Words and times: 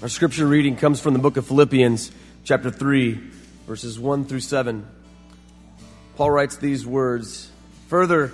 Our 0.00 0.08
scripture 0.08 0.46
reading 0.46 0.76
comes 0.76 1.00
from 1.00 1.14
the 1.14 1.18
book 1.18 1.36
of 1.38 1.48
Philippians, 1.48 2.12
chapter 2.44 2.70
3, 2.70 3.14
verses 3.66 3.98
1 3.98 4.26
through 4.26 4.38
7. 4.38 4.86
Paul 6.14 6.30
writes 6.30 6.56
these 6.56 6.86
words 6.86 7.50
Further, 7.88 8.30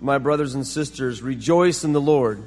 my 0.00 0.16
brothers 0.16 0.54
and 0.54 0.66
sisters, 0.66 1.20
rejoice 1.20 1.84
in 1.84 1.92
the 1.92 2.00
Lord. 2.00 2.42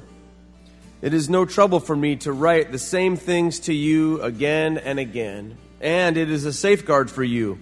It 1.00 1.14
is 1.14 1.30
no 1.30 1.44
trouble 1.44 1.78
for 1.78 1.94
me 1.94 2.16
to 2.16 2.32
write 2.32 2.72
the 2.72 2.78
same 2.80 3.16
things 3.16 3.60
to 3.60 3.72
you 3.72 4.20
again 4.20 4.78
and 4.78 4.98
again, 4.98 5.56
and 5.80 6.16
it 6.16 6.28
is 6.28 6.44
a 6.44 6.52
safeguard 6.52 7.08
for 7.08 7.22
you. 7.22 7.60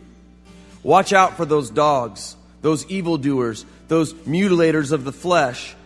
Watch 0.82 1.12
out 1.12 1.36
for 1.36 1.44
those 1.44 1.68
dogs, 1.68 2.34
those 2.62 2.86
evildoers, 2.86 3.66
those 3.88 4.14
mutilators 4.14 4.90
of 4.90 5.04
the 5.04 5.12
flesh, 5.12 5.76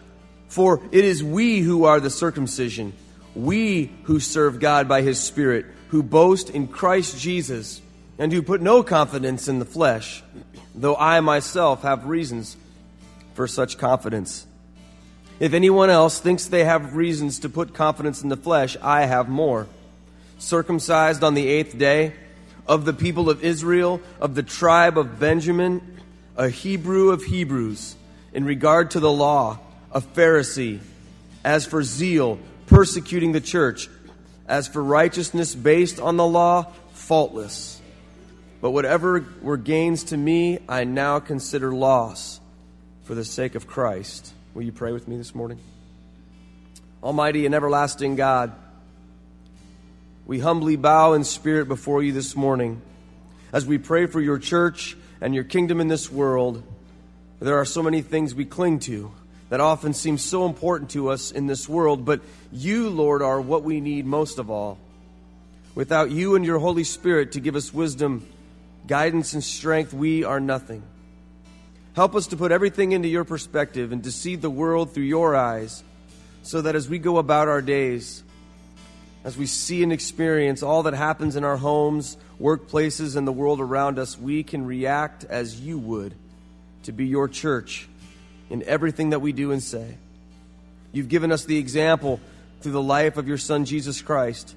for 0.47 0.81
it 0.93 1.05
is 1.05 1.25
we 1.25 1.59
who 1.59 1.87
are 1.87 1.99
the 1.99 2.09
circumcision 2.09 2.93
we 3.35 3.91
who 4.05 4.21
serve 4.21 4.61
God 4.61 4.89
by 4.89 5.03
his 5.03 5.21
Spirit, 5.21 5.67
who 5.89 6.03
boast 6.03 6.51
in 6.51 6.69
Christ 6.69 7.19
Jesus, 7.19 7.81
and 8.19 8.33
who 8.33 8.43
put 8.43 8.61
no 8.61 8.83
confidence 8.83 9.49
in 9.49 9.59
the 9.59 9.65
flesh, 9.65 10.23
though 10.75 10.97
I 10.97 11.21
myself 11.21 11.83
have 11.83 12.07
reasons 12.07 12.57
for 13.35 13.47
such 13.47 13.79
confidence. 13.79 14.47
If 15.41 15.53
anyone 15.55 15.89
else 15.89 16.19
thinks 16.19 16.47
they 16.47 16.65
have 16.65 16.97
reasons 16.97 17.39
to 17.41 17.49
put 17.49 17.75
confidence 17.75 18.23
in 18.23 18.29
the 18.29 18.37
flesh, 18.37 18.77
I 18.83 19.07
have 19.07 19.29
more. 19.29 19.69
Circumcised 20.39 21.23
on 21.23 21.35
the 21.35 21.47
eighth 21.47 21.79
day, 21.79 22.15
of 22.67 22.85
the 22.85 22.93
people 22.93 23.31
of 23.31 23.43
Israel, 23.43 24.01
of 24.21 24.35
the 24.35 24.43
tribe 24.43 24.99
of 24.99 25.19
Benjamin, 25.19 25.81
a 26.37 26.49
Hebrew 26.49 27.11
of 27.11 27.25
Hebrews, 27.25 27.97
in 28.33 28.45
regard 28.45 28.91
to 28.93 29.01
the 29.01 29.11
law, 29.11 29.59
a 29.91 30.01
Pharisee. 30.01 30.81
As 31.45 31.65
for 31.65 31.83
zeal, 31.83 32.39
persecuting 32.69 33.33
the 33.33 33.41
church. 33.41 33.89
As 34.47 34.69
for 34.69 34.83
righteousness 34.83 35.55
based 35.55 36.01
on 36.01 36.17
the 36.17 36.27
law, 36.27 36.73
faultless. 36.93 37.81
But 38.61 38.71
whatever 38.71 39.27
were 39.43 39.57
gains 39.57 40.05
to 40.05 40.17
me, 40.17 40.59
I 40.69 40.85
now 40.85 41.21
consider 41.21 41.73
loss 41.73 42.41
for 43.05 43.15
the 43.15 43.25
sake 43.25 43.55
of 43.55 43.67
Christ. 43.67 44.33
Will 44.55 44.63
you 44.63 44.73
pray 44.73 44.93
with 44.93 45.07
me 45.07 45.17
this 45.17 45.35
morning? 45.35 45.59
Almighty 47.03 47.47
and 47.47 47.55
everlasting 47.55 48.17
God, 48.17 48.53
we 50.27 50.41
humbly 50.41 50.77
bow 50.77 51.13
in 51.13 51.25
spirit 51.25 51.69
before 51.69 52.03
you 52.03 52.13
this 52.13 52.35
morning 52.35 52.83
as 53.53 53.65
we 53.65 53.79
pray 53.79 54.07
for 54.07 54.21
your 54.21 54.39
church 54.39 54.97
and 55.21 55.35
your 55.35 55.45
kingdom 55.45 55.81
in 55.81 55.89
this 55.89 56.11
world. 56.11 56.63
There 57.41 57.59
are 57.59 57.65
so 57.65 57.83
many 57.83 58.03
things 58.03 58.35
we 58.35 58.45
cling 58.45 58.81
to 58.81 59.13
that 59.49 59.61
often 59.61 59.95
seems 59.95 60.23
so 60.23 60.47
important 60.47 60.91
to 60.91 61.09
us 61.09 61.31
in 61.31 61.47
this 61.47 61.69
world, 61.69 62.05
but 62.05 62.21
you, 62.53 62.91
Lord, 62.91 63.23
are 63.23 63.41
what 63.41 63.63
we 63.63 63.81
need 63.81 64.05
most 64.05 64.39
of 64.39 64.51
all. 64.51 64.79
Without 65.75 66.11
you 66.11 66.35
and 66.35 66.45
your 66.45 66.59
Holy 66.59 66.85
Spirit 66.85 67.33
to 67.33 67.41
give 67.41 67.57
us 67.57 67.73
wisdom, 67.73 68.27
guidance, 68.87 69.33
and 69.33 69.43
strength, 69.43 69.95
we 69.95 70.25
are 70.25 70.41
nothing. 70.41 70.83
Help 71.95 72.15
us 72.15 72.29
to 72.29 72.37
put 72.37 72.53
everything 72.53 72.93
into 72.93 73.09
your 73.09 73.25
perspective 73.25 73.91
and 73.93 74.05
to 74.05 74.13
see 74.13 74.37
the 74.37 74.51
world 74.51 74.93
through 74.93 75.05
your 75.05 75.35
eyes 75.35 75.83
so 76.43 76.63
that 76.63 76.75
as 76.75 76.89
we 76.89 76.99
go 76.99 77.19
about 77.19 77.49
our 77.49 77.63
days, 77.63 78.23
as 79.25 79.37
we 79.37 79.47
see 79.47 79.83
and 79.83 79.93
experience 79.93 80.63
all 80.63 80.85
that 80.85 80.95
happens 80.95 81.37
in 81.37 81.45
our 81.45 81.57
homes, 81.57 82.17
workplaces, 82.41 83.17
and 83.17 83.27
the 83.27 83.33
world 83.33 83.61
around 83.61 83.99
us, 83.99 84.19
we 84.19 84.43
can 84.43 84.65
react 84.65 85.25
as 85.25 85.61
you 85.61 85.79
would 85.79 86.15
to 86.85 86.93
be 86.93 87.07
your 87.07 87.29
church 87.29 87.89
in 88.51 88.63
everything 88.65 89.11
that 89.11 89.21
we 89.21 89.33
do 89.33 89.53
and 89.53 89.63
say. 89.63 89.97
You've 90.93 91.09
given 91.09 91.33
us 91.33 91.45
the 91.45 91.59
example 91.59 92.21
through 92.61 92.73
the 92.73 92.83
life 92.83 93.17
of 93.17 93.29
your 93.29 93.39
Son, 93.39 93.65
Jesus 93.65 94.03
Christ, 94.03 94.55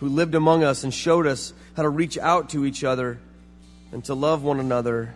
who 0.00 0.08
lived 0.08 0.34
among 0.34 0.64
us 0.64 0.84
and 0.84 0.92
showed 0.92 1.26
us 1.26 1.52
how 1.76 1.82
to 1.82 1.88
reach 1.88 2.18
out 2.18 2.50
to 2.50 2.64
each 2.64 2.84
other 2.84 3.18
and 3.92 4.04
to 4.04 4.14
love 4.14 4.42
one 4.42 4.60
another 4.60 5.14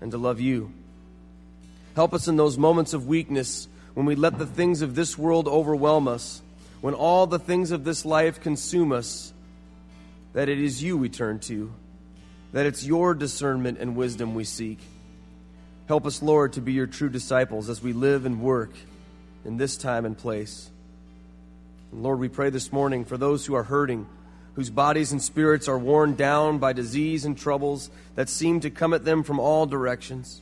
and 0.00 0.12
to 0.12 0.18
love 0.18 0.40
you. 0.40 0.72
Help 1.96 2.14
us 2.14 2.28
in 2.28 2.36
those 2.36 2.56
moments 2.56 2.92
of 2.92 3.06
weakness 3.06 3.68
when 3.94 4.06
we 4.06 4.14
let 4.14 4.38
the 4.38 4.46
things 4.46 4.82
of 4.82 4.94
this 4.94 5.18
world 5.18 5.48
overwhelm 5.48 6.06
us, 6.06 6.40
when 6.80 6.94
all 6.94 7.26
the 7.26 7.38
things 7.38 7.72
of 7.72 7.84
this 7.84 8.04
life 8.04 8.40
consume 8.40 8.92
us, 8.92 9.32
that 10.32 10.48
it 10.48 10.60
is 10.60 10.82
you 10.82 10.96
we 10.96 11.08
turn 11.08 11.40
to, 11.40 11.72
that 12.52 12.66
it's 12.66 12.84
your 12.84 13.14
discernment 13.14 13.78
and 13.78 13.96
wisdom 13.96 14.34
we 14.34 14.44
seek. 14.44 14.78
Help 15.90 16.06
us, 16.06 16.22
Lord, 16.22 16.52
to 16.52 16.60
be 16.60 16.72
your 16.72 16.86
true 16.86 17.08
disciples 17.08 17.68
as 17.68 17.82
we 17.82 17.92
live 17.92 18.24
and 18.24 18.40
work 18.40 18.70
in 19.44 19.56
this 19.56 19.76
time 19.76 20.04
and 20.04 20.16
place. 20.16 20.70
And 21.90 22.04
Lord, 22.04 22.20
we 22.20 22.28
pray 22.28 22.50
this 22.50 22.72
morning 22.72 23.04
for 23.04 23.16
those 23.16 23.44
who 23.44 23.56
are 23.56 23.64
hurting, 23.64 24.06
whose 24.54 24.70
bodies 24.70 25.10
and 25.10 25.20
spirits 25.20 25.66
are 25.66 25.76
worn 25.76 26.14
down 26.14 26.58
by 26.58 26.74
disease 26.74 27.24
and 27.24 27.36
troubles 27.36 27.90
that 28.14 28.28
seem 28.28 28.60
to 28.60 28.70
come 28.70 28.94
at 28.94 29.04
them 29.04 29.24
from 29.24 29.40
all 29.40 29.66
directions. 29.66 30.40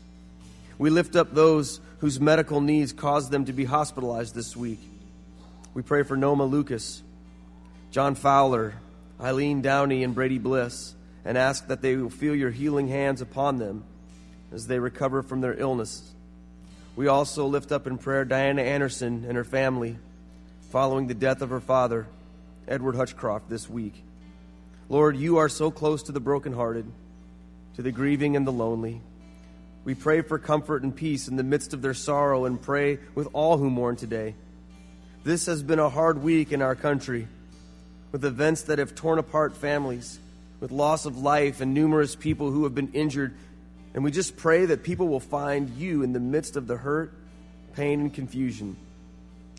We 0.77 0.91
lift 0.91 1.17
up 1.17 1.33
those 1.33 1.81
whose 2.01 2.21
medical 2.21 2.61
needs 2.61 2.93
caused 2.93 3.31
them 3.31 3.47
to 3.47 3.55
be 3.55 3.65
hospitalized 3.65 4.35
this 4.35 4.55
week. 4.55 4.81
We 5.73 5.81
pray 5.81 6.03
for 6.03 6.15
Noma 6.15 6.45
Lucas, 6.45 7.03
John 7.91 8.17
Fowler, 8.17 8.75
Eileen 9.19 9.63
Downey, 9.63 10.05
and 10.05 10.15
Brady 10.15 10.39
Bliss, 10.39 10.95
and 11.25 11.39
ask 11.39 11.69
that 11.69 11.81
they 11.81 11.97
will 11.97 12.11
feel 12.11 12.35
your 12.35 12.51
healing 12.51 12.89
hands 12.89 13.23
upon 13.23 13.57
them 13.57 13.85
as 14.53 14.67
they 14.67 14.79
recover 14.79 15.23
from 15.23 15.41
their 15.41 15.59
illness. 15.59 16.13
We 16.97 17.07
also 17.07 17.47
lift 17.47 17.71
up 17.71 17.87
in 17.87 17.99
prayer 17.99 18.25
Diana 18.25 18.63
Anderson 18.63 19.25
and 19.29 19.37
her 19.37 19.45
family 19.45 19.97
following 20.71 21.07
the 21.07 21.15
death 21.15 21.43
of 21.43 21.51
her 21.51 21.61
father, 21.61 22.07
Edward 22.67 22.97
Hutchcroft, 22.97 23.49
this 23.49 23.71
week. 23.71 23.95
Lord, 24.89 25.17
you 25.17 25.39
are 25.39 25.49
so 25.49 25.71
close 25.71 26.03
to 26.05 26.13
the 26.13 26.21
brokenhearted, 26.21 26.87
to 27.77 27.83
the 27.83 27.93
grieving 27.93 28.37
and 28.37 28.47
the 28.47 28.53
lonely. 28.53 29.01
We 29.85 29.95
pray 29.95 30.23
for 30.23 30.39
comfort 30.39 30.83
and 30.83 30.95
peace 30.95 31.29
in 31.29 31.37
the 31.37 31.43
midst 31.43 31.73
of 31.73 31.83
their 31.83 31.95
sorrow 31.95 32.45
and 32.45 32.61
pray 32.61 32.99
with 33.15 33.29
all 33.33 33.59
who 33.59 33.71
mourn 33.71 33.97
today. 33.97 34.35
This 35.25 35.47
has 35.47 35.63
been 35.63 35.79
a 35.79 35.89
hard 35.89 36.23
week 36.23 36.53
in 36.53 36.63
our 36.63 36.75
country 36.75 37.29
with 38.13 38.25
events 38.25 38.63
that 38.63 38.79
have 38.79 38.95
torn 38.95 39.19
apart 39.19 39.57
families, 39.57 40.19
with 40.61 40.73
loss 40.73 41.07
of 41.07 41.19
life 41.19 41.61
and 41.61 41.75
numerous 41.75 42.17
people 42.17 42.51
who 42.51 42.65
have 42.65 42.75
been 42.75 42.93
injured 42.93 43.35
and 43.99 44.05
we 44.05 44.13
just 44.13 44.37
pray 44.37 44.65
that 44.65 44.85
people 44.85 45.09
will 45.09 45.19
find 45.19 45.71
you 45.71 46.05
in 46.05 46.13
the 46.13 46.21
midst 46.21 46.55
of 46.55 46.69
the 46.69 46.77
hurt, 46.77 47.13
pain, 47.75 47.99
and 47.99 48.15
confusion. 48.15 48.77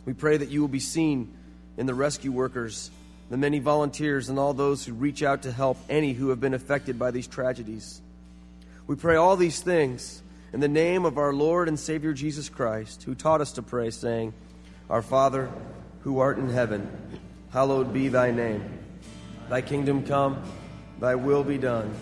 We 0.05 0.13
pray 0.13 0.37
that 0.37 0.47
you 0.47 0.61
will 0.61 0.69
be 0.69 0.79
seen 0.79 1.33
in 1.75 1.87
the 1.87 1.93
rescue 1.93 2.31
workers, 2.31 2.89
the 3.29 3.35
many 3.35 3.59
volunteers, 3.59 4.29
and 4.29 4.39
all 4.39 4.53
those 4.53 4.85
who 4.85 4.93
reach 4.93 5.23
out 5.23 5.41
to 5.41 5.51
help 5.51 5.77
any 5.89 6.13
who 6.13 6.29
have 6.29 6.39
been 6.39 6.53
affected 6.53 6.97
by 6.97 7.11
these 7.11 7.27
tragedies. 7.27 7.99
We 8.87 8.95
pray 8.95 9.17
all 9.17 9.35
these 9.35 9.59
things 9.59 10.23
in 10.53 10.61
the 10.61 10.69
name 10.69 11.03
of 11.03 11.17
our 11.17 11.33
Lord 11.33 11.67
and 11.67 11.77
Savior 11.77 12.13
Jesus 12.13 12.47
Christ, 12.47 13.03
who 13.03 13.15
taught 13.15 13.41
us 13.41 13.51
to 13.51 13.61
pray, 13.61 13.89
saying, 13.89 14.33
Our 14.89 15.01
Father, 15.01 15.51
who 16.03 16.19
art 16.19 16.37
in 16.37 16.47
heaven, 16.47 16.89
hallowed 17.51 17.91
be 17.91 18.07
thy 18.07 18.31
name. 18.31 18.63
Thy 19.49 19.59
kingdom 19.59 20.05
come, 20.05 20.41
thy 21.01 21.15
will 21.15 21.43
be 21.43 21.57
done, 21.57 21.93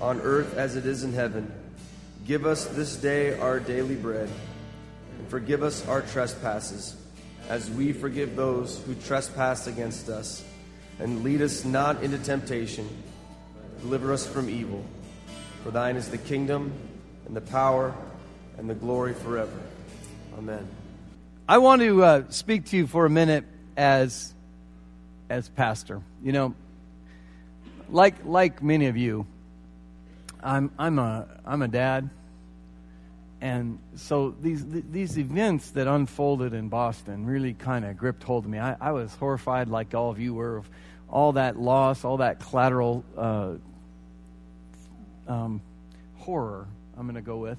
on 0.00 0.20
earth 0.22 0.56
as 0.56 0.74
it 0.74 0.84
is 0.84 1.04
in 1.04 1.12
heaven. 1.12 1.52
Give 2.28 2.44
us 2.44 2.66
this 2.66 2.94
day 2.96 3.38
our 3.38 3.58
daily 3.58 3.94
bread, 3.94 4.28
and 5.18 5.28
forgive 5.28 5.62
us 5.62 5.88
our 5.88 6.02
trespasses, 6.02 6.94
as 7.48 7.70
we 7.70 7.94
forgive 7.94 8.36
those 8.36 8.82
who 8.84 8.94
trespass 8.96 9.66
against 9.66 10.10
us. 10.10 10.44
And 10.98 11.24
lead 11.24 11.40
us 11.40 11.64
not 11.64 12.02
into 12.02 12.18
temptation, 12.18 12.86
deliver 13.80 14.12
us 14.12 14.26
from 14.26 14.50
evil. 14.50 14.84
For 15.64 15.70
thine 15.70 15.96
is 15.96 16.10
the 16.10 16.18
kingdom, 16.18 16.70
and 17.24 17.34
the 17.34 17.40
power, 17.40 17.94
and 18.58 18.68
the 18.68 18.74
glory 18.74 19.14
forever. 19.14 19.58
Amen. 20.36 20.68
I 21.48 21.56
want 21.56 21.80
to 21.80 22.04
uh, 22.04 22.22
speak 22.28 22.66
to 22.66 22.76
you 22.76 22.86
for 22.86 23.06
a 23.06 23.10
minute 23.10 23.46
as 23.74 24.34
as 25.30 25.48
pastor. 25.48 26.02
You 26.22 26.32
know, 26.32 26.54
like 27.88 28.16
like 28.26 28.62
many 28.62 28.84
of 28.84 28.98
you, 28.98 29.26
I'm 30.42 30.70
I'm 30.78 30.98
a 30.98 31.26
I'm 31.44 31.62
a 31.62 31.68
dad 31.68 32.10
and 33.40 33.78
so 33.94 34.34
these 34.40 34.64
these 34.66 35.16
events 35.16 35.70
that 35.70 35.86
unfolded 35.86 36.54
in 36.54 36.68
Boston 36.68 37.24
really 37.24 37.54
kind 37.54 37.84
of 37.84 37.96
gripped 37.96 38.24
hold 38.24 38.44
of 38.44 38.50
me. 38.50 38.58
I, 38.58 38.76
I, 38.80 38.90
was 38.90 39.14
horrified, 39.14 39.68
like 39.68 39.94
all 39.94 40.10
of 40.10 40.18
you 40.18 40.34
were, 40.34 40.56
of 40.56 40.68
all 41.08 41.32
that 41.32 41.56
loss, 41.56 42.04
all 42.04 42.16
that 42.16 42.40
collateral 42.40 43.04
uh, 43.16 43.54
um, 45.28 45.62
horror. 46.16 46.66
I'm 46.96 47.04
going 47.04 47.14
to 47.14 47.20
go 47.20 47.36
with. 47.36 47.58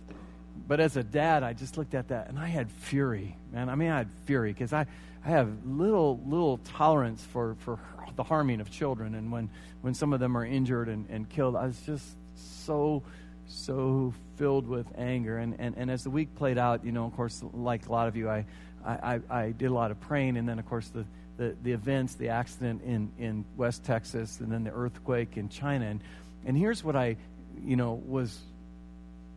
But 0.68 0.82
as 0.82 0.98
a 0.98 1.04
dad, 1.04 1.44
I 1.44 1.54
just 1.54 1.78
looked 1.78 1.94
at 1.94 2.10
that 2.10 2.28
and 2.28 2.38
I 2.38 2.48
had 2.48 2.70
fury, 2.70 3.38
man. 3.54 3.70
I 3.70 3.76
mean, 3.76 3.90
I 3.90 4.00
had 4.00 4.10
fury 4.26 4.52
because 4.52 4.74
I, 4.74 4.86
I 5.24 5.30
have 5.30 5.66
little 5.66 6.20
little 6.26 6.58
tolerance 6.58 7.24
for, 7.24 7.56
for 7.60 7.80
the 8.18 8.24
harming 8.24 8.60
of 8.60 8.70
children, 8.70 9.16
and 9.16 9.32
when 9.32 9.50
when 9.80 9.94
some 9.94 10.12
of 10.12 10.20
them 10.20 10.38
are 10.38 10.46
injured 10.46 10.90
and, 10.90 11.10
and 11.10 11.30
killed, 11.30 11.56
I 11.56 11.68
was 11.68 11.80
just 11.86 12.06
so 12.40 13.04
so 13.48 14.14
filled 14.38 14.68
with 14.68 14.86
anger. 14.96 15.38
And, 15.38 15.56
and, 15.60 15.76
and 15.76 15.90
as 15.90 16.04
the 16.04 16.12
week 16.12 16.36
played 16.36 16.60
out, 16.60 16.86
you 16.86 16.92
know, 16.92 17.06
of 17.06 17.16
course, 17.16 17.44
like 17.54 17.88
a 17.88 17.92
lot 17.92 18.08
of 18.08 18.16
you, 18.16 18.30
I, 18.30 18.46
I, 18.86 19.20
I 19.28 19.52
did 19.52 19.72
a 19.72 19.74
lot 19.74 19.90
of 19.90 20.00
praying. 20.00 20.38
And 20.38 20.48
then, 20.48 20.60
of 20.60 20.68
course, 20.68 20.88
the 20.90 21.04
the, 21.40 21.56
the 21.64 21.72
events, 21.72 22.16
the 22.16 22.30
accident 22.30 22.84
in, 22.84 23.12
in 23.18 23.46
West 23.56 23.86
Texas, 23.86 24.42
and 24.42 24.52
then 24.52 24.66
the 24.66 24.72
earthquake 24.72 25.38
in 25.38 25.48
China. 25.48 25.86
And, 25.86 26.02
and 26.46 26.58
here's 26.58 26.84
what 26.84 26.98
I, 26.98 27.16
you 27.64 27.78
know, 27.78 27.94
was 27.94 28.38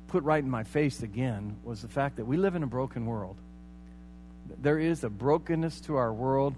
put 0.08 0.24
right 0.24 0.42
in 0.42 0.50
my 0.50 0.64
face 0.64 1.02
again 1.02 1.56
was 1.62 1.80
the 1.80 1.88
fact 1.88 2.16
that 2.16 2.26
we 2.26 2.36
live 2.36 2.56
in 2.56 2.64
a 2.64 2.66
broken 2.66 3.06
world. 3.06 3.36
There 4.60 4.80
is 4.80 5.04
a 5.04 5.08
brokenness 5.08 5.82
to 5.82 5.94
our 5.94 6.12
world, 6.12 6.56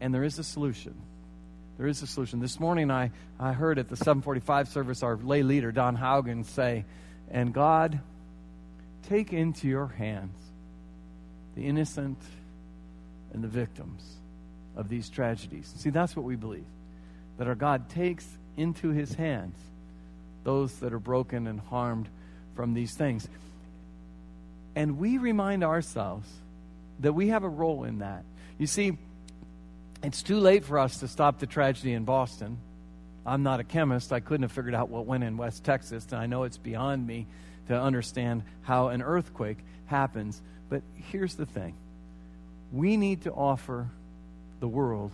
and 0.00 0.14
there 0.14 0.24
is 0.24 0.38
a 0.38 0.44
solution. 0.44 0.94
There 1.80 1.88
is 1.88 2.02
a 2.02 2.06
solution. 2.06 2.40
This 2.40 2.60
morning 2.60 2.90
I, 2.90 3.10
I 3.38 3.54
heard 3.54 3.78
at 3.78 3.88
the 3.88 3.96
745 3.96 4.68
service 4.68 5.02
our 5.02 5.16
lay 5.16 5.42
leader, 5.42 5.72
Don 5.72 5.96
Haugen, 5.96 6.44
say, 6.44 6.84
And 7.30 7.54
God, 7.54 8.00
take 9.08 9.32
into 9.32 9.66
your 9.66 9.86
hands 9.86 10.36
the 11.54 11.66
innocent 11.66 12.18
and 13.32 13.42
the 13.42 13.48
victims 13.48 14.02
of 14.76 14.90
these 14.90 15.08
tragedies. 15.08 15.72
See, 15.78 15.88
that's 15.88 16.14
what 16.14 16.26
we 16.26 16.36
believe. 16.36 16.66
That 17.38 17.48
our 17.48 17.54
God 17.54 17.88
takes 17.88 18.28
into 18.58 18.90
his 18.90 19.14
hands 19.14 19.56
those 20.44 20.74
that 20.80 20.92
are 20.92 20.98
broken 20.98 21.46
and 21.46 21.60
harmed 21.60 22.10
from 22.56 22.74
these 22.74 22.92
things. 22.92 23.26
And 24.76 24.98
we 24.98 25.16
remind 25.16 25.64
ourselves 25.64 26.28
that 26.98 27.14
we 27.14 27.28
have 27.28 27.42
a 27.42 27.48
role 27.48 27.84
in 27.84 28.00
that. 28.00 28.22
You 28.58 28.66
see, 28.66 28.98
it's 30.02 30.22
too 30.22 30.38
late 30.38 30.64
for 30.64 30.78
us 30.78 30.98
to 31.00 31.08
stop 31.08 31.38
the 31.38 31.46
tragedy 31.46 31.92
in 31.92 32.04
Boston. 32.04 32.58
I'm 33.26 33.42
not 33.42 33.60
a 33.60 33.64
chemist. 33.64 34.12
I 34.12 34.20
couldn't 34.20 34.42
have 34.42 34.52
figured 34.52 34.74
out 34.74 34.88
what 34.88 35.06
went 35.06 35.24
in 35.24 35.36
West 35.36 35.64
Texas, 35.64 36.06
and 36.10 36.20
I 36.20 36.26
know 36.26 36.44
it's 36.44 36.58
beyond 36.58 37.06
me 37.06 37.26
to 37.68 37.78
understand 37.78 38.42
how 38.62 38.88
an 38.88 39.02
earthquake 39.02 39.58
happens. 39.86 40.40
But 40.68 40.82
here's 41.10 41.34
the 41.34 41.46
thing 41.46 41.74
we 42.72 42.96
need 42.96 43.22
to 43.22 43.32
offer 43.32 43.88
the 44.60 44.68
world 44.68 45.12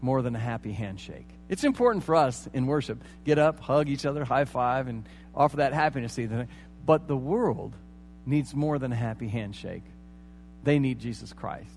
more 0.00 0.22
than 0.22 0.34
a 0.34 0.38
happy 0.38 0.72
handshake. 0.72 1.28
It's 1.48 1.64
important 1.64 2.04
for 2.04 2.16
us 2.16 2.48
in 2.52 2.66
worship. 2.66 3.02
Get 3.24 3.38
up, 3.38 3.60
hug 3.60 3.88
each 3.88 4.06
other, 4.06 4.24
high 4.24 4.46
five, 4.46 4.88
and 4.88 5.04
offer 5.34 5.58
that 5.58 5.72
happiness. 5.74 6.18
But 6.84 7.06
the 7.06 7.16
world 7.16 7.74
needs 8.24 8.54
more 8.54 8.78
than 8.78 8.92
a 8.92 8.96
happy 8.96 9.28
handshake. 9.28 9.84
They 10.64 10.78
need 10.78 11.00
Jesus 11.00 11.32
Christ. 11.32 11.68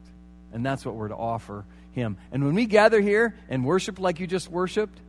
And 0.54 0.66
that's 0.66 0.86
what 0.86 0.96
we're 0.96 1.10
to 1.10 1.16
offer 1.16 1.66
him. 1.96 2.18
And 2.32 2.46
when 2.46 2.54
we 2.54 2.66
gather 2.66 3.02
here 3.02 3.36
and 3.50 3.66
worship 3.66 4.00
like 4.00 4.20
you 4.20 4.28
just 4.28 4.50
worshiped, 4.50 5.00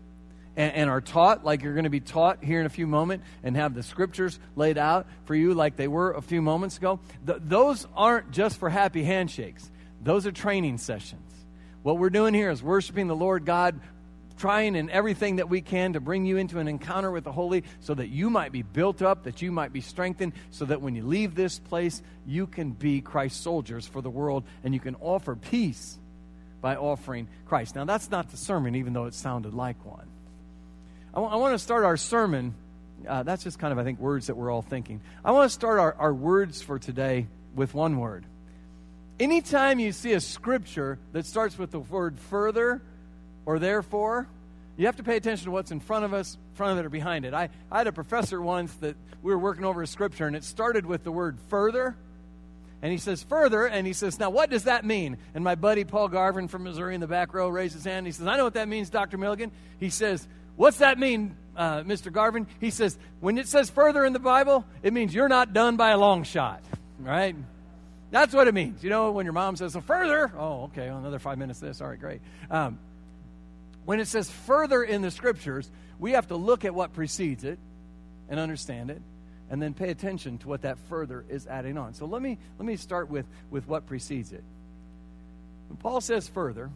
and, 0.57 0.73
and, 0.73 0.91
are 0.91 1.03
taught 1.03 1.45
like 1.45 1.63
you're 1.63 1.75
going 1.75 1.85
to 1.85 1.91
be 1.91 2.01
taught 2.01 2.43
here 2.43 2.61
in 2.61 2.67
a 2.67 2.71
few 2.71 2.87
moments, 2.87 3.27
and 3.43 3.55
have 3.57 3.75
the 3.75 3.83
scriptures 3.83 4.39
laid 4.55 4.79
out 4.79 5.07
for 5.27 5.35
you 5.35 5.53
like 5.53 5.77
they 5.77 5.89
were 5.89 6.13
a 6.13 6.23
few 6.23 6.41
moments 6.41 6.79
ago, 6.79 6.99
th- 7.27 7.41
those 7.43 7.87
aren't 7.95 8.31
just 8.31 8.59
for 8.59 8.71
happy 8.71 9.05
handshakes. 9.05 9.71
Those 10.03 10.27
are 10.27 10.33
training 10.33 10.79
sessions. 10.79 11.31
What 11.83 11.99
we're 11.99 12.11
doing 12.11 12.33
here 12.33 12.51
is 12.51 12.63
worshiping 12.63 13.07
the 13.07 13.15
Lord 13.15 13.45
God 13.45 13.79
trying 14.39 14.77
in 14.77 14.91
everything 14.91 15.37
that 15.37 15.49
we 15.49 15.61
can 15.61 15.95
to 15.95 16.01
bring 16.01 16.27
you 16.27 16.37
into 16.37 16.59
an 16.59 16.69
encounter 16.69 17.11
with 17.11 17.25
the 17.25 17.33
Holy 17.33 17.65
so 17.81 17.95
that 17.95 18.09
you 18.09 18.31
might 18.31 18.53
be 18.53 18.63
built 18.63 19.03
up, 19.03 19.25
that 19.25 19.43
you 19.43 19.51
might 19.51 19.73
be 19.73 19.81
strengthened, 19.81 20.33
so 20.51 20.65
that 20.65 20.81
when 20.81 20.95
you 20.95 21.05
leave 21.05 21.35
this 21.35 21.59
place, 21.59 22.03
you 22.27 22.47
can 22.47 22.73
be 22.73 23.01
Christ's 23.01 23.41
soldiers 23.41 23.87
for 23.87 24.03
the 24.03 24.11
world 24.11 24.45
and 24.65 24.75
you 24.75 24.81
can 24.81 24.95
offer 24.97 25.37
peace 25.37 25.99
by 26.61 26.77
offering 26.77 27.29
Christ. 27.47 27.75
Now, 27.75 27.85
that's 27.85 28.11
not 28.11 28.31
the 28.31 28.37
sermon, 28.37 28.75
even 28.75 28.93
though 28.93 29.07
it 29.07 29.15
sounded 29.15 29.55
like 29.55 29.85
one. 29.85 30.07
I, 31.13 31.17
w- 31.17 31.33
I 31.33 31.37
want 31.37 31.55
to 31.55 31.59
start 31.59 31.85
our 31.85 31.97
sermon. 31.97 32.55
Uh, 33.07 33.23
that's 33.23 33.45
just 33.45 33.59
kind 33.59 33.73
of, 33.73 33.79
I 33.79 33.85
think, 33.85 34.01
words 34.01 34.27
that 34.29 34.37
we're 34.37 34.51
all 34.51 34.63
thinking. 34.63 35.01
I 35.25 35.33
want 35.33 35.51
to 35.51 35.55
start 35.55 35.79
our, 35.79 35.95
our 35.95 36.15
words 36.15 36.63
for 36.63 36.79
today 36.79 37.27
with 37.55 37.75
one 37.75 37.99
word. 37.99 38.25
Anytime 39.19 39.79
you 39.79 39.93
see 39.93 40.13
a 40.13 40.21
scripture 40.21 40.99
that 41.13 41.25
starts 41.25 41.59
with 41.59 41.71
the 41.71 41.79
word 41.79 42.19
further, 42.19 42.83
or 43.47 43.59
therefore, 43.59 44.27
you 44.77 44.87
have 44.87 44.97
to 44.97 45.03
pay 45.03 45.17
attention 45.17 45.47
to 45.47 45.51
what's 45.51 45.71
in 45.71 45.81
front 45.81 46.05
of 46.05 46.13
us, 46.13 46.37
front 46.55 46.73
of 46.73 46.79
it, 46.79 46.87
or 46.87 46.91
behind 46.91 47.25
it. 47.25 47.33
I, 47.33 47.49
I 47.71 47.79
had 47.79 47.87
a 47.87 47.93
professor 47.93 48.43
once 48.43 48.73
that 48.77 48.97
we 49.23 49.33
were 49.33 49.39
working 49.39 49.65
over 49.65 49.83
a 49.83 49.87
scripture, 49.87 50.27
and 50.27 50.37
it 50.37 50.45
started 50.45 50.85
with 50.85 51.03
the 51.03 51.13
word 51.13 51.39
further. 51.49 51.97
And 52.87 52.93
he 52.93 52.99
says, 52.99 53.25
further, 53.25 53.67
and 53.67 53.85
he 53.85 53.93
says, 53.93 54.21
now 54.21 54.31
what 54.31 54.49
does 54.49 54.63
that 54.63 54.85
mean? 54.85 55.19
And 55.35 55.43
my 55.43 55.57
buddy 55.57 55.83
Paul 55.83 56.07
Garvin 56.07 56.47
from 56.47 56.63
Missouri 56.63 56.95
in 56.95 57.01
the 57.01 57.09
back 57.09 57.35
row 57.35 57.49
raises 57.49 57.79
his 57.79 57.85
hand. 57.85 57.99
And 57.99 58.07
he 58.07 58.13
says, 58.13 58.29
I 58.29 58.37
know 58.37 58.45
what 58.45 58.55
that 58.55 58.69
means, 58.69 58.91
Dr. 58.91 59.19
Milligan. 59.19 59.51
He 59.81 59.91
says, 59.91 60.25
what's 60.55 60.79
that 60.79 60.97
mean, 60.97 61.35
uh, 61.57 61.81
Mr. 61.81 62.13
Garvin? 62.13 62.47
He 62.61 62.71
says, 62.71 62.97
when 63.19 63.39
it 63.39 63.49
says 63.49 63.71
further 63.71 64.05
in 64.05 64.13
the 64.13 64.21
Bible, 64.21 64.65
it 64.85 64.93
means 64.93 65.13
you're 65.13 65.29
not 65.29 65.53
done 65.53 65.77
by 65.77 65.91
a 65.91 65.99
long 65.99 66.23
shot, 66.23 66.63
right? 67.01 67.35
That's 68.13 68.33
what 68.33 68.47
it 68.47 68.55
means. 68.55 68.85
You 68.85 68.91
know, 68.91 69.11
when 69.11 69.27
your 69.27 69.33
mom 69.33 69.57
says, 69.57 69.73
so 69.73 69.81
further, 69.81 70.31
oh, 70.39 70.67
okay, 70.67 70.89
well, 70.89 70.99
another 70.99 71.19
five 71.19 71.39
minutes 71.39 71.59
this, 71.59 71.81
all 71.81 71.89
right, 71.89 71.99
great. 71.99 72.21
Um, 72.53 72.79
when 73.85 73.99
it 73.99 74.07
says 74.07 74.31
further 74.31 74.85
in 74.85 75.03
the 75.03 75.11
scriptures, 75.11 75.69
we 75.99 76.13
have 76.13 76.29
to 76.29 76.37
look 76.37 76.65
at 76.65 76.73
what 76.73 76.93
precedes 76.93 77.43
it 77.43 77.59
and 78.29 78.39
understand 78.39 78.93
it 78.93 79.03
and 79.51 79.63
then 79.63 79.75
pay 79.75 79.91
attention 79.91 80.39
to 80.39 80.49
what 80.49 80.63
that 80.63 80.79
further 80.89 81.25
is 81.29 81.47
adding 81.47 81.79
on. 81.79 81.95
So 81.95 82.07
let 82.07 82.23
me 82.23 82.39
let 82.59 82.67
me 82.67 82.77
start 82.77 83.11
with 83.11 83.27
with 83.51 83.67
what 83.69 83.87
precedes 83.87 84.33
it. 84.33 84.45
When 85.69 85.77
Paul 85.77 86.01
says 86.01 86.29
further, 86.29 86.71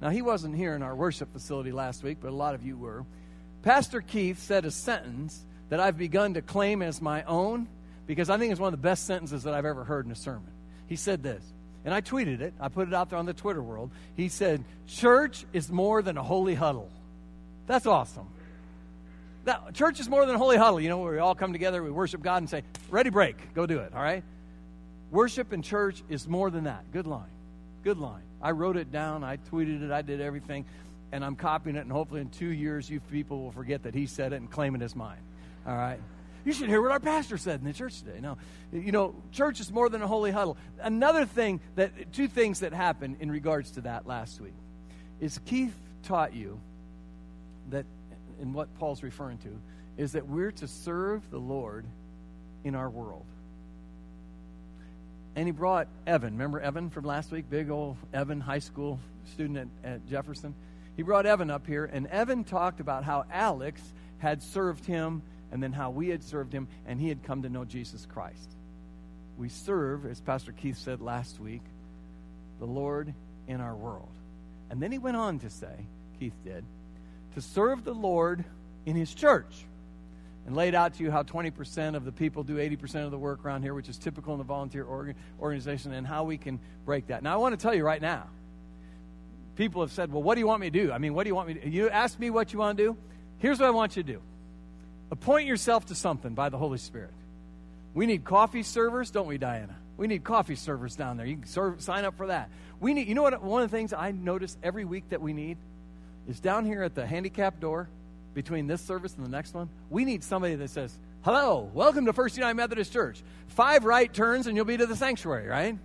now 0.00 0.10
he 0.10 0.22
wasn't 0.22 0.56
here 0.56 0.74
in 0.74 0.82
our 0.82 0.94
worship 0.94 1.32
facility 1.32 1.72
last 1.72 2.02
week, 2.02 2.18
but 2.20 2.28
a 2.28 2.34
lot 2.34 2.54
of 2.54 2.64
you 2.64 2.76
were. 2.76 3.04
Pastor 3.62 4.00
Keith 4.00 4.38
said 4.38 4.64
a 4.64 4.70
sentence 4.70 5.44
that 5.68 5.80
I've 5.80 5.98
begun 5.98 6.34
to 6.34 6.42
claim 6.42 6.80
as 6.82 7.02
my 7.02 7.22
own 7.24 7.68
because 8.06 8.30
I 8.30 8.38
think 8.38 8.52
it's 8.52 8.60
one 8.60 8.72
of 8.72 8.80
the 8.80 8.88
best 8.88 9.06
sentences 9.06 9.42
that 9.42 9.54
I've 9.54 9.66
ever 9.66 9.84
heard 9.84 10.06
in 10.06 10.12
a 10.12 10.16
sermon. 10.16 10.50
He 10.86 10.96
said 10.96 11.22
this 11.22 11.44
and 11.84 11.94
I 11.94 12.00
tweeted 12.00 12.40
it, 12.40 12.52
I 12.60 12.68
put 12.68 12.88
it 12.88 12.94
out 12.94 13.10
there 13.10 13.18
on 13.18 13.26
the 13.26 13.32
Twitter 13.32 13.62
world. 13.62 13.90
He 14.16 14.28
said, 14.28 14.64
Church 14.86 15.46
is 15.52 15.70
more 15.70 16.02
than 16.02 16.18
a 16.18 16.22
holy 16.22 16.54
huddle. 16.54 16.90
That's 17.66 17.86
awesome. 17.86 18.28
That, 19.50 19.74
church 19.74 19.98
is 19.98 20.08
more 20.08 20.24
than 20.26 20.36
a 20.36 20.38
holy 20.38 20.56
huddle, 20.56 20.80
you 20.80 20.88
know, 20.88 20.98
where 20.98 21.14
we 21.14 21.18
all 21.18 21.34
come 21.34 21.52
together, 21.52 21.82
we 21.82 21.90
worship 21.90 22.22
God 22.22 22.36
and 22.36 22.48
say, 22.48 22.62
Ready, 22.88 23.10
break, 23.10 23.52
go 23.52 23.66
do 23.66 23.80
it, 23.80 23.92
all 23.92 24.00
right? 24.00 24.22
Worship 25.10 25.52
in 25.52 25.60
church 25.60 26.04
is 26.08 26.28
more 26.28 26.50
than 26.50 26.64
that. 26.64 26.84
Good 26.92 27.08
line. 27.08 27.32
Good 27.82 27.98
line. 27.98 28.22
I 28.40 28.52
wrote 28.52 28.76
it 28.76 28.92
down, 28.92 29.24
I 29.24 29.38
tweeted 29.38 29.82
it, 29.82 29.90
I 29.90 30.02
did 30.02 30.20
everything, 30.20 30.66
and 31.10 31.24
I'm 31.24 31.34
copying 31.34 31.74
it, 31.74 31.80
and 31.80 31.90
hopefully 31.90 32.20
in 32.20 32.28
two 32.28 32.52
years, 32.52 32.88
you 32.88 33.00
people 33.00 33.42
will 33.42 33.50
forget 33.50 33.82
that 33.82 33.92
he 33.92 34.06
said 34.06 34.32
it 34.32 34.36
and 34.36 34.48
claim 34.48 34.76
it 34.76 34.82
as 34.82 34.94
mine, 34.94 35.18
all 35.66 35.76
right? 35.76 35.98
You 36.44 36.52
should 36.52 36.68
hear 36.68 36.80
what 36.80 36.92
our 36.92 37.00
pastor 37.00 37.36
said 37.36 37.58
in 37.58 37.66
the 37.66 37.72
church 37.72 37.98
today. 38.02 38.20
No, 38.20 38.38
you 38.72 38.92
know, 38.92 39.16
church 39.32 39.58
is 39.58 39.72
more 39.72 39.88
than 39.88 40.00
a 40.00 40.06
holy 40.06 40.30
huddle. 40.30 40.58
Another 40.80 41.26
thing 41.26 41.58
that, 41.74 42.12
two 42.12 42.28
things 42.28 42.60
that 42.60 42.72
happened 42.72 43.16
in 43.18 43.32
regards 43.32 43.72
to 43.72 43.80
that 43.80 44.06
last 44.06 44.40
week 44.40 44.54
is 45.20 45.40
Keith 45.44 45.74
taught 46.04 46.34
you 46.34 46.60
that, 47.70 47.84
in 48.40 48.52
what 48.52 48.72
Paul's 48.78 49.02
referring 49.02 49.38
to, 49.38 49.60
is 49.96 50.12
that 50.12 50.26
we're 50.26 50.52
to 50.52 50.68
serve 50.68 51.28
the 51.30 51.38
Lord 51.38 51.84
in 52.64 52.74
our 52.74 52.88
world. 52.88 53.26
And 55.36 55.46
he 55.46 55.52
brought 55.52 55.88
Evan. 56.06 56.32
Remember 56.34 56.60
Evan 56.60 56.90
from 56.90 57.04
last 57.04 57.30
week? 57.30 57.48
Big 57.48 57.70
old 57.70 57.96
Evan, 58.12 58.40
high 58.40 58.58
school 58.58 58.98
student 59.32 59.70
at, 59.84 59.90
at 59.90 60.08
Jefferson. 60.08 60.54
He 60.96 61.02
brought 61.02 61.24
Evan 61.24 61.50
up 61.50 61.66
here, 61.66 61.84
and 61.84 62.06
Evan 62.08 62.44
talked 62.44 62.80
about 62.80 63.04
how 63.04 63.24
Alex 63.30 63.80
had 64.18 64.42
served 64.42 64.84
him 64.84 65.22
and 65.52 65.62
then 65.62 65.72
how 65.72 65.90
we 65.90 66.08
had 66.08 66.22
served 66.22 66.52
him 66.52 66.68
and 66.86 67.00
he 67.00 67.08
had 67.08 67.22
come 67.22 67.42
to 67.42 67.48
know 67.48 67.64
Jesus 67.64 68.06
Christ. 68.06 68.50
We 69.38 69.48
serve, 69.48 70.04
as 70.06 70.20
Pastor 70.20 70.52
Keith 70.52 70.78
said 70.78 71.00
last 71.00 71.40
week, 71.40 71.62
the 72.58 72.66
Lord 72.66 73.12
in 73.48 73.60
our 73.60 73.74
world. 73.74 74.10
And 74.70 74.82
then 74.82 74.92
he 74.92 74.98
went 74.98 75.16
on 75.16 75.38
to 75.40 75.50
say, 75.50 75.86
Keith 76.18 76.34
did, 76.44 76.64
to 77.34 77.40
serve 77.40 77.84
the 77.84 77.94
Lord 77.94 78.44
in 78.86 78.96
his 78.96 79.12
church. 79.12 79.64
And 80.46 80.56
laid 80.56 80.74
out 80.74 80.94
to 80.94 81.04
you 81.04 81.10
how 81.10 81.22
20% 81.22 81.94
of 81.94 82.04
the 82.04 82.12
people 82.12 82.42
do 82.42 82.56
80% 82.56 83.04
of 83.04 83.10
the 83.10 83.18
work 83.18 83.44
around 83.44 83.62
here, 83.62 83.74
which 83.74 83.88
is 83.88 83.98
typical 83.98 84.32
in 84.32 84.38
the 84.38 84.44
volunteer 84.44 84.84
organ- 84.84 85.14
organization, 85.38 85.92
and 85.92 86.06
how 86.06 86.24
we 86.24 86.38
can 86.38 86.58
break 86.86 87.08
that. 87.08 87.22
Now, 87.22 87.34
I 87.34 87.36
want 87.36 87.58
to 87.58 87.62
tell 87.62 87.74
you 87.74 87.84
right 87.84 88.00
now 88.00 88.26
people 89.60 89.82
have 89.82 89.92
said, 89.92 90.10
Well, 90.10 90.22
what 90.22 90.36
do 90.36 90.40
you 90.40 90.46
want 90.46 90.62
me 90.62 90.70
to 90.70 90.86
do? 90.86 90.90
I 90.90 90.96
mean, 90.96 91.12
what 91.12 91.24
do 91.24 91.28
you 91.28 91.34
want 91.34 91.48
me 91.48 91.54
to 91.54 91.60
do? 91.60 91.68
You 91.68 91.90
ask 91.90 92.18
me 92.18 92.30
what 92.30 92.50
you 92.52 92.58
want 92.58 92.78
to 92.78 92.84
do. 92.84 92.96
Here's 93.38 93.58
what 93.58 93.66
I 93.66 93.70
want 93.70 93.94
you 93.94 94.02
to 94.02 94.12
do 94.14 94.22
Appoint 95.10 95.46
yourself 95.46 95.86
to 95.86 95.94
something 95.94 96.34
by 96.34 96.48
the 96.48 96.56
Holy 96.56 96.78
Spirit. 96.78 97.12
We 97.92 98.06
need 98.06 98.24
coffee 98.24 98.62
servers, 98.62 99.10
don't 99.10 99.26
we, 99.26 99.36
Diana? 99.36 99.76
We 99.98 100.06
need 100.06 100.24
coffee 100.24 100.54
servers 100.54 100.96
down 100.96 101.18
there. 101.18 101.26
You 101.26 101.36
can 101.36 101.46
serve, 101.46 101.82
sign 101.82 102.06
up 102.06 102.16
for 102.16 102.28
that. 102.28 102.48
We 102.80 102.94
need, 102.94 103.08
you 103.08 103.14
know 103.14 103.22
what? 103.22 103.42
One 103.42 103.62
of 103.62 103.70
the 103.70 103.76
things 103.76 103.92
I 103.92 104.12
notice 104.12 104.56
every 104.62 104.86
week 104.86 105.10
that 105.10 105.20
we 105.20 105.34
need 105.34 105.58
is 106.28 106.40
down 106.40 106.64
here 106.64 106.82
at 106.82 106.94
the 106.94 107.06
handicap 107.06 107.60
door 107.60 107.88
between 108.34 108.66
this 108.66 108.80
service 108.80 109.14
and 109.16 109.24
the 109.24 109.30
next 109.30 109.54
one. 109.54 109.68
We 109.88 110.04
need 110.04 110.22
somebody 110.22 110.54
that 110.54 110.70
says, 110.70 110.96
"Hello, 111.22 111.70
welcome 111.74 112.06
to 112.06 112.12
First 112.12 112.36
United 112.36 112.54
Methodist 112.54 112.92
Church. 112.92 113.22
Five 113.48 113.84
right 113.84 114.12
turns 114.12 114.46
and 114.46 114.56
you'll 114.56 114.64
be 114.64 114.76
to 114.76 114.86
the 114.86 114.96
sanctuary." 114.96 115.48
Right? 115.48 115.78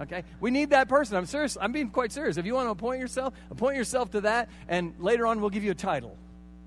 Okay, 0.00 0.22
we 0.40 0.52
need 0.52 0.70
that 0.70 0.88
person. 0.88 1.16
I'm 1.16 1.26
serious. 1.26 1.56
I'm 1.60 1.72
being 1.72 1.90
quite 1.90 2.12
serious. 2.12 2.36
If 2.36 2.46
you 2.46 2.54
want 2.54 2.66
to 2.66 2.70
appoint 2.70 3.00
yourself, 3.00 3.34
appoint 3.50 3.76
yourself 3.76 4.12
to 4.12 4.20
that, 4.20 4.48
and 4.68 4.94
later 5.00 5.26
on 5.26 5.40
we'll 5.40 5.50
give 5.50 5.64
you 5.64 5.72
a 5.72 5.74
title 5.74 6.16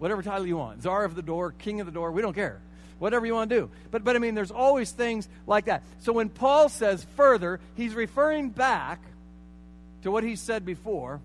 whatever 0.02 0.24
title 0.24 0.48
you 0.48 0.58
want 0.58 0.82
czar 0.82 1.04
of 1.04 1.14
the 1.14 1.22
door, 1.22 1.52
king 1.52 1.80
of 1.80 1.86
the 1.86 1.92
door, 1.92 2.12
we 2.12 2.24
don't 2.24 2.34
care. 2.34 2.60
Whatever 2.98 3.28
you 3.28 3.36
want 3.36 3.52
to 3.52 3.56
do. 3.56 3.70
But, 3.92 4.04
but 4.04 4.16
I 4.16 4.20
mean, 4.20 4.34
there's 4.34 4.50
always 4.50 4.90
things 4.90 5.30
like 5.46 5.66
that. 5.66 5.84
So 6.00 6.12
when 6.12 6.30
Paul 6.30 6.70
says 6.70 7.06
further, 7.16 7.60
he's 7.76 7.94
referring 7.94 8.50
back 8.50 9.00
to 10.02 10.10
what 10.10 10.24
he 10.24 10.36
said 10.36 10.66
before, 10.66 11.20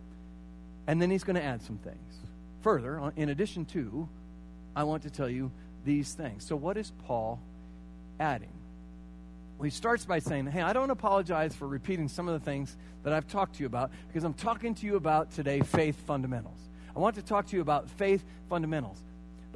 and 0.86 1.00
then 1.00 1.10
he's 1.10 1.24
going 1.24 1.36
to 1.36 1.42
add 1.42 1.62
some 1.62 1.78
things. 1.78 2.14
Further, 2.62 3.00
uh, 3.00 3.10
in 3.16 3.28
addition 3.28 3.64
to, 3.66 4.08
I 4.74 4.84
want 4.84 5.02
to 5.04 5.10
tell 5.10 5.28
you 5.28 5.50
these 5.84 6.12
things. 6.12 6.44
So, 6.44 6.56
what 6.56 6.76
is 6.76 6.92
Paul 7.06 7.40
adding? 8.18 8.52
Well, 9.58 9.64
he 9.64 9.70
starts 9.70 10.04
by 10.04 10.18
saying, 10.18 10.46
Hey, 10.46 10.62
I 10.62 10.72
don't 10.72 10.90
apologize 10.90 11.54
for 11.54 11.66
repeating 11.66 12.08
some 12.08 12.28
of 12.28 12.38
the 12.38 12.44
things 12.44 12.76
that 13.04 13.12
I've 13.12 13.26
talked 13.28 13.56
to 13.56 13.60
you 13.60 13.66
about 13.66 13.90
because 14.08 14.24
I'm 14.24 14.34
talking 14.34 14.74
to 14.74 14.86
you 14.86 14.96
about 14.96 15.30
today 15.30 15.60
faith 15.60 15.98
fundamentals. 16.06 16.58
I 16.94 16.98
want 16.98 17.16
to 17.16 17.22
talk 17.22 17.46
to 17.48 17.56
you 17.56 17.62
about 17.62 17.88
faith 17.90 18.24
fundamentals. 18.48 19.02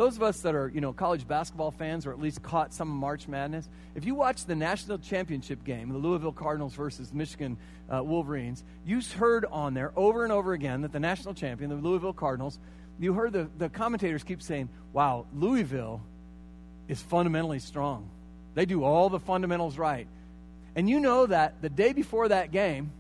Those 0.01 0.17
of 0.17 0.23
us 0.23 0.41
that 0.41 0.55
are, 0.55 0.71
you 0.75 0.81
know, 0.81 0.95
college 0.95 1.29
basketball 1.29 1.73
fans 1.73 2.07
or 2.07 2.13
at 2.13 2.19
least 2.19 2.43
caught 2.43 2.73
some 2.73 2.89
March 2.89 3.29
Madness, 3.29 3.69
if 3.95 4.07
you 4.07 4.15
watch 4.15 4.47
the 4.47 4.57
national 4.57 4.97
championship 4.97 5.63
game, 5.63 5.91
the 5.91 5.99
Louisville 5.99 6.33
Cardinals 6.33 6.73
versus 6.73 7.13
Michigan 7.13 7.59
uh, 7.95 8.03
Wolverines, 8.03 8.65
you 8.87 9.03
heard 9.03 9.45
on 9.45 9.75
there 9.75 9.93
over 9.97 10.25
and 10.25 10.33
over 10.33 10.55
again 10.55 10.81
that 10.81 10.93
the 10.93 11.01
national 11.01 11.35
champion, 11.35 11.69
the 11.69 11.77
Louisville 11.77 12.15
Cardinals, 12.15 12.59
you 12.99 13.13
heard 13.13 13.35
the, 13.35 13.51
the 13.59 13.69
commentators 13.69 14.25
keep 14.25 14.41
saying, 14.41 14.71
wow, 14.95 15.27
Louisville 15.35 16.01
is 16.89 17.03
fundamentally 17.03 17.59
strong. 17.59 18.09
They 18.55 18.65
do 18.65 18.83
all 18.83 19.11
the 19.11 19.21
fundamentals 19.21 19.77
right. 19.77 20.07
And 20.77 20.89
you 20.89 20.99
know 20.99 21.27
that 21.27 21.61
the 21.61 21.69
day 21.69 21.93
before 21.93 22.29
that 22.29 22.53
game, 22.53 22.91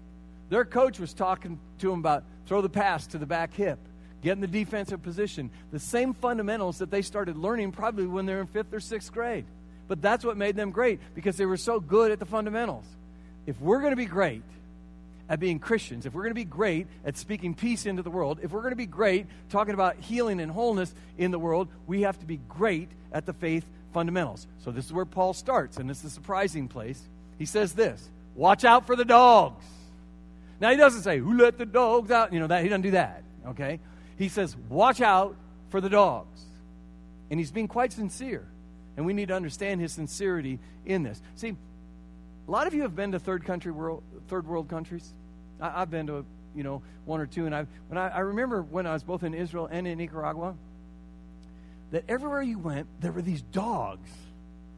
their 0.50 0.66
coach 0.66 1.00
was 1.00 1.14
talking 1.14 1.59
to 1.78 1.88
them 1.88 2.00
about 2.00 2.25
throw 2.45 2.61
the 2.61 2.69
pass 2.69 3.07
to 3.07 3.16
the 3.16 3.25
back 3.25 3.54
hip 3.54 3.78
get 4.22 4.32
in 4.32 4.40
the 4.40 4.46
defensive 4.46 5.02
position. 5.02 5.50
The 5.72 5.78
same 5.78 6.14
fundamentals 6.14 6.78
that 6.78 6.90
they 6.90 7.02
started 7.02 7.36
learning 7.36 7.72
probably 7.72 8.06
when 8.06 8.26
they're 8.26 8.40
in 8.40 8.46
fifth 8.46 8.72
or 8.72 8.80
sixth 8.80 9.12
grade. 9.12 9.44
But 9.88 10.00
that's 10.00 10.24
what 10.24 10.36
made 10.36 10.56
them 10.56 10.70
great 10.70 11.00
because 11.14 11.36
they 11.36 11.46
were 11.46 11.56
so 11.56 11.80
good 11.80 12.12
at 12.12 12.18
the 12.18 12.26
fundamentals. 12.26 12.84
If 13.46 13.60
we're 13.60 13.80
going 13.80 13.90
to 13.90 13.96
be 13.96 14.06
great 14.06 14.42
at 15.28 15.40
being 15.40 15.58
Christians, 15.58 16.06
if 16.06 16.14
we're 16.14 16.22
going 16.22 16.30
to 16.30 16.34
be 16.34 16.44
great 16.44 16.86
at 17.04 17.16
speaking 17.16 17.54
peace 17.54 17.86
into 17.86 18.02
the 18.02 18.10
world, 18.10 18.38
if 18.42 18.52
we're 18.52 18.60
going 18.60 18.72
to 18.72 18.76
be 18.76 18.86
great 18.86 19.26
talking 19.48 19.74
about 19.74 19.96
healing 19.96 20.40
and 20.40 20.52
wholeness 20.52 20.94
in 21.18 21.30
the 21.30 21.38
world, 21.38 21.68
we 21.86 22.02
have 22.02 22.18
to 22.20 22.26
be 22.26 22.38
great 22.48 22.88
at 23.12 23.26
the 23.26 23.32
faith 23.32 23.64
fundamentals. 23.92 24.46
So 24.64 24.70
this 24.70 24.86
is 24.86 24.92
where 24.92 25.04
Paul 25.04 25.32
starts, 25.32 25.76
and 25.78 25.90
it's 25.90 26.04
a 26.04 26.10
surprising 26.10 26.68
place. 26.68 27.00
He 27.38 27.46
says 27.46 27.72
this 27.72 28.08
Watch 28.34 28.64
out 28.64 28.86
for 28.86 28.96
the 28.96 29.04
dogs. 29.04 29.64
Now, 30.60 30.70
he 30.70 30.76
doesn't 30.76 31.02
say, 31.02 31.18
Who 31.18 31.38
let 31.38 31.58
the 31.58 31.66
dogs 31.66 32.10
out? 32.10 32.32
You 32.32 32.40
know, 32.40 32.46
that 32.46 32.62
he 32.62 32.68
doesn't 32.68 32.82
do 32.82 32.90
that, 32.92 33.22
okay? 33.48 33.80
He 34.20 34.28
says, 34.28 34.54
Watch 34.68 35.00
out 35.00 35.34
for 35.70 35.80
the 35.80 35.88
dogs. 35.88 36.42
And 37.30 37.40
he's 37.40 37.50
being 37.50 37.68
quite 37.68 37.92
sincere. 37.92 38.46
And 38.96 39.06
we 39.06 39.14
need 39.14 39.28
to 39.28 39.34
understand 39.34 39.80
his 39.80 39.92
sincerity 39.92 40.58
in 40.84 41.02
this. 41.02 41.22
See, 41.36 41.56
a 42.46 42.50
lot 42.50 42.66
of 42.66 42.74
you 42.74 42.82
have 42.82 42.94
been 42.94 43.12
to 43.12 43.18
third 43.18 43.44
country 43.46 43.72
world, 43.72 44.02
third 44.28 44.46
world 44.46 44.68
countries. 44.68 45.14
I, 45.58 45.70
have 45.70 45.90
been 45.90 46.06
to, 46.08 46.26
you 46.54 46.62
know, 46.62 46.82
one 47.06 47.20
or 47.20 47.26
two. 47.26 47.46
And 47.46 47.54
I, 47.54 47.66
when 47.88 47.96
I, 47.96 48.08
I 48.08 48.18
remember 48.20 48.60
when 48.62 48.86
I 48.86 48.92
was 48.92 49.02
both 49.02 49.22
in 49.22 49.32
Israel 49.32 49.68
and 49.70 49.86
in 49.86 49.96
Nicaragua, 49.96 50.54
that 51.92 52.04
everywhere 52.06 52.42
you 52.42 52.58
went, 52.58 52.88
there 53.00 53.12
were 53.12 53.22
these 53.22 53.40
dogs, 53.40 54.10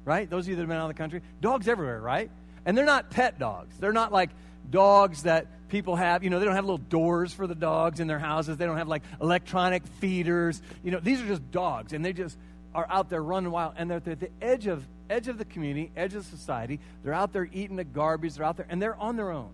right? 0.04 0.30
Those 0.30 0.44
of 0.44 0.50
you 0.50 0.56
that 0.56 0.62
have 0.62 0.68
been 0.68 0.78
out 0.78 0.88
of 0.88 0.96
the 0.96 1.02
country, 1.02 1.20
dogs 1.40 1.66
everywhere, 1.66 2.00
right? 2.00 2.30
And 2.64 2.78
they're 2.78 2.86
not 2.86 3.10
pet 3.10 3.40
dogs. 3.40 3.76
They're 3.80 3.92
not 3.92 4.12
like 4.12 4.30
dogs 4.70 5.24
that 5.24 5.48
people 5.72 5.96
have. 5.96 6.22
You 6.22 6.30
know, 6.30 6.38
they 6.38 6.44
don't 6.44 6.54
have 6.54 6.66
little 6.66 6.78
doors 6.78 7.32
for 7.32 7.48
the 7.48 7.54
dogs 7.54 7.98
in 7.98 8.06
their 8.06 8.20
houses. 8.20 8.58
They 8.58 8.66
don't 8.66 8.76
have 8.76 8.86
like 8.86 9.02
electronic 9.20 9.84
feeders. 9.98 10.62
You 10.84 10.92
know, 10.92 11.00
these 11.00 11.20
are 11.20 11.26
just 11.26 11.50
dogs, 11.50 11.92
and 11.94 12.04
they 12.04 12.12
just 12.12 12.36
are 12.74 12.86
out 12.88 13.08
there 13.10 13.22
running 13.22 13.50
wild, 13.50 13.74
and 13.76 13.90
they're 13.90 14.02
at 14.06 14.20
the 14.20 14.30
edge 14.40 14.68
of 14.68 14.86
edge 15.10 15.28
of 15.28 15.38
the 15.38 15.44
community, 15.44 15.90
edge 15.96 16.14
of 16.14 16.24
society. 16.26 16.78
They're 17.02 17.14
out 17.14 17.32
there 17.32 17.48
eating 17.52 17.76
the 17.76 17.84
garbage. 17.84 18.34
They're 18.34 18.44
out 18.44 18.58
there, 18.58 18.66
and 18.68 18.80
they're 18.80 18.94
on 18.96 19.16
their 19.16 19.32
own. 19.32 19.50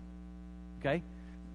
Okay. 0.79 1.01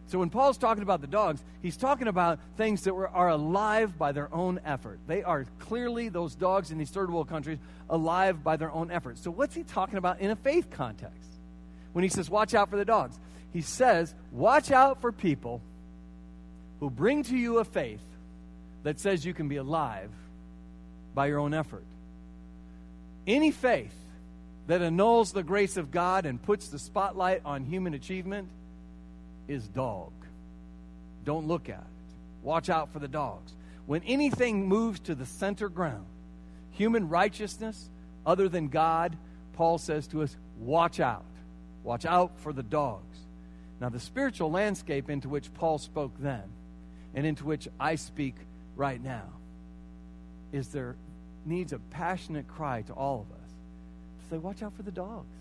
So 0.06 0.18
when 0.18 0.28
Paul's 0.28 0.58
talking 0.58 0.82
about 0.82 1.00
the 1.00 1.06
dogs, 1.06 1.42
he's 1.62 1.78
talking 1.78 2.08
about 2.08 2.38
things 2.58 2.82
that 2.82 2.94
were, 2.94 3.08
are 3.08 3.30
alive 3.30 3.96
by 3.96 4.12
their 4.12 4.32
own 4.34 4.60
effort. 4.64 4.98
They 5.06 5.22
are 5.22 5.46
clearly 5.60 6.10
those 6.10 6.34
dogs 6.34 6.70
in 6.70 6.76
these 6.76 6.90
third 6.90 7.10
world 7.10 7.28
countries 7.28 7.58
alive 7.88 8.44
by 8.44 8.56
their 8.58 8.70
own 8.70 8.90
effort. 8.90 9.16
So 9.16 9.30
what's 9.30 9.54
he 9.54 9.62
talking 9.62 9.96
about 9.96 10.20
in 10.20 10.30
a 10.30 10.36
faith 10.36 10.70
context? 10.70 11.30
When 11.94 12.02
he 12.02 12.10
says, 12.10 12.28
"Watch 12.28 12.54
out 12.54 12.68
for 12.70 12.76
the 12.76 12.84
dogs," 12.84 13.18
he 13.54 13.62
says, 13.62 14.14
Watch 14.32 14.70
out 14.70 15.00
for 15.00 15.12
people 15.12 15.62
who 16.80 16.90
bring 16.90 17.22
to 17.22 17.36
you 17.36 17.60
a 17.60 17.64
faith 17.64 18.02
that 18.82 19.00
says 19.00 19.24
you 19.24 19.32
can 19.32 19.48
be 19.48 19.56
alive 19.56 20.10
by 21.14 21.28
your 21.28 21.38
own 21.38 21.54
effort. 21.54 21.86
Any 23.26 23.52
faith 23.52 23.94
that 24.66 24.82
annuls 24.82 25.32
the 25.32 25.44
grace 25.44 25.76
of 25.76 25.92
God 25.92 26.26
and 26.26 26.42
puts 26.42 26.68
the 26.68 26.78
spotlight 26.78 27.42
on 27.44 27.64
human 27.64 27.94
achievement 27.94 28.48
is 29.46 29.66
dog. 29.68 30.12
Don't 31.24 31.46
look 31.46 31.68
at 31.68 31.78
it. 31.78 32.14
Watch 32.42 32.68
out 32.68 32.92
for 32.92 32.98
the 32.98 33.08
dogs. 33.08 33.54
When 33.86 34.02
anything 34.02 34.66
moves 34.66 34.98
to 35.00 35.14
the 35.14 35.26
center 35.26 35.68
ground, 35.68 36.06
human 36.72 37.08
righteousness 37.08 37.88
other 38.26 38.48
than 38.48 38.68
God, 38.68 39.16
Paul 39.52 39.78
says 39.78 40.08
to 40.08 40.22
us, 40.22 40.36
watch 40.58 40.98
out. 40.98 41.24
Watch 41.84 42.04
out 42.04 42.32
for 42.40 42.52
the 42.52 42.62
dogs. 42.62 43.23
Now, 43.80 43.88
the 43.88 44.00
spiritual 44.00 44.50
landscape 44.50 45.10
into 45.10 45.28
which 45.28 45.52
Paul 45.54 45.78
spoke 45.78 46.12
then 46.18 46.42
and 47.14 47.26
into 47.26 47.44
which 47.44 47.68
I 47.78 47.96
speak 47.96 48.34
right 48.76 49.02
now 49.02 49.24
is 50.52 50.68
there 50.68 50.96
needs 51.44 51.72
a 51.72 51.78
passionate 51.78 52.48
cry 52.48 52.82
to 52.82 52.92
all 52.92 53.26
of 53.28 53.36
us 53.36 53.50
to 54.22 54.34
say, 54.34 54.38
watch 54.38 54.62
out 54.62 54.74
for 54.74 54.82
the 54.82 54.92
dogs. 54.92 55.34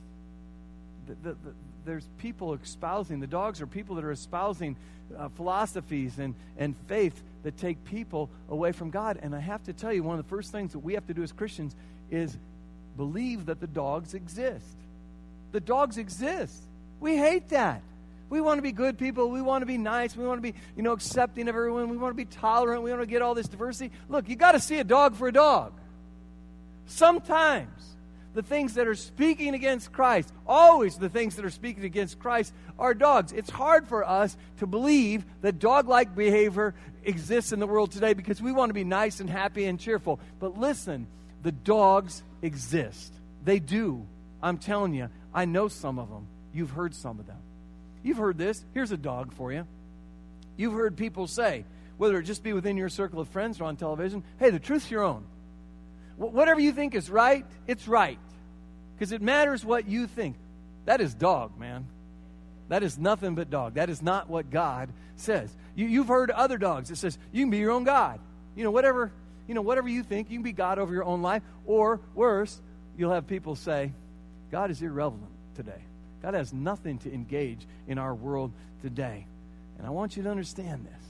The, 1.08 1.14
the, 1.14 1.30
the, 1.32 1.54
there's 1.86 2.08
people 2.18 2.54
espousing, 2.54 3.20
the 3.20 3.28
dogs 3.28 3.62
are 3.62 3.68
people 3.68 3.96
that 3.96 4.06
are 4.06 4.12
espousing 4.12 4.76
uh, 5.18 5.30
philosophies 5.30 6.18
and, 6.18 6.34
and 6.58 6.76
faith 6.88 7.22
that 7.44 7.58
take 7.58 7.84
people 7.86 8.30
away 8.50 8.72
from 8.72 8.90
God. 8.90 9.20
And 9.22 9.36
I 9.36 9.40
have 9.40 9.64
to 9.64 9.74
tell 9.74 9.94
you, 9.94 10.04
one 10.04 10.18
of 10.18 10.26
the 10.26 10.30
first 10.30 10.52
things 10.52 10.72
that 10.74 10.80
we 10.80 10.94
have 10.94 11.06
to 11.08 11.14
do 11.14 11.24
as 11.24 11.32
Christians 11.32 11.76
is 12.10 12.36
believe 12.98 13.48
that 13.48 13.60
the 13.60 13.68
dogs 13.68 14.14
exist. 14.14 14.76
The 15.52 15.60
dogs 15.60 15.98
exist. 15.98 16.64
We 17.00 17.18
hate 17.18 17.50
that. 17.50 17.82
We 18.34 18.42
want 18.42 18.58
to 18.58 18.64
be 18.64 18.72
good 18.72 18.98
people. 18.98 19.30
We 19.30 19.44
want 19.44 19.62
to 19.62 19.68
be 19.68 19.78
nice. 19.78 20.18
We 20.18 20.26
want 20.26 20.40
to 20.40 20.42
be, 20.42 20.58
you 20.76 20.82
know, 20.82 20.94
accepting 20.94 21.48
of 21.48 21.56
everyone. 21.56 21.88
We 21.90 21.98
want 21.98 22.14
to 22.14 22.18
be 22.18 22.26
tolerant. 22.26 22.82
We 22.82 22.90
want 22.90 23.04
to 23.04 23.06
get 23.06 23.22
all 23.22 23.36
this 23.36 23.48
diversity. 23.48 23.94
Look, 24.10 24.28
you 24.28 24.36
got 24.36 24.54
to 24.54 24.60
see 24.60 24.80
a 24.80 24.84
dog 24.84 25.16
for 25.16 25.28
a 25.28 25.32
dog. 25.32 25.72
Sometimes 26.88 27.70
the 28.34 28.42
things 28.42 28.74
that 28.74 28.88
are 28.88 28.96
speaking 28.96 29.54
against 29.54 29.92
Christ, 29.92 30.34
always 30.48 30.98
the 30.98 31.10
things 31.10 31.36
that 31.36 31.46
are 31.46 31.52
speaking 31.52 31.84
against 31.84 32.18
Christ, 32.18 32.56
are 32.80 32.96
dogs. 32.96 33.34
It's 33.34 33.52
hard 33.52 33.88
for 33.88 34.04
us 34.04 34.36
to 34.58 34.66
believe 34.66 35.24
that 35.42 35.60
dog 35.60 35.88
like 35.88 36.16
behavior 36.16 36.74
exists 37.04 37.52
in 37.52 37.60
the 37.60 37.68
world 37.68 37.92
today 37.92 38.16
because 38.16 38.42
we 38.42 38.52
want 38.52 38.72
to 38.72 38.74
be 38.74 38.84
nice 38.84 39.20
and 39.20 39.30
happy 39.30 39.66
and 39.66 39.80
cheerful. 39.80 40.20
But 40.40 40.58
listen, 40.58 41.06
the 41.44 41.52
dogs 41.52 42.24
exist. 42.42 43.14
They 43.46 43.60
do. 43.60 44.08
I'm 44.42 44.58
telling 44.58 44.96
you, 44.96 45.10
I 45.36 45.46
know 45.46 45.68
some 45.68 46.00
of 46.00 46.10
them. 46.10 46.26
You've 46.52 46.72
heard 46.72 46.96
some 46.96 47.20
of 47.20 47.28
them. 47.28 47.38
You've 48.04 48.18
heard 48.18 48.38
this. 48.38 48.64
Here's 48.74 48.92
a 48.92 48.98
dog 48.98 49.34
for 49.34 49.52
you. 49.52 49.66
You've 50.58 50.74
heard 50.74 50.98
people 50.98 51.28
say, 51.28 51.66
whether 51.98 52.20
it 52.20 52.24
just 52.24 52.44
be 52.44 52.54
within 52.54 52.78
your 52.78 52.90
circle 52.90 53.20
of 53.20 53.30
friends 53.30 53.60
or 53.60 53.64
on 53.64 53.78
television, 53.78 54.24
hey, 54.40 54.50
the 54.50 54.60
truth's 54.60 54.92
your 54.92 55.04
own. 55.04 55.26
whatever 56.18 56.60
you 56.60 56.72
think 56.74 56.94
is 56.96 57.10
right, 57.10 57.46
it's 57.66 57.88
right. 57.88 58.20
Because 58.96 59.12
it 59.12 59.22
matters 59.22 59.66
what 59.66 59.88
you 59.88 60.06
think. 60.06 60.36
That 60.86 61.02
is 61.02 61.14
dog, 61.14 61.58
man. 61.58 61.88
That 62.70 62.84
is 62.84 62.98
nothing 62.98 63.36
but 63.36 63.50
dog. 63.50 63.76
That 63.76 63.90
is 63.90 64.02
not 64.02 64.30
what 64.30 64.50
God 64.50 64.90
says. 65.16 65.56
You, 65.76 65.88
you've 65.88 66.08
heard 66.08 66.30
other 66.30 66.58
dogs 66.58 66.90
that 66.90 66.98
says 66.98 67.18
you 67.32 67.44
can 67.44 67.50
be 67.50 67.58
your 67.58 67.72
own 67.72 67.84
God. 67.84 68.20
You 68.56 68.64
know, 68.64 68.72
whatever, 68.72 69.12
you 69.48 69.54
know, 69.54 69.62
whatever 69.62 69.88
you 69.88 70.04
think, 70.04 70.30
you 70.30 70.38
can 70.38 70.44
be 70.44 70.52
God 70.52 70.80
over 70.80 70.94
your 70.94 71.04
own 71.04 71.22
life. 71.22 71.42
Or 71.66 72.00
worse, 72.14 72.62
you'll 72.98 73.12
have 73.12 73.28
people 73.28 73.56
say, 73.56 73.92
God 74.52 74.72
is 74.72 74.82
irrelevant 74.82 75.32
today. 75.56 75.82
God 76.24 76.34
has 76.34 76.54
nothing 76.54 76.98
to 77.00 77.14
engage 77.14 77.68
in 77.86 78.00
our 78.00 78.16
world 78.16 78.54
today. 78.82 79.28
And 79.78 79.86
I 79.86 79.90
want 79.90 80.18
you 80.18 80.24
to 80.24 80.32
understand 80.32 80.86
this 80.86 81.06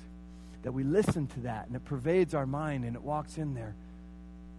that 0.64 0.72
we 0.72 0.84
listen 0.84 1.28
to 1.28 1.42
that 1.42 1.68
and 1.68 1.76
it 1.76 1.84
pervades 1.84 2.34
our 2.34 2.46
mind 2.46 2.86
and 2.86 2.96
it 2.96 3.02
walks 3.02 3.38
in 3.38 3.54
there 3.54 3.76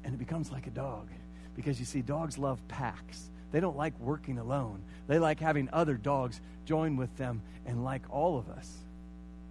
and 0.04 0.14
it 0.14 0.18
becomes 0.18 0.52
like 0.52 0.66
a 0.66 0.70
dog. 0.70 1.08
Because 1.56 1.80
you 1.80 1.86
see, 1.86 2.02
dogs 2.02 2.38
love 2.38 2.60
packs. 2.68 3.30
They 3.52 3.60
don't 3.60 3.76
like 3.76 3.98
working 3.98 4.38
alone. 4.38 4.82
They 5.06 5.18
like 5.18 5.40
having 5.40 5.68
other 5.72 5.94
dogs 5.94 6.40
join 6.64 6.96
with 6.96 7.16
them. 7.16 7.42
And 7.66 7.84
like 7.84 8.02
all 8.10 8.38
of 8.38 8.48
us, 8.48 8.70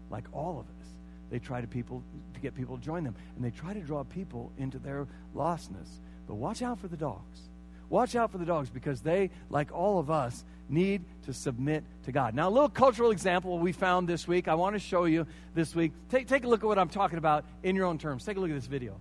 like 0.10 0.26
all 0.32 0.60
of 0.60 0.66
us, 0.66 0.88
they 1.32 1.40
try 1.40 1.62
to 1.62 1.68
people 1.68 2.04
to 2.34 2.40
get 2.40 2.56
people 2.56 2.78
to 2.78 2.84
join 2.84 3.04
them. 3.04 3.16
And 3.36 3.44
they 3.44 3.52
try 3.52 3.74
to 3.74 3.80
draw 3.80 4.04
people 4.04 4.52
into 4.58 4.78
their 4.78 5.08
lostness. 5.36 5.90
But 6.28 6.36
watch 6.36 6.62
out 6.62 6.80
for 6.80 6.88
the 6.88 6.98
dogs. 6.98 7.50
Watch 7.94 8.16
out 8.16 8.32
for 8.32 8.40
the 8.40 8.46
dogs 8.46 8.72
because 8.72 9.02
they, 9.02 9.30
like 9.52 9.72
all 9.72 10.00
of 10.00 10.10
us, 10.10 10.46
need 10.68 11.04
to 11.28 11.32
submit 11.32 11.84
to 12.06 12.12
God. 12.12 12.34
Now, 12.34 12.50
a 12.50 12.50
little 12.50 12.68
cultural 12.68 13.12
example 13.12 13.60
we 13.60 13.72
found 13.72 14.10
this 14.10 14.28
week. 14.28 14.48
I 14.48 14.56
want 14.56 14.74
to 14.74 14.80
show 14.80 15.06
you 15.06 15.28
this 15.54 15.76
week. 15.76 15.92
Take, 16.10 16.28
take 16.28 16.44
a 16.44 16.48
look 16.48 16.64
at 16.64 16.66
what 16.66 16.80
I'm 16.80 16.90
talking 16.90 17.20
about 17.20 17.46
in 17.62 17.76
your 17.76 17.86
own 17.86 18.00
terms. 18.00 18.26
Take 18.26 18.38
a 18.38 18.40
look 18.40 18.50
at 18.50 18.56
this 18.56 18.66
video. 18.66 19.00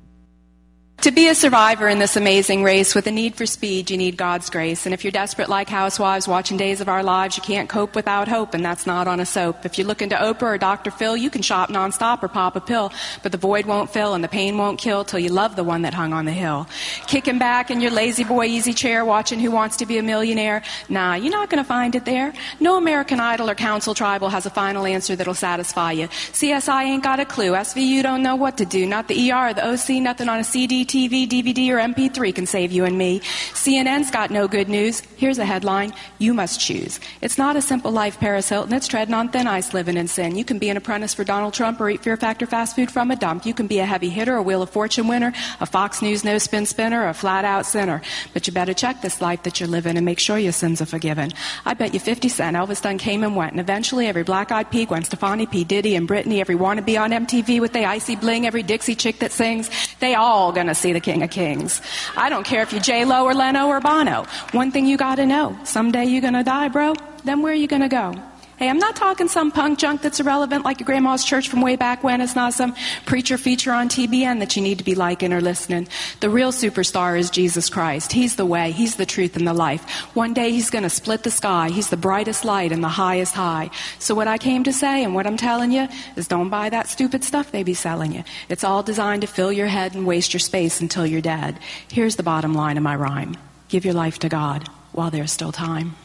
To 1.03 1.11
be 1.11 1.27
a 1.27 1.35
survivor 1.35 1.89
in 1.89 1.99
this 1.99 2.15
amazing 2.15 2.63
race 2.63 2.95
with 2.95 3.09
a 3.09 3.11
need 3.11 3.35
for 3.35 3.45
speed, 3.45 3.91
you 3.91 3.97
need 3.97 4.17
God's 4.17 4.49
grace. 4.49 4.87
And 4.87 4.95
if 4.95 5.03
you're 5.03 5.11
desperate 5.11 5.49
like 5.49 5.69
housewives 5.69 6.29
watching 6.29 6.57
Days 6.57 6.81
of 6.81 6.89
Our 6.89 7.03
Lives, 7.03 7.37
you 7.37 7.43
can't 7.43 7.69
cope 7.69 7.97
without 7.97 8.29
hope, 8.29 8.55
and 8.55 8.65
that's 8.65 8.87
not 8.87 9.09
on 9.09 9.19
a 9.19 9.27
soap. 9.27 9.67
If 9.67 9.77
you're 9.77 9.87
looking 9.89 10.11
to 10.11 10.15
Oprah 10.15 10.43
or 10.43 10.59
Dr. 10.59 10.93
Phil, 10.93 11.17
you 11.17 11.29
can 11.29 11.43
shop 11.43 11.71
nonstop 11.71 12.23
or 12.23 12.29
pop 12.29 12.55
a 12.55 12.61
pill, 12.61 12.93
but 13.25 13.33
the 13.33 13.39
void 13.39 13.67
won't 13.67 13.91
fill 13.91 14.15
and 14.15 14.23
the 14.23 14.29
pain 14.29 14.59
won't 14.59 14.79
kill 14.79 15.05
till 15.05 15.19
you 15.19 15.31
love 15.31 15.57
the 15.57 15.65
one 15.65 15.83
that 15.83 15.93
hung 15.93 16.13
on 16.13 16.25
the 16.25 16.31
hill. 16.31 16.69
Kicking 17.09 17.41
back 17.41 17.73
in 17.73 17.81
your 17.81 17.91
La-Z-Boy 17.91 18.45
easy 18.45 18.73
chair 18.73 19.05
watching 19.05 19.41
Who 19.41 19.51
Wants 19.51 19.79
to 19.79 19.87
Be 19.87 19.99
a 19.99 20.05
Millionaire? 20.05 20.63
Nah, 20.89 21.17
you're 21.17 21.33
not 21.33 21.51
going 21.51 21.65
to 21.65 21.69
find 21.69 21.97
it 21.97 22.05
there. 22.05 22.33
No 22.61 22.77
American 22.77 23.19
Idol 23.19 23.51
or 23.51 23.57
Council 23.57 23.93
Tribal 23.93 24.29
has 24.29 24.47
a 24.47 24.51
final 24.51 24.87
answer 24.87 25.17
that'll 25.17 25.35
satisfy 25.35 25.91
you. 25.91 26.07
CSI 26.07 26.85
ain't 26.85 27.03
got 27.03 27.19
a 27.19 27.25
clue. 27.25 27.55
SVU 27.55 28.05
don't 28.05 28.23
know 28.23 28.37
what 28.37 28.57
to 28.59 28.65
do. 28.65 28.87
Not 28.87 29.09
the 29.09 29.33
ER 29.33 29.53
the 29.53 29.67
OC, 29.67 30.01
nothing 30.01 30.29
on 30.29 30.39
a 30.39 30.45
CD, 30.45 30.85
TV, 30.93 31.27
DVD, 31.27 31.71
or 31.71 31.79
MP3 31.79 32.35
can 32.35 32.45
save 32.45 32.71
you 32.71 32.85
and 32.85 32.99
me. 32.99 33.21
CNN's 33.55 34.11
got 34.11 34.31
no 34.31 34.47
good 34.47 34.69
news. 34.69 35.01
Here's 35.17 35.39
a 35.39 35.45
headline 35.47 35.95
You 36.19 36.35
must 36.35 36.61
choose. 36.61 37.01
It's 37.23 37.39
not 37.39 37.57
a 37.57 37.63
simple 37.63 37.91
life, 37.91 38.21
Paris 38.21 38.51
Hilton. 38.51 38.75
It's 38.75 38.89
treading 38.89 39.15
on 39.15 39.31
thin 39.31 39.47
ice 39.47 39.73
living 39.73 39.97
in 39.97 40.07
sin. 40.07 40.37
You 40.37 40.45
can 40.45 40.59
be 40.59 40.69
an 40.69 40.77
apprentice 40.77 41.15
for 41.15 41.25
Donald 41.25 41.55
Trump 41.55 41.81
or 41.81 41.89
eat 41.89 42.03
Fear 42.03 42.19
Factor 42.19 42.45
fast 42.45 42.77
food 42.77 42.91
from 42.91 43.11
a 43.11 43.17
dump. 43.17 43.47
You 43.47 43.55
can 43.55 43.69
be 43.69 43.79
a 43.79 43.87
heavy 43.87 44.11
hitter, 44.11 44.37
a 44.37 44.43
Wheel 44.43 44.61
of 44.61 44.69
Fortune 44.69 45.09
winner, 45.09 45.33
a 45.61 45.65
Fox 45.65 46.03
News 46.03 46.25
no 46.25 46.37
spin 46.37 46.67
spinner, 46.67 47.09
a 47.09 47.15
flat 47.15 47.47
out 47.47 47.65
sinner. 47.65 48.03
But 48.35 48.47
you 48.47 48.53
better 48.53 48.75
check 48.75 49.01
this 49.01 49.23
life 49.23 49.45
that 49.45 49.61
you're 49.61 49.71
living 49.71 49.97
and 49.97 50.05
make 50.05 50.19
sure 50.19 50.37
your 50.37 50.53
sins 50.53 50.83
are 50.83 50.87
forgiven. 50.87 51.33
I 51.65 51.73
bet 51.73 51.95
you 51.95 52.01
50 52.01 52.29
Cent, 52.29 52.55
Elvis 52.55 52.83
done 52.83 52.99
came 52.99 53.25
and 53.25 53.35
went, 53.35 53.53
and 53.53 53.61
eventually 53.61 54.09
every 54.09 54.25
black 54.25 54.53
eyed 54.53 54.71
pea, 54.71 54.85
Gwen 54.85 55.05
Stefani, 55.05 55.47
P. 55.47 55.65
Diddy, 55.65 55.97
and 55.97 56.07
Britney, 56.07 56.41
every 56.41 56.57
wannabe 56.57 57.01
on 57.01 57.13
MTV 57.13 57.63
with 57.63 57.73
the 57.73 57.87
icy 57.87 58.15
bling, 58.15 58.47
every 58.47 58.63
Dixie 58.63 58.95
chick 58.95 59.21
that 59.21 59.33
sings, 59.33 59.71
they 60.01 60.15
all 60.15 60.53
gonna 60.53 60.75
see 60.83 60.93
the 60.93 61.01
King 61.01 61.23
of 61.23 61.31
Kings. 61.31 61.81
I 62.17 62.29
don't 62.29 62.45
care 62.45 62.63
if 62.63 62.73
you're 62.73 62.83
J 62.83 63.05
Lo 63.05 63.25
or 63.25 63.35
Leno 63.35 63.69
or 63.69 63.81
Bono. 63.81 64.27
One 64.51 64.71
thing 64.73 64.87
you 64.87 64.97
gotta 64.97 65.25
know: 65.25 65.57
someday 65.65 66.05
you're 66.05 66.21
gonna 66.21 66.45
die, 66.45 66.69
bro. 66.69 66.95
Then 67.25 67.41
where 67.43 67.53
are 67.53 67.57
you 67.57 67.69
gonna 67.69 67.89
go? 67.89 68.15
Hey, 68.59 68.69
I'm 68.69 68.79
not 68.79 68.95
talking 68.95 69.29
some 69.29 69.51
punk 69.51 69.79
junk 69.79 70.03
that's 70.03 70.21
irrelevant 70.21 70.65
like 70.65 70.79
your 70.79 70.85
grandma's 70.85 71.25
church 71.25 71.49
from 71.49 71.63
way 71.63 71.75
back 71.75 72.05
when. 72.05 72.21
It's 72.21 72.37
not 72.37 72.53
some 72.53 72.77
preacher 73.07 73.39
feature 73.39 73.73
on 73.73 73.89
TBN 73.89 74.39
that 74.41 74.55
you 74.57 74.63
need 74.63 74.79
to 74.79 74.85
be 74.85 74.95
liking 74.95 75.33
or 75.33 75.41
listening. 75.41 75.89
The 76.21 76.31
real 76.31 76.53
superstar 76.53 77.19
is 77.19 77.31
Jesus 77.31 77.71
Christ. 77.71 78.13
He's 78.13 78.37
the 78.37 78.47
way, 78.47 78.71
He's 78.71 78.97
the 78.97 79.07
truth 79.07 79.37
and 79.37 79.49
the 79.49 79.55
life. 79.55 79.83
One 80.15 80.35
day 80.35 80.51
He's 80.51 80.71
going 80.71 80.85
to 80.85 80.91
split 80.91 81.23
the 81.23 81.31
sky. 81.31 81.71
He's 81.71 81.89
the 81.89 81.97
brightest 81.97 82.45
light 82.45 82.73
and 82.73 82.85
the 82.85 82.89
highest 82.89 83.35
high. 83.35 83.71
So 83.99 84.15
what 84.15 84.29
I 84.29 84.39
came 84.39 84.65
to 84.65 84.73
say 84.73 85.03
and 85.03 85.15
what 85.15 85.27
I'm 85.27 85.39
telling 85.39 85.73
you 85.73 85.89
is 86.17 86.29
don't 86.29 86.51
buy 86.51 86.69
that 86.69 86.89
stupid 86.89 87.25
stuff 87.25 87.51
they 87.51 87.63
be 87.63 87.75
selling 87.75 88.13
you. 88.13 88.23
It's 88.49 88.65
all 88.65 88.83
designed 88.83 89.23
to 89.23 89.29
fill 89.29 89.51
your 89.51 89.67
head 89.67 89.95
and 89.95 90.07
waste 90.07 90.35
your 90.35 90.41
space 90.41 90.81
until 90.81 91.07
you're 91.07 91.21
dead. 91.21 91.59
Here's 91.91 92.17
the 92.17 92.23
bottom 92.23 92.55
line 92.55 92.77
of 92.77 92.83
my 92.83 92.97
rhyme. 92.97 93.37
Give 93.69 93.85
your 93.85 93.95
life 93.95 94.19
to 94.21 94.29
God 94.29 94.69
while 94.93 95.11
there's 95.11 95.33
still 95.33 95.53
time. 95.53 95.97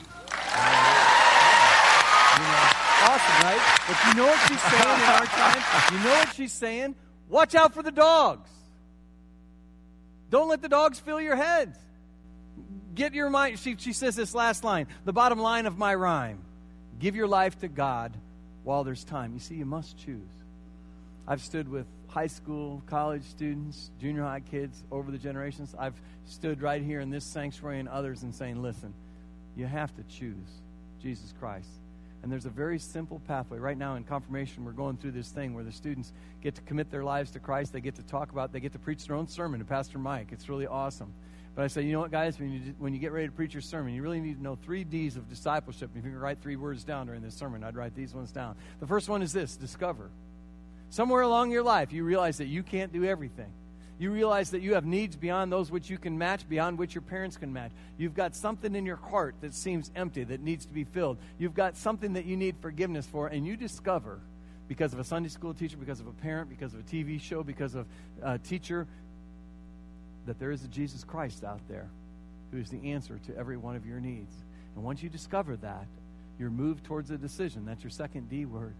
Right? 3.48 3.80
But 3.88 3.98
you 4.08 4.13
know 4.16 4.27
what 4.27 4.39
she's 4.48 4.62
saying 4.62 5.00
in 5.00 5.10
our 5.10 5.25
time? 5.25 5.94
You 5.94 6.04
know 6.04 6.16
what 6.16 6.34
she's 6.34 6.51
saying? 6.51 6.96
Watch 7.30 7.56
out 7.56 7.74
for 7.74 7.84
the 7.84 7.92
dogs. 7.92 8.50
Don't 10.30 10.50
let 10.50 10.62
the 10.62 10.70
dogs 10.70 11.00
fill 11.00 11.22
your 11.22 11.36
head. 11.36 11.75
Get 12.94 13.13
your 13.13 13.30
mind. 13.30 13.60
She, 13.60 13.75
she 13.77 13.94
says 13.94 14.16
this 14.16 14.34
last 14.34 14.63
line, 14.63 14.88
the 15.06 15.13
bottom 15.13 15.39
line 15.39 15.66
of 15.66 15.77
my 15.77 15.96
rhyme 15.96 16.39
give 17.00 17.16
your 17.16 17.27
life 17.27 17.60
to 17.60 17.68
God 17.68 18.12
while 18.63 18.84
there's 18.84 19.04
time. 19.04 19.34
You 19.34 19.39
see, 19.39 19.56
you 19.56 19.66
must 19.66 19.98
choose. 19.98 20.32
I've 21.27 21.42
stood 21.42 21.70
with 21.70 21.86
high 22.08 22.27
school, 22.27 22.82
college 22.88 23.24
students, 23.24 23.92
junior 24.01 24.24
high 24.24 24.39
kids 24.39 24.84
over 24.92 25.12
the 25.12 25.18
generations. 25.20 25.75
I've 25.77 25.94
stood 26.25 26.62
right 26.62 26.82
here 26.82 27.00
in 27.00 27.12
this 27.12 27.24
sanctuary 27.24 27.80
and 27.80 27.88
others 27.88 28.24
and 28.24 28.34
saying, 28.34 28.62
listen, 28.63 28.94
you 29.56 29.68
have 29.68 29.96
to 29.96 30.04
choose 30.04 30.62
Jesus 31.01 31.34
Christ. 31.39 31.70
And 32.27 32.31
there's 32.34 32.46
a 32.46 32.50
very 32.50 32.77
simple 32.77 33.22
pathway. 33.25 33.57
Right 33.57 33.77
now 33.77 33.96
in 33.96 34.03
confirmation, 34.03 34.65
we're 34.65 34.74
going 34.74 34.98
through 34.98 35.13
this 35.13 35.29
thing 35.29 35.53
where 35.53 35.63
the 35.63 35.72
students 35.72 36.12
get 36.41 36.55
to 36.55 36.62
commit 36.63 36.92
their 36.92 37.05
lives 37.05 37.31
to 37.31 37.40
Christ. 37.40 37.72
They 37.72 37.79
get 37.79 37.96
to 37.96 38.03
talk 38.03 38.33
about, 38.33 38.51
they 38.51 38.59
get 38.59 38.74
to 38.74 38.79
preach 38.79 39.07
their 39.07 39.16
own 39.16 39.29
sermon 39.29 39.61
to 39.61 39.66
Pastor 39.66 39.98
Mike. 39.98 40.27
It's 40.33 40.50
really 40.50 40.68
awesome. 40.68 41.13
But 41.55 41.63
I 41.63 41.68
say, 41.68 41.83
you 41.83 41.94
know 41.94 42.01
what, 42.01 42.11
guys? 42.11 42.37
When 42.37 42.51
you, 42.51 42.75
when 42.79 42.94
you 42.94 43.00
get 43.00 43.13
ready 43.13 43.27
to 43.27 43.31
preach 43.31 43.53
your 43.53 43.61
sermon, 43.61 43.94
you 43.94 44.01
really 44.01 44.20
need 44.20 44.35
to 44.35 44.44
know 44.44 44.57
three 44.57 44.83
D's 44.83 45.16
of 45.16 45.29
discipleship. 45.29 45.92
If 45.96 46.03
you 46.03 46.11
can 46.11 46.20
write 46.20 46.42
three 46.42 46.57
words 46.57 46.83
down 46.83 47.05
during 47.05 47.22
this 47.22 47.33
sermon, 47.33 47.63
I'd 47.63 47.77
write 47.77 47.96
these 47.96 48.13
ones 48.13 48.33
down. 48.33 48.57
The 48.81 48.87
first 48.87 49.07
one 49.07 49.22
is 49.22 49.31
this 49.31 49.55
discover. 49.55 50.09
Somewhere 50.90 51.22
along 51.22 51.51
your 51.51 51.63
life, 51.63 51.94
you 51.94 52.03
realize 52.03 52.40
that 52.40 52.48
you 52.48 52.61
can't 52.61 52.92
do 52.92 53.05
everything. 53.05 53.53
You 54.00 54.12
realize 54.12 54.51
that 54.51 54.62
you 54.62 54.75
have 54.75 54.86
needs 54.86 55.16
beyond 55.16 55.51
those 55.51 55.72
which 55.72 55.90
you 55.90 55.98
can 55.98 56.18
match, 56.18 56.48
beyond 56.48 56.77
which 56.77 56.94
your 56.94 57.01
parents 57.01 57.36
can 57.36 57.51
match. 57.51 57.72
You've 57.98 58.14
got 58.14 58.36
something 58.36 58.75
in 58.75 58.86
your 58.86 58.98
heart 58.98 59.36
that 59.42 59.55
seems 59.55 59.92
empty, 59.96 60.24
that 60.25 60.42
needs 60.42 60.66
to 60.66 60.74
be 60.74 60.83
filled. 60.83 61.18
You've 61.40 61.55
got 61.55 61.75
something 61.75 62.14
that 62.14 62.25
you 62.25 62.38
need 62.38 62.55
forgiveness 62.62 63.07
for, 63.07 63.27
and 63.27 63.46
you 63.46 63.57
discover 63.57 64.20
because 64.68 64.94
of 64.94 65.00
a 65.00 65.03
Sunday 65.03 65.29
school 65.29 65.53
teacher, 65.53 65.77
because 65.77 66.00
of 66.00 66.07
a 66.07 66.12
parent, 66.12 66.50
because 66.50 66.74
of 66.74 66.81
a 66.81 66.83
TV 66.83 67.20
show, 67.20 67.42
because 67.42 67.74
of 67.74 67.88
a 68.22 68.38
teacher, 68.38 68.86
that 70.27 70.40
there 70.40 70.51
is 70.51 70.64
a 70.64 70.68
Jesus 70.68 71.03
Christ 71.03 71.44
out 71.44 71.62
there 71.68 71.90
who 72.51 72.60
is 72.60 72.70
the 72.70 72.92
answer 72.92 73.20
to 73.25 73.36
every 73.36 73.57
one 73.57 73.75
of 73.75 73.86
your 73.86 74.00
needs. 74.00 74.33
And 74.75 74.83
once 74.83 75.01
you 75.01 75.10
discover 75.10 75.55
that, 75.57 75.88
you're 76.38 76.51
moved 76.51 76.83
towards 76.83 77.10
a 77.10 77.18
decision. 77.18 77.66
That's 77.66 77.83
your 77.83 77.90
second 77.90 78.29
D 78.29 78.46
word. 78.46 78.75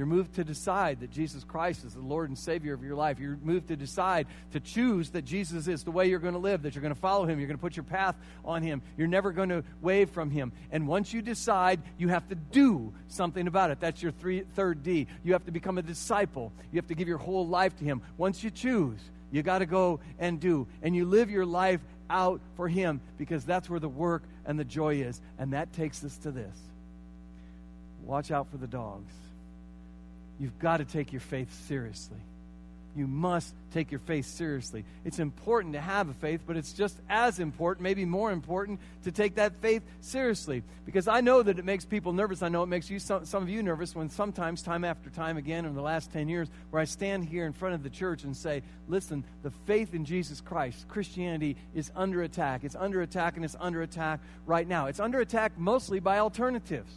You're 0.00 0.06
moved 0.06 0.36
to 0.36 0.44
decide 0.44 1.00
that 1.00 1.10
Jesus 1.10 1.44
Christ 1.44 1.84
is 1.84 1.92
the 1.92 2.00
Lord 2.00 2.30
and 2.30 2.38
Savior 2.38 2.72
of 2.72 2.82
your 2.82 2.94
life. 2.94 3.20
You're 3.20 3.36
moved 3.42 3.68
to 3.68 3.76
decide 3.76 4.28
to 4.52 4.58
choose 4.58 5.10
that 5.10 5.26
Jesus 5.26 5.68
is 5.68 5.84
the 5.84 5.90
way 5.90 6.08
you're 6.08 6.18
going 6.18 6.32
to 6.32 6.40
live, 6.40 6.62
that 6.62 6.74
you're 6.74 6.80
going 6.80 6.94
to 6.94 6.98
follow 6.98 7.26
Him, 7.26 7.38
you're 7.38 7.48
going 7.48 7.58
to 7.58 7.60
put 7.60 7.76
your 7.76 7.84
path 7.84 8.16
on 8.42 8.62
Him, 8.62 8.80
you're 8.96 9.06
never 9.06 9.30
going 9.30 9.50
to 9.50 9.62
wave 9.82 10.08
from 10.08 10.30
Him. 10.30 10.52
And 10.72 10.88
once 10.88 11.12
you 11.12 11.20
decide, 11.20 11.82
you 11.98 12.08
have 12.08 12.26
to 12.30 12.34
do 12.34 12.94
something 13.08 13.46
about 13.46 13.72
it. 13.72 13.78
That's 13.78 14.02
your 14.02 14.12
three, 14.12 14.40
third 14.54 14.82
D. 14.82 15.06
You 15.22 15.34
have 15.34 15.44
to 15.44 15.50
become 15.50 15.76
a 15.76 15.82
disciple, 15.82 16.50
you 16.72 16.78
have 16.78 16.86
to 16.86 16.94
give 16.94 17.06
your 17.06 17.18
whole 17.18 17.46
life 17.46 17.76
to 17.76 17.84
Him. 17.84 18.00
Once 18.16 18.42
you 18.42 18.48
choose, 18.48 19.00
you 19.30 19.42
got 19.42 19.58
to 19.58 19.66
go 19.66 20.00
and 20.18 20.40
do. 20.40 20.66
And 20.80 20.96
you 20.96 21.04
live 21.04 21.28
your 21.28 21.44
life 21.44 21.82
out 22.08 22.40
for 22.56 22.68
Him 22.68 23.02
because 23.18 23.44
that's 23.44 23.68
where 23.68 23.80
the 23.80 23.86
work 23.86 24.22
and 24.46 24.58
the 24.58 24.64
joy 24.64 25.02
is. 25.02 25.20
And 25.38 25.52
that 25.52 25.74
takes 25.74 26.02
us 26.04 26.16
to 26.22 26.30
this 26.30 26.56
watch 28.02 28.30
out 28.30 28.50
for 28.50 28.56
the 28.56 28.66
dogs. 28.66 29.12
You've 30.40 30.58
got 30.58 30.78
to 30.78 30.86
take 30.86 31.12
your 31.12 31.20
faith 31.20 31.52
seriously. 31.68 32.16
You 32.96 33.06
must 33.06 33.54
take 33.72 33.92
your 33.92 34.00
faith 34.00 34.26
seriously. 34.26 34.84
It's 35.04 35.20
important 35.20 35.74
to 35.74 35.80
have 35.80 36.08
a 36.08 36.14
faith, 36.14 36.40
but 36.44 36.56
it's 36.56 36.72
just 36.72 36.98
as 37.08 37.38
important, 37.38 37.84
maybe 37.84 38.04
more 38.04 38.32
important, 38.32 38.80
to 39.04 39.12
take 39.12 39.36
that 39.36 39.54
faith 39.60 39.82
seriously. 40.00 40.64
Because 40.84 41.06
I 41.06 41.20
know 41.20 41.40
that 41.40 41.60
it 41.60 41.64
makes 41.64 41.84
people 41.84 42.12
nervous. 42.12 42.42
I 42.42 42.48
know 42.48 42.64
it 42.64 42.66
makes 42.66 42.90
you 42.90 42.98
some, 42.98 43.24
some 43.26 43.44
of 43.44 43.48
you 43.48 43.62
nervous 43.62 43.94
when 43.94 44.08
sometimes, 44.08 44.60
time 44.60 44.84
after 44.84 45.08
time 45.08 45.36
again, 45.36 45.66
in 45.66 45.74
the 45.74 45.82
last 45.82 46.10
10 46.12 46.28
years, 46.28 46.48
where 46.70 46.82
I 46.82 46.84
stand 46.84 47.26
here 47.26 47.46
in 47.46 47.52
front 47.52 47.76
of 47.76 47.84
the 47.84 47.90
church 47.90 48.24
and 48.24 48.36
say, 48.36 48.62
listen, 48.88 49.22
the 49.44 49.52
faith 49.66 49.94
in 49.94 50.04
Jesus 50.04 50.40
Christ, 50.40 50.88
Christianity, 50.88 51.56
is 51.74 51.92
under 51.94 52.22
attack. 52.22 52.64
It's 52.64 52.76
under 52.76 53.02
attack, 53.02 53.36
and 53.36 53.44
it's 53.44 53.56
under 53.60 53.82
attack 53.82 54.20
right 54.46 54.66
now. 54.66 54.86
It's 54.86 55.00
under 55.00 55.20
attack 55.20 55.52
mostly 55.56 56.00
by 56.00 56.18
alternatives. 56.18 56.92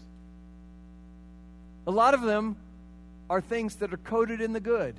A 1.85 1.91
lot 1.91 2.15
of 2.15 2.21
them 2.21 2.55
are 3.33 3.41
things 3.41 3.77
that 3.77 3.91
are 3.91 3.97
coded 3.97 4.41
in 4.41 4.53
the 4.53 4.59
good. 4.59 4.93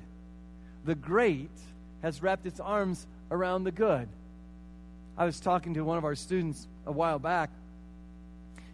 The 0.83 0.93
great 0.93 1.57
has 2.01 2.21
wrapped 2.21 2.45
its 2.45 2.59
arms 2.59 3.07
around 3.31 3.63
the 3.63 3.71
good. 3.71 4.09
I 5.17 5.23
was 5.23 5.39
talking 5.39 5.75
to 5.75 5.85
one 5.85 5.97
of 5.97 6.03
our 6.03 6.15
students 6.15 6.67
a 6.85 6.91
while 6.91 7.17
back, 7.17 7.49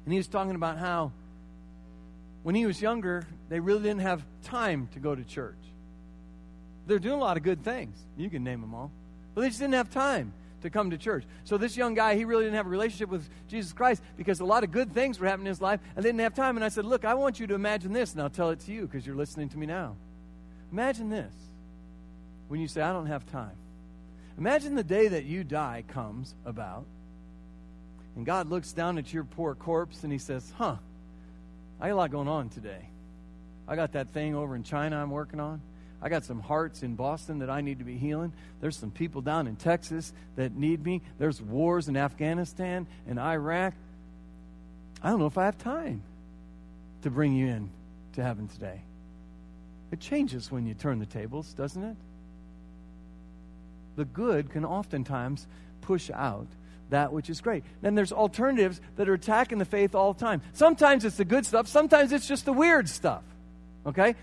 and 0.03 0.11
he 0.11 0.17
was 0.17 0.27
talking 0.27 0.55
about 0.55 0.79
how 0.79 1.11
when 2.41 2.55
he 2.55 2.65
was 2.65 2.81
younger, 2.81 3.27
they 3.49 3.59
really 3.59 3.83
didn't 3.83 4.01
have 4.01 4.25
time 4.43 4.89
to 4.93 4.99
go 4.99 5.13
to 5.13 5.23
church. 5.23 5.53
They're 6.87 6.97
doing 6.97 7.19
a 7.19 7.23
lot 7.23 7.37
of 7.37 7.43
good 7.43 7.63
things. 7.63 7.95
You 8.17 8.31
can 8.31 8.43
name 8.43 8.61
them 8.61 8.73
all. 8.73 8.89
But 9.35 9.41
they 9.41 9.49
just 9.49 9.59
didn't 9.59 9.75
have 9.75 9.91
time 9.91 10.33
to 10.61 10.69
come 10.69 10.91
to 10.91 10.97
church. 10.97 11.23
So 11.43 11.57
this 11.57 11.75
young 11.75 11.93
guy, 11.93 12.15
he 12.15 12.25
really 12.25 12.43
didn't 12.43 12.55
have 12.55 12.65
a 12.65 12.69
relationship 12.69 13.09
with 13.09 13.27
Jesus 13.47 13.73
Christ 13.73 14.01
because 14.17 14.39
a 14.39 14.45
lot 14.45 14.63
of 14.63 14.71
good 14.71 14.93
things 14.93 15.19
were 15.19 15.27
happening 15.27 15.47
in 15.47 15.51
his 15.51 15.61
life 15.61 15.79
and 15.95 16.03
they 16.03 16.09
didn't 16.09 16.21
have 16.21 16.33
time. 16.33 16.57
And 16.57 16.63
I 16.63 16.69
said, 16.69 16.85
Look, 16.85 17.05
I 17.05 17.13
want 17.13 17.39
you 17.39 17.47
to 17.47 17.53
imagine 17.53 17.93
this, 17.93 18.13
and 18.13 18.21
I'll 18.21 18.29
tell 18.29 18.49
it 18.49 18.59
to 18.61 18.71
you 18.71 18.83
because 18.83 19.05
you're 19.05 19.15
listening 19.15 19.49
to 19.49 19.57
me 19.57 19.65
now. 19.65 19.95
Imagine 20.71 21.09
this 21.09 21.33
when 22.47 22.59
you 22.59 22.67
say, 22.67 22.81
I 22.81 22.93
don't 22.93 23.07
have 23.07 23.25
time. 23.31 23.55
Imagine 24.37 24.75
the 24.75 24.83
day 24.83 25.07
that 25.09 25.25
you 25.25 25.43
die 25.43 25.83
comes 25.87 26.35
about, 26.45 26.85
and 28.15 28.25
God 28.25 28.49
looks 28.49 28.73
down 28.73 28.97
at 28.97 29.13
your 29.13 29.23
poor 29.23 29.55
corpse 29.55 30.03
and 30.03 30.11
he 30.11 30.19
says, 30.19 30.51
Huh, 30.57 30.75
I 31.79 31.87
got 31.87 31.93
a 31.93 31.95
lot 31.95 32.11
going 32.11 32.27
on 32.27 32.49
today. 32.49 32.89
I 33.67 33.75
got 33.75 33.93
that 33.93 34.09
thing 34.09 34.35
over 34.35 34.55
in 34.55 34.63
China 34.63 34.97
I'm 34.97 35.11
working 35.11 35.39
on. 35.39 35.61
I 36.01 36.09
got 36.09 36.23
some 36.23 36.39
hearts 36.39 36.83
in 36.83 36.95
Boston 36.95 37.39
that 37.39 37.49
I 37.49 37.61
need 37.61 37.79
to 37.79 37.85
be 37.85 37.97
healing. 37.97 38.33
There's 38.59 38.75
some 38.75 38.91
people 38.91 39.21
down 39.21 39.47
in 39.47 39.55
Texas 39.55 40.13
that 40.35 40.55
need 40.55 40.83
me. 40.83 41.01
There's 41.19 41.41
wars 41.41 41.87
in 41.87 41.95
Afghanistan 41.95 42.87
and 43.07 43.19
Iraq. 43.19 43.73
I 45.03 45.09
don't 45.09 45.19
know 45.19 45.27
if 45.27 45.37
I 45.37 45.45
have 45.45 45.57
time 45.57 46.01
to 47.03 47.09
bring 47.09 47.33
you 47.33 47.47
in 47.47 47.69
to 48.13 48.23
heaven 48.23 48.47
today. 48.47 48.81
It 49.91 49.99
changes 49.99 50.51
when 50.51 50.65
you 50.65 50.73
turn 50.73 50.99
the 50.99 51.05
tables, 51.05 51.53
doesn't 51.53 51.83
it? 51.83 51.97
the 53.95 54.05
good 54.05 54.49
can 54.49 54.65
oftentimes 54.65 55.47
push 55.81 56.09
out 56.13 56.47
that 56.89 57.13
which 57.13 57.29
is 57.29 57.39
great. 57.39 57.63
Then 57.81 57.95
there's 57.95 58.11
alternatives 58.11 58.81
that 58.97 59.07
are 59.07 59.13
attacking 59.13 59.59
the 59.59 59.65
faith 59.65 59.95
all 59.95 60.13
the 60.13 60.19
time. 60.19 60.41
Sometimes 60.53 61.05
it's 61.05 61.15
the 61.15 61.25
good 61.25 61.45
stuff, 61.45 61.67
sometimes 61.67 62.11
it's 62.11 62.27
just 62.27 62.45
the 62.45 62.53
weird 62.53 62.89
stuff. 62.89 63.23
Okay? 63.85 64.15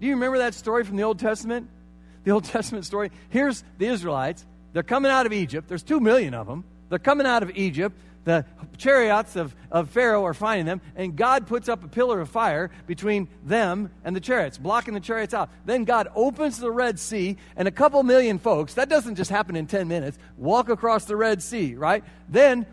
Do 0.00 0.06
you 0.06 0.14
remember 0.14 0.38
that 0.38 0.54
story 0.54 0.84
from 0.84 0.96
the 0.96 1.04
Old 1.04 1.18
Testament? 1.18 1.68
The 2.24 2.32
Old 2.34 2.44
Testament 2.44 2.84
story. 2.84 3.10
Here's 3.30 3.64
the 3.78 3.86
Israelites. 3.86 4.44
They're 4.74 4.82
coming 4.82 5.10
out 5.10 5.24
of 5.24 5.32
Egypt. 5.32 5.66
There's 5.66 5.84
two 5.84 5.98
million 5.98 6.34
of 6.34 6.46
them. 6.46 6.64
They're 6.90 6.98
coming 6.98 7.26
out 7.26 7.42
of 7.42 7.56
Egypt 7.56 7.96
the 8.28 8.44
chariots 8.76 9.36
of, 9.36 9.56
of 9.70 9.88
Pharaoh 9.90 10.24
are 10.26 10.34
finding 10.34 10.66
them, 10.66 10.80
and 10.94 11.16
God 11.16 11.46
puts 11.46 11.68
up 11.68 11.82
a 11.82 11.88
pillar 11.88 12.20
of 12.20 12.28
fire 12.28 12.70
between 12.86 13.26
them 13.42 13.90
and 14.04 14.14
the 14.14 14.20
chariots, 14.20 14.58
blocking 14.58 14.92
the 14.92 15.00
chariots 15.00 15.32
out. 15.32 15.48
Then 15.64 15.84
God 15.84 16.08
opens 16.14 16.58
the 16.58 16.70
Red 16.70 17.00
Sea, 17.00 17.38
and 17.56 17.66
a 17.66 17.70
couple 17.70 18.02
million 18.02 18.38
folks, 18.38 18.74
that 18.74 18.88
doesn't 18.90 19.14
just 19.14 19.30
happen 19.30 19.56
in 19.56 19.66
10 19.66 19.88
minutes, 19.88 20.18
walk 20.36 20.68
across 20.68 21.06
the 21.06 21.16
Red 21.16 21.42
Sea, 21.42 21.74
right? 21.74 22.04
Then 22.28 22.66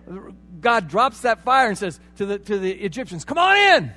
God 0.60 0.90
drops 0.90 1.22
that 1.22 1.44
fire 1.44 1.70
and 1.70 1.78
says 1.78 2.00
to 2.18 2.26
the, 2.26 2.40
to 2.40 2.60
the 2.60 2.72
Egyptians, 2.72 3.24
Come 3.24 3.38
on 3.38 3.56
in! 3.56 3.94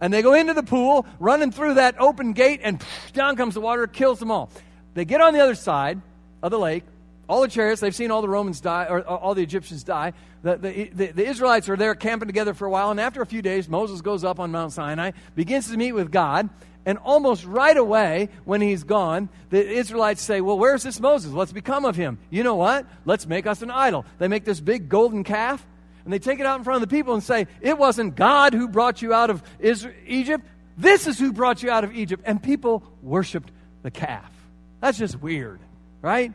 And 0.00 0.12
they 0.12 0.22
go 0.22 0.34
into 0.34 0.54
the 0.54 0.62
pool, 0.62 1.06
running 1.18 1.50
through 1.50 1.74
that 1.74 2.00
open 2.00 2.32
gate, 2.32 2.60
and 2.62 2.82
down 3.12 3.36
comes 3.36 3.54
the 3.54 3.60
water, 3.60 3.86
kills 3.86 4.18
them 4.18 4.30
all. 4.30 4.50
They 4.94 5.04
get 5.04 5.20
on 5.20 5.34
the 5.34 5.40
other 5.40 5.54
side 5.54 6.00
of 6.42 6.50
the 6.50 6.58
lake, 6.58 6.84
all 7.28 7.42
the 7.42 7.48
chariots, 7.48 7.80
they've 7.80 7.94
seen 7.94 8.10
all 8.10 8.22
the 8.22 8.28
Romans 8.28 8.60
die, 8.60 8.86
or 8.88 9.02
all 9.02 9.34
the 9.34 9.42
Egyptians 9.42 9.84
die. 9.84 10.14
The, 10.42 10.56
the, 10.56 10.90
the, 10.94 11.06
the, 11.08 11.26
Israelites 11.26 11.68
are 11.68 11.76
there 11.76 11.94
camping 11.94 12.26
together 12.26 12.54
for 12.54 12.66
a 12.66 12.70
while, 12.70 12.90
and 12.90 12.98
after 12.98 13.20
a 13.20 13.26
few 13.26 13.42
days, 13.42 13.68
Moses 13.68 14.00
goes 14.00 14.24
up 14.24 14.40
on 14.40 14.50
Mount 14.50 14.72
Sinai, 14.72 15.10
begins 15.34 15.70
to 15.70 15.76
meet 15.76 15.92
with 15.92 16.10
God, 16.10 16.48
and 16.86 16.96
almost 16.96 17.44
right 17.44 17.76
away, 17.76 18.30
when 18.46 18.62
he's 18.62 18.82
gone, 18.82 19.28
the 19.50 19.62
Israelites 19.62 20.22
say, 20.22 20.40
Well, 20.40 20.58
where's 20.58 20.84
this 20.84 21.00
Moses? 21.00 21.32
What's 21.32 21.52
become 21.52 21.84
of 21.84 21.96
him? 21.96 22.18
You 22.30 22.44
know 22.44 22.54
what? 22.54 22.86
Let's 23.04 23.26
make 23.26 23.46
us 23.46 23.60
an 23.60 23.70
idol. 23.70 24.06
They 24.18 24.28
make 24.28 24.46
this 24.46 24.60
big 24.60 24.88
golden 24.88 25.22
calf, 25.22 25.66
and 26.08 26.12
they 26.14 26.18
take 26.18 26.40
it 26.40 26.46
out 26.46 26.56
in 26.56 26.64
front 26.64 26.82
of 26.82 26.88
the 26.88 26.96
people 26.96 27.12
and 27.12 27.22
say, 27.22 27.46
It 27.60 27.76
wasn't 27.76 28.16
God 28.16 28.54
who 28.54 28.66
brought 28.66 29.02
you 29.02 29.12
out 29.12 29.28
of 29.28 29.42
Egypt. 30.06 30.42
This 30.74 31.06
is 31.06 31.18
who 31.18 31.34
brought 31.34 31.62
you 31.62 31.70
out 31.70 31.84
of 31.84 31.94
Egypt. 31.94 32.22
And 32.24 32.42
people 32.42 32.82
worshiped 33.02 33.52
the 33.82 33.90
calf. 33.90 34.32
That's 34.80 34.96
just 34.96 35.20
weird, 35.20 35.60
right? 36.00 36.32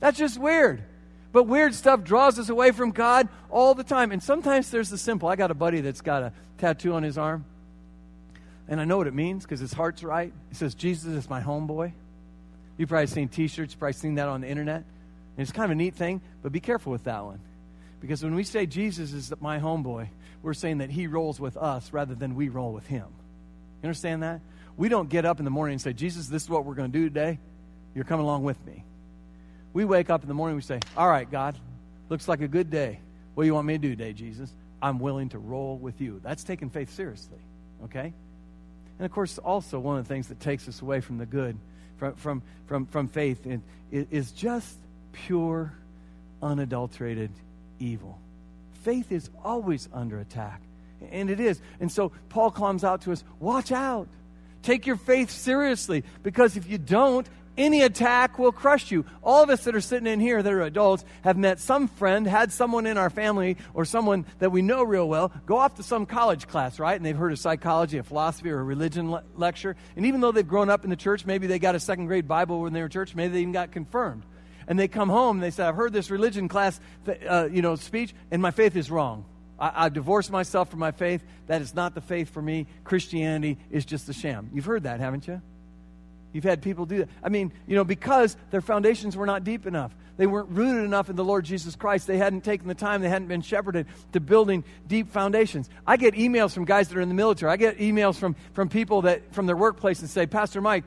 That's 0.00 0.16
just 0.16 0.38
weird. 0.38 0.82
But 1.30 1.42
weird 1.42 1.74
stuff 1.74 2.04
draws 2.04 2.38
us 2.38 2.48
away 2.48 2.70
from 2.70 2.92
God 2.92 3.28
all 3.50 3.74
the 3.74 3.84
time. 3.84 4.12
And 4.12 4.22
sometimes 4.22 4.70
there's 4.70 4.88
the 4.88 4.96
simple. 4.96 5.28
I 5.28 5.36
got 5.36 5.50
a 5.50 5.54
buddy 5.54 5.82
that's 5.82 6.00
got 6.00 6.22
a 6.22 6.32
tattoo 6.56 6.94
on 6.94 7.02
his 7.02 7.18
arm. 7.18 7.44
And 8.66 8.80
I 8.80 8.86
know 8.86 8.96
what 8.96 9.08
it 9.08 9.14
means 9.14 9.42
because 9.42 9.60
his 9.60 9.74
heart's 9.74 10.02
right. 10.04 10.32
It 10.50 10.56
says, 10.56 10.74
Jesus 10.74 11.12
is 11.12 11.28
my 11.28 11.42
homeboy. 11.42 11.92
You've 12.78 12.88
probably 12.88 13.08
seen 13.08 13.28
t 13.28 13.46
shirts, 13.46 13.74
probably 13.74 13.92
seen 13.92 14.14
that 14.14 14.28
on 14.28 14.40
the 14.40 14.48
internet. 14.48 14.84
And 15.36 15.42
it's 15.42 15.52
kind 15.52 15.66
of 15.66 15.72
a 15.72 15.74
neat 15.74 15.96
thing, 15.96 16.22
but 16.42 16.50
be 16.50 16.60
careful 16.60 16.92
with 16.92 17.04
that 17.04 17.22
one. 17.22 17.40
Because 18.06 18.22
when 18.22 18.36
we 18.36 18.44
say 18.44 18.66
Jesus 18.66 19.12
is 19.12 19.32
my 19.40 19.58
homeboy, 19.58 20.06
we're 20.40 20.54
saying 20.54 20.78
that 20.78 20.90
he 20.90 21.08
rolls 21.08 21.40
with 21.40 21.56
us 21.56 21.92
rather 21.92 22.14
than 22.14 22.36
we 22.36 22.48
roll 22.48 22.72
with 22.72 22.86
him. 22.86 23.06
You 23.82 23.88
understand 23.88 24.22
that? 24.22 24.42
We 24.76 24.88
don't 24.88 25.08
get 25.08 25.24
up 25.24 25.40
in 25.40 25.44
the 25.44 25.50
morning 25.50 25.72
and 25.72 25.82
say, 25.82 25.92
Jesus, 25.92 26.28
this 26.28 26.44
is 26.44 26.48
what 26.48 26.64
we're 26.64 26.76
going 26.76 26.92
to 26.92 26.96
do 26.96 27.08
today. 27.08 27.40
You're 27.96 28.04
coming 28.04 28.22
along 28.22 28.44
with 28.44 28.64
me. 28.64 28.84
We 29.72 29.84
wake 29.84 30.08
up 30.08 30.22
in 30.22 30.28
the 30.28 30.34
morning, 30.34 30.54
we 30.54 30.62
say, 30.62 30.78
All 30.96 31.08
right, 31.08 31.28
God, 31.28 31.58
looks 32.08 32.28
like 32.28 32.42
a 32.42 32.46
good 32.46 32.70
day. 32.70 33.00
What 33.34 33.42
do 33.42 33.48
you 33.48 33.54
want 33.54 33.66
me 33.66 33.74
to 33.74 33.78
do 33.78 33.90
today, 33.90 34.12
Jesus? 34.12 34.52
I'm 34.80 35.00
willing 35.00 35.30
to 35.30 35.40
roll 35.40 35.76
with 35.76 36.00
you. 36.00 36.20
That's 36.22 36.44
taking 36.44 36.70
faith 36.70 36.94
seriously, 36.94 37.40
okay? 37.86 38.12
And 39.00 39.04
of 39.04 39.10
course, 39.10 39.36
also 39.38 39.80
one 39.80 39.98
of 39.98 40.06
the 40.06 40.14
things 40.14 40.28
that 40.28 40.38
takes 40.38 40.68
us 40.68 40.80
away 40.80 41.00
from 41.00 41.18
the 41.18 41.26
good, 41.26 41.58
from, 41.96 42.14
from, 42.14 42.42
from, 42.66 42.86
from 42.86 43.08
faith, 43.08 43.44
is 43.90 44.30
just 44.30 44.78
pure, 45.12 45.72
unadulterated 46.40 47.32
evil. 47.78 48.18
Faith 48.82 49.10
is 49.10 49.30
always 49.44 49.88
under 49.92 50.18
attack, 50.18 50.62
and 51.10 51.30
it 51.30 51.40
is. 51.40 51.60
And 51.80 51.90
so 51.90 52.12
Paul 52.28 52.50
calls 52.50 52.84
out 52.84 53.02
to 53.02 53.12
us 53.12 53.24
watch 53.40 53.72
out. 53.72 54.08
Take 54.62 54.86
your 54.86 54.96
faith 54.96 55.30
seriously, 55.30 56.04
because 56.22 56.56
if 56.56 56.68
you 56.68 56.78
don't, 56.78 57.28
any 57.58 57.82
attack 57.82 58.38
will 58.38 58.52
crush 58.52 58.90
you. 58.90 59.04
All 59.22 59.42
of 59.42 59.50
us 59.50 59.64
that 59.64 59.74
are 59.74 59.80
sitting 59.80 60.06
in 60.06 60.20
here 60.20 60.42
that 60.42 60.52
are 60.52 60.62
adults 60.62 61.04
have 61.22 61.36
met 61.36 61.58
some 61.58 61.88
friend, 61.88 62.26
had 62.26 62.52
someone 62.52 62.86
in 62.86 62.98
our 62.98 63.10
family 63.10 63.56
or 63.74 63.84
someone 63.84 64.26
that 64.38 64.52
we 64.52 64.62
know 64.62 64.82
real 64.82 65.08
well 65.08 65.32
go 65.46 65.56
off 65.56 65.76
to 65.76 65.82
some 65.82 66.06
college 66.06 66.46
class, 66.48 66.78
right? 66.78 66.96
And 66.96 67.04
they've 67.04 67.16
heard 67.16 67.32
a 67.32 67.36
psychology, 67.36 67.98
a 67.98 68.02
philosophy, 68.02 68.50
or 68.50 68.60
a 68.60 68.64
religion 68.64 69.10
le- 69.10 69.24
lecture. 69.36 69.76
And 69.96 70.06
even 70.06 70.20
though 70.20 70.32
they've 70.32 70.46
grown 70.46 70.68
up 70.68 70.84
in 70.84 70.90
the 70.90 70.96
church, 70.96 71.24
maybe 71.24 71.46
they 71.46 71.58
got 71.58 71.74
a 71.74 71.80
second 71.80 72.06
grade 72.06 72.28
Bible 72.28 72.60
when 72.60 72.72
they 72.72 72.82
were 72.82 72.88
church, 72.88 73.14
maybe 73.14 73.32
they 73.34 73.40
even 73.40 73.52
got 73.52 73.72
confirmed. 73.72 74.22
And 74.68 74.78
they 74.78 74.88
come 74.88 75.08
home 75.08 75.36
and 75.36 75.42
they 75.42 75.50
say, 75.50 75.64
I've 75.64 75.76
heard 75.76 75.92
this 75.92 76.10
religion 76.10 76.48
class, 76.48 76.80
uh, 77.28 77.48
you 77.50 77.62
know, 77.62 77.76
speech, 77.76 78.14
and 78.30 78.42
my 78.42 78.50
faith 78.50 78.76
is 78.76 78.90
wrong. 78.90 79.24
I, 79.58 79.84
have 79.84 79.94
divorced 79.94 80.30
myself 80.30 80.70
from 80.70 80.80
my 80.80 80.90
faith. 80.90 81.22
That 81.46 81.62
is 81.62 81.74
not 81.74 81.94
the 81.94 82.00
faith 82.00 82.30
for 82.30 82.42
me. 82.42 82.66
Christianity 82.84 83.58
is 83.70 83.84
just 83.84 84.08
a 84.08 84.12
sham. 84.12 84.50
You've 84.52 84.66
heard 84.66 84.82
that, 84.82 85.00
haven't 85.00 85.26
you? 85.26 85.40
You've 86.32 86.44
had 86.44 86.60
people 86.60 86.84
do 86.84 86.98
that. 86.98 87.08
I 87.22 87.30
mean, 87.30 87.52
you 87.66 87.76
know, 87.76 87.84
because 87.84 88.36
their 88.50 88.60
foundations 88.60 89.16
were 89.16 89.24
not 89.24 89.44
deep 89.44 89.66
enough. 89.66 89.94
They 90.18 90.26
weren't 90.26 90.50
rooted 90.50 90.84
enough 90.84 91.08
in 91.08 91.16
the 91.16 91.24
Lord 91.24 91.44
Jesus 91.44 91.76
Christ. 91.76 92.06
They 92.06 92.18
hadn't 92.18 92.42
taken 92.42 92.68
the 92.68 92.74
time, 92.74 93.02
they 93.02 93.08
hadn't 93.08 93.28
been 93.28 93.42
shepherded 93.42 93.86
to 94.12 94.20
building 94.20 94.64
deep 94.86 95.10
foundations. 95.10 95.68
I 95.86 95.96
get 95.96 96.14
emails 96.14 96.52
from 96.52 96.64
guys 96.64 96.88
that 96.88 96.98
are 96.98 97.00
in 97.00 97.08
the 97.08 97.14
military. 97.14 97.50
I 97.50 97.56
get 97.56 97.78
emails 97.78 98.16
from, 98.16 98.36
from 98.52 98.68
people 98.68 99.02
that 99.02 99.34
from 99.34 99.46
their 99.46 99.56
workplace 99.56 100.00
and 100.00 100.10
say, 100.10 100.26
Pastor 100.26 100.60
Mike, 100.60 100.84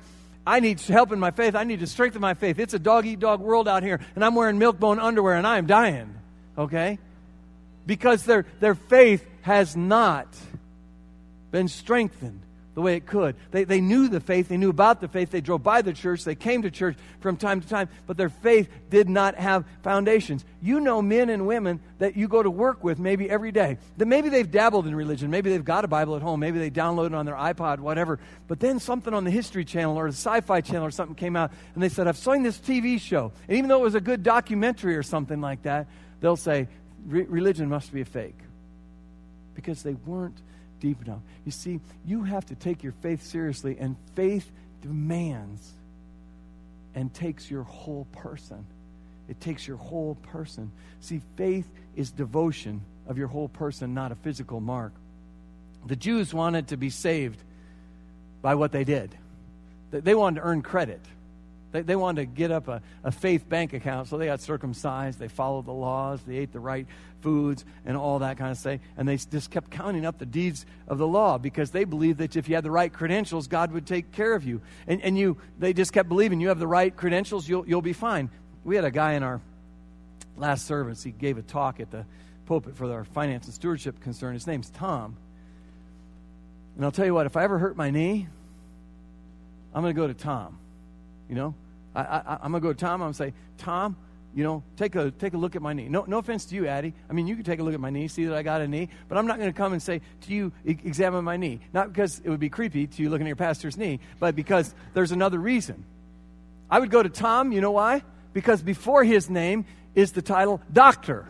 I 0.49 0.61
need 0.61 0.81
help 0.81 1.11
in 1.11 1.19
my 1.19 1.29
faith. 1.29 1.53
I 1.53 1.63
need 1.63 1.81
to 1.81 1.87
strengthen 1.87 2.21
my 2.21 2.33
faith. 2.33 2.57
It's 2.57 2.73
a 2.73 2.79
dog 2.79 3.05
eat 3.05 3.19
dog 3.19 3.39
world 3.39 3.67
out 3.67 3.83
here, 3.83 3.99
and 4.15 4.25
I'm 4.25 4.33
wearing 4.33 4.57
milk 4.57 4.79
bone 4.79 4.99
underwear 4.99 5.35
and 5.35 5.45
I 5.45 5.59
am 5.59 5.67
dying. 5.67 6.15
Okay? 6.57 6.97
Because 7.85 8.25
their, 8.25 8.47
their 8.59 8.73
faith 8.73 9.23
has 9.43 9.75
not 9.75 10.27
been 11.51 11.67
strengthened 11.67 12.41
the 12.79 12.83
way 12.83 12.95
it 12.95 13.05
could. 13.05 13.35
They, 13.51 13.65
they 13.65 13.81
knew 13.81 14.07
the 14.07 14.21
faith, 14.21 14.47
they 14.47 14.55
knew 14.55 14.69
about 14.69 15.01
the 15.01 15.09
faith, 15.09 15.31
they 15.31 15.41
drove 15.41 15.61
by 15.61 15.81
the 15.81 15.91
church, 15.91 16.23
they 16.23 16.33
came 16.33 16.61
to 16.61 16.71
church 16.71 16.95
from 17.19 17.35
time 17.35 17.59
to 17.59 17.67
time, 17.67 17.89
but 18.07 18.15
their 18.15 18.29
faith 18.29 18.69
did 18.89 19.09
not 19.09 19.35
have 19.35 19.65
foundations. 19.83 20.45
You 20.61 20.79
know 20.79 21.01
men 21.01 21.29
and 21.29 21.45
women 21.45 21.81
that 21.97 22.15
you 22.15 22.29
go 22.29 22.41
to 22.41 22.49
work 22.49 22.81
with 22.81 22.97
maybe 22.97 23.29
every 23.29 23.51
day, 23.51 23.79
that 23.97 24.05
maybe 24.05 24.29
they've 24.29 24.49
dabbled 24.49 24.87
in 24.87 24.95
religion, 24.95 25.29
maybe 25.29 25.49
they've 25.49 25.65
got 25.65 25.83
a 25.83 25.89
Bible 25.89 26.15
at 26.15 26.21
home, 26.21 26.39
maybe 26.39 26.57
they 26.57 26.71
download 26.71 27.07
it 27.07 27.15
on 27.15 27.25
their 27.25 27.35
iPod, 27.35 27.79
whatever, 27.79 28.17
but 28.47 28.61
then 28.61 28.79
something 28.79 29.13
on 29.13 29.25
the 29.25 29.31
History 29.31 29.65
Channel 29.65 29.97
or 29.97 30.05
the 30.05 30.15
Sci 30.15 30.39
Fi 30.39 30.61
Channel 30.61 30.85
or 30.85 30.91
something 30.91 31.15
came 31.15 31.35
out, 31.35 31.51
and 31.73 31.83
they 31.83 31.89
said, 31.89 32.07
I've 32.07 32.17
seen 32.17 32.43
this 32.43 32.59
TV 32.59 32.97
show. 32.97 33.33
And 33.49 33.57
even 33.57 33.67
though 33.67 33.79
it 33.79 33.83
was 33.83 33.95
a 33.95 34.01
good 34.01 34.23
documentary 34.23 34.95
or 34.95 35.03
something 35.03 35.41
like 35.41 35.63
that, 35.63 35.87
they'll 36.21 36.37
say, 36.37 36.69
religion 37.05 37.67
must 37.67 37.91
be 37.91 37.99
a 37.99 38.05
fake. 38.05 38.39
Because 39.53 39.83
they 39.83 39.95
weren't 39.95 40.41
deep 40.79 41.01
enough. 41.05 41.19
You 41.45 41.51
see, 41.51 41.79
you 42.05 42.23
have 42.23 42.45
to 42.47 42.55
take 42.55 42.83
your 42.83 42.93
faith 43.01 43.23
seriously, 43.23 43.77
and 43.79 43.95
faith 44.15 44.49
demands 44.81 45.73
and 46.95 47.13
takes 47.13 47.49
your 47.49 47.63
whole 47.63 48.05
person. 48.11 48.65
It 49.27 49.39
takes 49.39 49.67
your 49.67 49.77
whole 49.77 50.15
person. 50.15 50.71
See, 51.01 51.21
faith 51.35 51.69
is 51.95 52.11
devotion 52.11 52.81
of 53.07 53.17
your 53.17 53.27
whole 53.27 53.49
person, 53.49 53.93
not 53.93 54.11
a 54.11 54.15
physical 54.15 54.59
mark. 54.59 54.93
The 55.85 55.95
Jews 55.95 56.33
wanted 56.33 56.69
to 56.69 56.77
be 56.77 56.89
saved 56.89 57.41
by 58.41 58.55
what 58.55 58.71
they 58.71 58.83
did, 58.83 59.15
they 59.91 60.15
wanted 60.15 60.39
to 60.39 60.45
earn 60.45 60.61
credit. 60.61 61.01
They, 61.71 61.81
they 61.81 61.95
wanted 61.95 62.21
to 62.21 62.25
get 62.25 62.51
up 62.51 62.67
a, 62.67 62.81
a 63.03 63.11
faith 63.11 63.47
bank 63.47 63.73
account, 63.73 64.07
so 64.07 64.17
they 64.17 64.25
got 64.25 64.41
circumcised, 64.41 65.19
they 65.19 65.27
followed 65.27 65.65
the 65.65 65.73
laws, 65.73 66.21
they 66.25 66.37
ate 66.37 66.51
the 66.51 66.59
right 66.59 66.87
foods, 67.21 67.63
and 67.85 67.95
all 67.95 68.19
that 68.19 68.37
kind 68.37 68.51
of 68.51 68.57
stuff. 68.57 68.79
And 68.97 69.07
they 69.07 69.17
just 69.17 69.51
kept 69.51 69.69
counting 69.69 70.05
up 70.05 70.17
the 70.17 70.25
deeds 70.25 70.65
of 70.87 70.97
the 70.97 71.07
law 71.07 71.37
because 71.37 71.71
they 71.71 71.83
believed 71.83 72.19
that 72.19 72.35
if 72.35 72.49
you 72.49 72.55
had 72.55 72.63
the 72.63 72.71
right 72.71 72.91
credentials, 72.91 73.47
God 73.47 73.71
would 73.71 73.85
take 73.85 74.11
care 74.11 74.33
of 74.33 74.43
you. 74.43 74.61
And, 74.87 75.01
and 75.01 75.17
you, 75.17 75.37
they 75.59 75.73
just 75.73 75.93
kept 75.93 76.09
believing 76.09 76.41
you 76.41 76.47
have 76.47 76.59
the 76.59 76.67
right 76.67 76.95
credentials, 76.95 77.47
you'll, 77.47 77.67
you'll 77.67 77.81
be 77.81 77.93
fine. 77.93 78.29
We 78.63 78.75
had 78.75 78.85
a 78.85 78.91
guy 78.91 79.13
in 79.13 79.23
our 79.23 79.41
last 80.37 80.65
service, 80.65 81.03
he 81.03 81.11
gave 81.11 81.37
a 81.37 81.41
talk 81.41 81.79
at 81.79 81.91
the 81.91 82.05
pulpit 82.45 82.75
for 82.75 82.91
our 82.91 83.03
finance 83.03 83.45
and 83.45 83.53
stewardship 83.53 83.99
concern. 83.99 84.33
His 84.33 84.47
name's 84.47 84.69
Tom. 84.71 85.17
And 86.75 86.85
I'll 86.85 86.91
tell 86.91 87.05
you 87.05 87.13
what, 87.13 87.25
if 87.25 87.35
I 87.35 87.43
ever 87.43 87.59
hurt 87.59 87.75
my 87.75 87.91
knee, 87.91 88.27
I'm 89.73 89.83
going 89.83 89.93
to 89.93 90.01
go 90.01 90.07
to 90.07 90.13
Tom. 90.13 90.57
You 91.29 91.35
know, 91.35 91.55
I, 91.95 92.01
I, 92.01 92.45
am 92.45 92.51
going 92.51 92.53
to 92.53 92.59
go 92.59 92.73
to 92.73 92.79
Tom. 92.79 93.01
I'm 93.01 93.11
to 93.11 93.17
say, 93.17 93.33
Tom, 93.57 93.95
you 94.33 94.43
know, 94.43 94.63
take 94.77 94.95
a, 94.95 95.11
take 95.11 95.33
a 95.33 95.37
look 95.37 95.55
at 95.55 95.61
my 95.61 95.73
knee. 95.73 95.87
No, 95.89 96.05
no 96.07 96.17
offense 96.17 96.45
to 96.45 96.55
you, 96.55 96.67
Addie. 96.67 96.93
I 97.09 97.13
mean, 97.13 97.27
you 97.27 97.35
can 97.35 97.43
take 97.43 97.59
a 97.59 97.63
look 97.63 97.73
at 97.73 97.79
my 97.79 97.89
knee, 97.89 98.07
see 98.07 98.25
that 98.25 98.35
I 98.35 98.43
got 98.43 98.61
a 98.61 98.67
knee, 98.67 98.89
but 99.07 99.17
I'm 99.17 99.27
not 99.27 99.37
going 99.37 99.49
to 99.49 99.57
come 99.57 99.73
and 99.73 99.81
say 99.81 100.01
to 100.21 100.33
you, 100.33 100.51
examine 100.65 101.23
my 101.23 101.37
knee. 101.37 101.59
Not 101.73 101.91
because 101.91 102.19
it 102.19 102.29
would 102.29 102.39
be 102.39 102.49
creepy 102.49 102.87
to 102.87 103.01
you 103.01 103.09
looking 103.09 103.25
at 103.25 103.29
your 103.29 103.35
pastor's 103.35 103.77
knee, 103.77 103.99
but 104.19 104.35
because 104.35 104.73
there's 104.93 105.11
another 105.11 105.39
reason. 105.39 105.85
I 106.69 106.79
would 106.79 106.91
go 106.91 107.01
to 107.01 107.09
Tom, 107.09 107.51
you 107.51 107.61
know 107.61 107.71
why? 107.71 108.03
Because 108.33 108.61
before 108.61 109.03
his 109.03 109.29
name 109.29 109.65
is 109.95 110.11
the 110.11 110.21
title 110.21 110.61
doctor. 110.71 111.27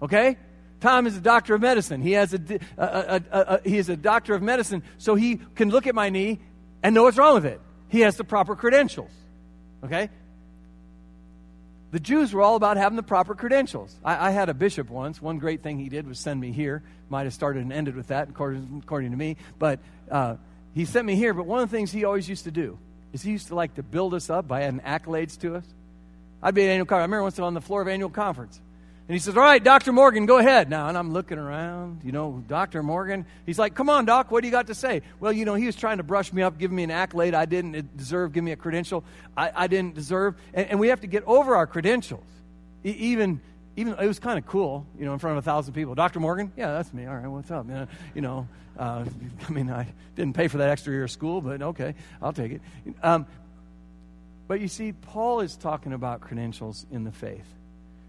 Okay? 0.00 0.38
Tom 0.80 1.06
is 1.06 1.16
a 1.16 1.20
doctor 1.20 1.54
of 1.54 1.60
medicine. 1.60 2.00
He 2.00 2.12
has 2.12 2.32
a, 2.32 2.40
a, 2.78 2.84
a, 2.84 3.22
a, 3.30 3.60
he 3.68 3.76
is 3.76 3.90
a 3.90 3.96
doctor 3.96 4.34
of 4.34 4.40
medicine, 4.40 4.82
so 4.96 5.14
he 5.14 5.36
can 5.54 5.68
look 5.68 5.86
at 5.86 5.94
my 5.94 6.08
knee 6.08 6.40
and 6.82 6.94
know 6.94 7.02
what's 7.02 7.18
wrong 7.18 7.34
with 7.34 7.44
it. 7.44 7.60
He 7.88 8.00
has 8.00 8.16
the 8.16 8.24
proper 8.24 8.56
credentials. 8.56 9.10
Okay? 9.84 10.10
the 11.92 12.00
Jews 12.00 12.32
were 12.32 12.42
all 12.42 12.56
about 12.56 12.76
having 12.76 12.96
the 12.96 13.02
proper 13.02 13.34
credentials. 13.34 13.94
I, 14.04 14.28
I, 14.28 14.30
had 14.30 14.48
a 14.48 14.54
bishop 14.54 14.90
once. 14.90 15.20
One 15.20 15.38
great 15.38 15.62
thing 15.62 15.78
he 15.78 15.88
did 15.88 16.06
was 16.06 16.18
send 16.20 16.40
me 16.40 16.52
here. 16.52 16.82
Might 17.08 17.24
have 17.24 17.34
started 17.34 17.62
and 17.62 17.72
ended 17.72 17.96
with 17.96 18.08
that, 18.08 18.28
according, 18.28 18.82
according 18.84 19.10
to 19.10 19.16
me. 19.16 19.36
But 19.58 19.80
uh, 20.10 20.36
he 20.72 20.84
sent 20.84 21.04
me 21.04 21.16
here. 21.16 21.34
But 21.34 21.46
one 21.46 21.60
of 21.60 21.70
the 21.70 21.76
things 21.76 21.90
he 21.90 22.04
always 22.04 22.28
used 22.28 22.44
to 22.44 22.52
do 22.52 22.78
is 23.12 23.22
he 23.22 23.32
used 23.32 23.48
to 23.48 23.56
like 23.56 23.74
to 23.74 23.82
build 23.82 24.14
us 24.14 24.30
up 24.30 24.46
by 24.46 24.62
adding 24.62 24.80
accolades 24.80 25.38
to 25.40 25.56
us. 25.56 25.64
I'd 26.42 26.54
be 26.54 26.62
at 26.62 26.70
annual 26.70 26.86
conference. 26.86 27.02
I 27.02 27.06
remember 27.06 27.22
once 27.24 27.38
I 27.38 27.42
was 27.42 27.46
on 27.48 27.54
the 27.54 27.60
floor 27.60 27.82
of 27.82 27.88
annual 27.88 28.10
conference. 28.10 28.60
And 29.10 29.16
he 29.16 29.18
says, 29.18 29.36
All 29.36 29.42
right, 29.42 29.60
Dr. 29.60 29.92
Morgan, 29.92 30.24
go 30.24 30.38
ahead 30.38 30.70
now. 30.70 30.86
And 30.86 30.96
I'm 30.96 31.12
looking 31.12 31.36
around, 31.36 32.02
you 32.04 32.12
know, 32.12 32.44
Dr. 32.46 32.80
Morgan. 32.80 33.26
He's 33.44 33.58
like, 33.58 33.74
Come 33.74 33.90
on, 33.90 34.04
Doc, 34.04 34.30
what 34.30 34.42
do 34.42 34.46
you 34.46 34.52
got 34.52 34.68
to 34.68 34.74
say? 34.76 35.02
Well, 35.18 35.32
you 35.32 35.44
know, 35.44 35.54
he 35.54 35.66
was 35.66 35.74
trying 35.74 35.96
to 35.96 36.04
brush 36.04 36.32
me 36.32 36.42
up, 36.42 36.58
give 36.58 36.70
me 36.70 36.84
an 36.84 36.92
accolade 36.92 37.34
I 37.34 37.44
didn't 37.44 37.96
deserve, 37.96 38.32
give 38.32 38.44
me 38.44 38.52
a 38.52 38.56
credential 38.56 39.02
I, 39.36 39.50
I 39.52 39.66
didn't 39.66 39.96
deserve. 39.96 40.36
And, 40.54 40.68
and, 40.68 40.78
we 40.78 40.90
have 40.90 41.00
to 41.00 41.08
get 41.08 41.24
over 41.24 41.56
our 41.56 41.66
credentials. 41.66 42.22
E- 42.84 42.90
even, 42.90 43.40
even, 43.74 43.94
it 43.94 44.06
was 44.06 44.20
kind 44.20 44.38
of 44.38 44.46
cool, 44.46 44.86
you 44.96 45.06
know, 45.06 45.12
in 45.12 45.18
front 45.18 45.36
of 45.36 45.44
a 45.44 45.44
thousand 45.44 45.74
people. 45.74 45.96
Dr. 45.96 46.20
Morgan? 46.20 46.52
Yeah, 46.56 46.70
that's 46.74 46.94
me. 46.94 47.06
All 47.06 47.16
right, 47.16 47.26
what's 47.26 47.50
up? 47.50 47.66
Man? 47.66 47.88
You 48.14 48.20
know, 48.20 48.46
uh, 48.78 49.04
I 49.48 49.50
mean, 49.50 49.70
I 49.70 49.88
didn't 50.14 50.34
pay 50.34 50.46
for 50.46 50.58
that 50.58 50.68
extra 50.68 50.92
year 50.92 51.02
of 51.02 51.10
school, 51.10 51.40
but 51.40 51.60
okay, 51.60 51.96
I'll 52.22 52.32
take 52.32 52.52
it. 52.52 52.62
Um, 53.02 53.26
but 54.46 54.60
you 54.60 54.68
see, 54.68 54.92
Paul 54.92 55.40
is 55.40 55.56
talking 55.56 55.94
about 55.94 56.20
credentials 56.20 56.86
in 56.92 57.02
the 57.02 57.10
faith. 57.10 57.56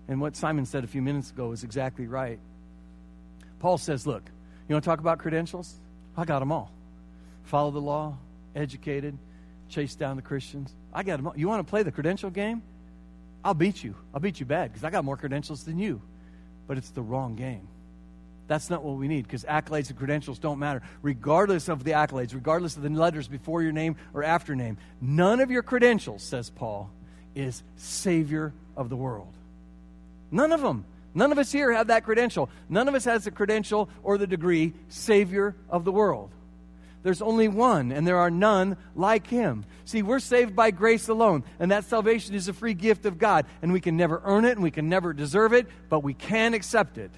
And 0.08 0.20
what 0.20 0.36
Simon 0.36 0.66
said 0.66 0.84
a 0.84 0.88
few 0.88 1.02
minutes 1.02 1.32
ago 1.32 1.52
is 1.52 1.64
exactly 1.64 2.08
right. 2.08 2.40
Paul 3.60 3.78
says, 3.78 4.08
Look, 4.08 4.24
you 4.68 4.76
want 4.76 4.84
to 4.84 4.90
talk 4.90 5.00
about 5.00 5.20
credentials? 5.20 5.76
I 6.18 6.26
got 6.26 6.40
them 6.40 6.52
all. 6.52 6.72
Follow 7.44 7.72
the 7.72 7.82
law, 7.82 8.18
educated, 8.56 9.18
chase 9.70 9.96
down 9.96 10.16
the 10.16 10.22
Christians. 10.22 10.74
I 10.94 11.04
got 11.04 11.18
them 11.18 11.28
all. 11.28 11.38
You 11.38 11.48
want 11.48 11.66
to 11.66 11.70
play 11.70 11.84
the 11.84 11.92
credential 11.92 12.30
game? 12.30 12.62
I'll 13.44 13.54
beat 13.54 13.84
you. 13.84 13.96
I'll 14.14 14.20
beat 14.20 14.40
you 14.40 14.46
bad 14.46 14.72
because 14.72 14.84
I 14.84 14.90
got 14.90 15.04
more 15.04 15.18
credentials 15.18 15.64
than 15.64 15.80
you. 15.80 16.02
But 16.68 16.78
it's 16.78 16.92
the 16.92 17.02
wrong 17.02 17.36
game. 17.36 17.68
That's 18.48 18.70
not 18.70 18.84
what 18.84 18.98
we 18.98 19.08
need 19.08 19.24
because 19.24 19.46
accolades 19.46 19.90
and 19.90 19.98
credentials 19.98 20.38
don't 20.38 20.60
matter. 20.60 20.82
Regardless 21.02 21.70
of 21.70 21.84
the 21.84 21.92
accolades, 21.92 22.34
regardless 22.34 22.76
of 22.76 22.84
the 22.84 22.90
letters 22.90 23.28
before 23.28 23.62
your 23.62 23.72
name 23.72 23.96
or 24.14 24.24
after 24.24 24.56
name, 24.56 24.78
none 25.00 25.40
of 25.40 25.50
your 25.50 25.64
credentials, 25.64 26.22
says 26.22 26.50
Paul, 26.50 26.92
is 27.34 27.64
Savior 27.78 28.54
of 28.76 28.90
the 28.90 28.98
world. 28.98 29.34
None 30.32 30.52
of 30.52 30.62
them. 30.62 30.86
None 31.14 31.32
of 31.32 31.38
us 31.38 31.52
here 31.52 31.74
have 31.74 31.88
that 31.88 32.06
credential. 32.06 32.50
None 32.70 32.88
of 32.88 32.96
us 32.96 33.06
has 33.06 33.26
the 33.26 33.32
credential 33.32 33.90
or 34.02 34.18
the 34.18 34.28
degree 34.28 34.74
Savior 34.88 35.56
of 35.70 35.84
the 35.84 35.92
world. 35.92 36.32
There's 37.04 37.22
only 37.22 37.48
one, 37.48 37.92
and 37.92 38.08
there 38.08 38.18
are 38.18 38.30
none 38.30 38.78
like 38.96 39.28
him. 39.28 39.66
See, 39.86 40.04
we're 40.04 40.20
saved 40.20 40.56
by 40.56 40.72
grace 40.72 41.10
alone, 41.10 41.44
and 41.60 41.72
that 41.72 41.86
salvation 41.86 42.36
is 42.36 42.48
a 42.48 42.54
free 42.54 42.76
gift 42.76 43.06
of 43.06 43.18
God, 43.18 43.46
and 43.62 43.74
we 43.74 43.82
can 43.82 43.98
never 43.98 44.22
earn 44.24 44.46
it 44.46 44.52
and 44.52 44.64
we 44.64 44.72
can 44.72 44.88
never 44.88 45.12
deserve 45.12 45.52
it, 45.54 45.68
but 45.90 46.04
we 46.04 46.14
can 46.14 46.54
accept 46.54 46.98
it 46.98 47.12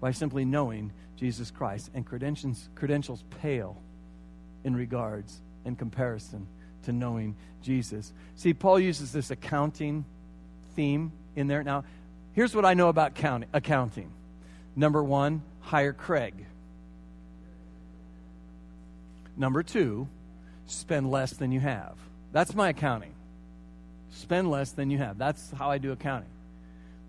by 0.00 0.12
simply 0.12 0.44
knowing 0.44 0.92
Jesus 1.16 1.50
Christ. 1.50 1.90
And 1.94 2.04
credentials, 2.04 2.68
credentials 2.74 3.24
pale 3.40 3.80
in 4.62 4.76
regards 4.76 5.40
in 5.64 5.74
comparison 5.74 6.46
to 6.82 6.92
knowing 6.92 7.34
Jesus. 7.62 8.12
See, 8.36 8.52
Paul 8.52 8.78
uses 8.78 9.10
this 9.10 9.30
accounting 9.30 10.04
theme 10.74 11.12
in 11.36 11.46
there. 11.46 11.62
Now, 11.62 11.84
here's 12.32 12.54
what 12.54 12.64
I 12.64 12.74
know 12.74 12.88
about 12.88 13.14
counting, 13.14 13.48
accounting. 13.52 14.10
Number 14.74 15.02
one, 15.02 15.42
hire 15.60 15.92
Craig. 15.92 16.34
Number 19.36 19.62
two, 19.62 20.08
spend 20.66 21.10
less 21.10 21.32
than 21.32 21.52
you 21.52 21.60
have. 21.60 21.94
That's 22.32 22.54
my 22.54 22.70
accounting. 22.70 23.12
Spend 24.10 24.50
less 24.50 24.72
than 24.72 24.90
you 24.90 24.98
have. 24.98 25.18
That's 25.18 25.50
how 25.52 25.70
I 25.70 25.78
do 25.78 25.92
accounting. 25.92 26.30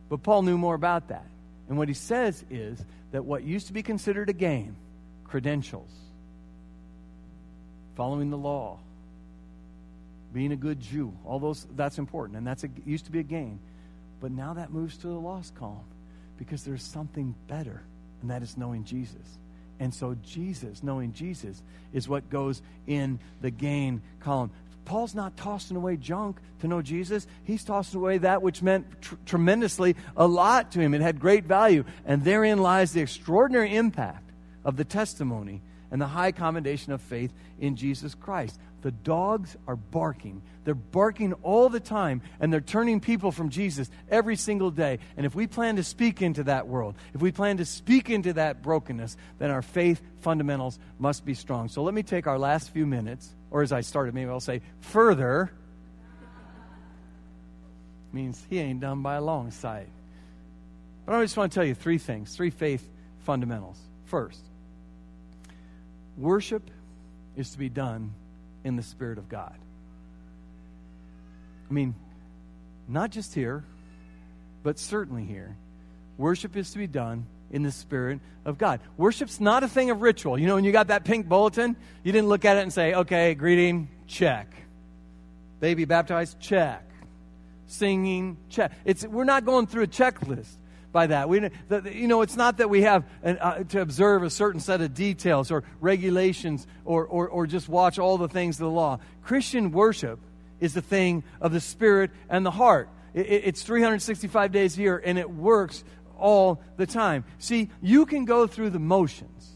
But 0.10 0.24
Paul 0.24 0.44
knew 0.44 0.58
more 0.58 0.76
about 0.76 1.08
that. 1.08 1.26
And 1.70 1.78
what 1.78 1.88
he 1.88 1.94
says 1.94 2.44
is 2.50 2.84
that 3.12 3.26
what 3.26 3.44
used 3.44 3.68
to 3.68 3.74
be 3.74 3.82
considered 3.82 4.30
a 4.30 4.34
gain, 4.34 4.76
credentials, 5.24 5.90
following 7.96 8.30
the 8.30 8.38
law, 8.38 8.78
being 10.34 10.52
a 10.52 10.56
good 10.56 10.80
Jew, 10.80 11.14
all 11.26 11.40
those 11.40 11.66
that's 11.76 11.98
important 11.98 12.38
and 12.38 12.46
that's 12.46 12.64
used 12.86 13.06
to 13.06 13.12
be 13.12 13.20
a 13.20 13.24
gain. 13.24 13.60
But 14.20 14.32
now 14.32 14.54
that 14.54 14.72
moves 14.72 14.98
to 14.98 15.08
the 15.08 15.14
lost 15.14 15.56
column 15.56 15.86
because 16.38 16.64
there's 16.64 16.84
something 16.84 17.36
better, 17.48 17.82
and 18.22 18.32
that 18.32 18.42
is 18.42 18.58
knowing 18.58 18.84
Jesus. 18.84 19.38
And 19.80 19.94
so, 19.94 20.16
Jesus, 20.24 20.82
knowing 20.82 21.14
Jesus, 21.14 21.62
is 21.94 22.10
what 22.10 22.30
goes 22.30 22.62
in 22.88 23.20
the 23.42 23.52
gain 23.52 24.02
column. 24.20 24.52
Paul's 24.86 25.14
not 25.14 25.36
tossing 25.36 25.76
away 25.76 25.98
junk 25.98 26.38
to 26.62 26.68
know 26.68 26.82
Jesus. 26.82 27.28
He's 27.44 27.64
tossing 27.64 28.00
away 28.00 28.20
that 28.20 28.42
which 28.42 28.64
meant 28.64 29.02
tr- 29.02 29.16
tremendously 29.26 29.96
a 30.16 30.26
lot 30.26 30.72
to 30.72 30.80
him. 30.80 30.94
It 30.94 31.02
had 31.02 31.20
great 31.20 31.44
value. 31.44 31.84
And 32.06 32.24
therein 32.24 32.60
lies 32.60 32.94
the 32.94 33.02
extraordinary 33.02 33.76
impact 33.76 34.32
of 34.64 34.78
the 34.78 34.86
testimony 34.86 35.62
and 35.92 36.02
the 36.02 36.08
high 36.08 36.32
commendation 36.32 36.94
of 36.94 37.02
faith 37.02 37.34
in 37.60 37.76
Jesus 37.76 38.16
Christ. 38.16 38.60
The 38.82 38.92
dogs 38.92 39.58
are 39.68 39.76
barking. 39.76 40.42
They're 40.64 40.76
barking 40.76 41.34
all 41.44 41.70
the 41.70 41.80
time, 41.80 42.22
and 42.40 42.54
they're 42.54 42.62
turning 42.62 43.00
people 43.00 43.32
from 43.32 43.50
Jesus 43.50 43.90
every 44.10 44.36
single 44.36 44.70
day. 44.70 45.00
And 45.16 45.26
if 45.26 45.34
we 45.34 45.48
plan 45.48 45.78
to 45.78 45.84
speak 45.84 46.22
into 46.22 46.44
that 46.44 46.68
world, 46.68 46.96
if 47.14 47.22
we 47.22 47.32
plan 47.32 47.58
to 47.58 47.66
speak 47.66 48.10
into 48.10 48.34
that 48.34 48.62
brokenness, 48.62 49.18
then 49.40 49.50
our 49.50 49.62
faith 49.62 50.02
fundamentals 50.20 50.78
must 51.00 51.26
be 51.26 51.34
strong. 51.34 51.70
So 51.70 51.84
let 51.84 51.94
me 51.94 52.04
take 52.04 52.28
our 52.28 52.38
last 52.38 52.70
few 52.70 52.86
minutes, 52.86 53.34
or 53.50 53.62
as 53.62 53.72
I 53.72 53.82
started, 53.82 54.14
maybe 54.14 54.30
I'll 54.30 54.40
say 54.40 54.62
further. 54.80 55.52
means 58.14 58.46
he 58.50 58.60
ain't 58.60 58.80
done 58.80 59.02
by 59.02 59.16
a 59.16 59.22
long 59.22 59.52
sight. 59.52 59.90
But 61.06 61.16
I 61.16 61.24
just 61.24 61.38
want 61.38 61.52
to 61.52 61.56
tell 61.56 61.66
you 61.66 61.74
three 61.74 61.98
things, 61.98 62.36
three 62.36 62.50
faith 62.52 62.88
fundamentals. 63.20 63.80
First, 64.06 64.42
worship 66.18 66.70
is 67.36 67.52
to 67.52 67.58
be 67.58 67.70
done 67.70 68.14
in 68.64 68.76
the 68.76 68.84
Spirit 68.84 69.18
of 69.18 69.30
God. 69.30 69.56
I 71.70 71.74
mean, 71.74 71.96
not 72.88 73.12
just 73.12 73.34
here, 73.34 73.64
but 74.64 74.80
certainly 74.80 75.24
here. 75.24 75.56
Worship 76.18 76.56
is 76.56 76.72
to 76.72 76.78
be 76.78 76.88
done 76.88 77.26
in 77.52 77.64
the 77.64 77.72
Spirit 77.72 78.20
of 78.46 78.58
God. 78.58 78.80
Worship's 78.98 79.40
not 79.40 79.64
a 79.64 79.68
thing 79.68 79.90
of 79.90 80.02
ritual. 80.02 80.40
You 80.40 80.48
know, 80.48 80.56
when 80.56 80.64
you 80.64 80.72
got 80.72 80.88
that 80.88 81.04
pink 81.04 81.28
bulletin, 81.28 81.76
you 82.04 82.12
didn't 82.12 82.30
look 82.30 82.46
at 82.46 82.58
it 82.58 82.62
and 82.62 82.74
say, 82.74 82.94
okay, 82.94 83.36
greeting, 83.36 83.90
check. 84.08 84.54
Baby 85.60 85.86
baptized, 85.86 86.40
check. 86.40 86.84
Singing, 87.68 88.38
check. 88.50 88.72
It's, 88.86 89.06
we're 89.06 89.26
not 89.26 89.46
going 89.46 89.68
through 89.68 89.84
a 89.84 89.88
checklist 89.88 90.56
by 90.98 91.06
that. 91.06 91.30
We, 91.30 91.48
the, 91.68 91.92
you 91.94 92.08
know, 92.08 92.24
it's 92.24 92.36
not 92.36 92.58
that 92.58 92.72
we 92.72 92.82
have 92.82 93.06
an, 93.22 93.38
uh, 93.38 93.64
to 93.66 93.82
observe 93.82 94.24
a 94.24 94.32
certain 94.32 94.60
set 94.60 94.82
of 94.82 94.96
details 94.96 95.52
or 95.52 95.64
regulations 95.80 96.66
or, 96.86 97.06
or, 97.06 97.30
or 97.30 97.46
just 97.46 97.70
watch 97.70 98.00
all 98.00 98.18
the 98.18 98.28
things 98.28 98.56
of 98.56 98.62
the 98.62 98.72
law. 98.72 98.98
Christian 99.22 99.72
worship 99.72 100.18
is 100.60 100.74
the 100.74 100.82
thing 100.82 101.24
of 101.40 101.52
the 101.52 101.60
spirit 101.60 102.10
and 102.30 102.44
the 102.44 102.50
heart. 102.50 102.90
It, 103.14 103.28
it's 103.46 103.62
365 103.62 104.52
days 104.52 104.76
a 104.76 104.82
year 104.82 105.00
and 105.06 105.20
it 105.20 105.30
works 105.30 105.84
all 106.18 106.64
the 106.78 106.88
time. 106.88 107.26
See, 107.38 107.70
you 107.80 108.08
can 108.08 108.26
go 108.26 108.48
through 108.48 108.72
the 108.72 108.80
motions 108.80 109.52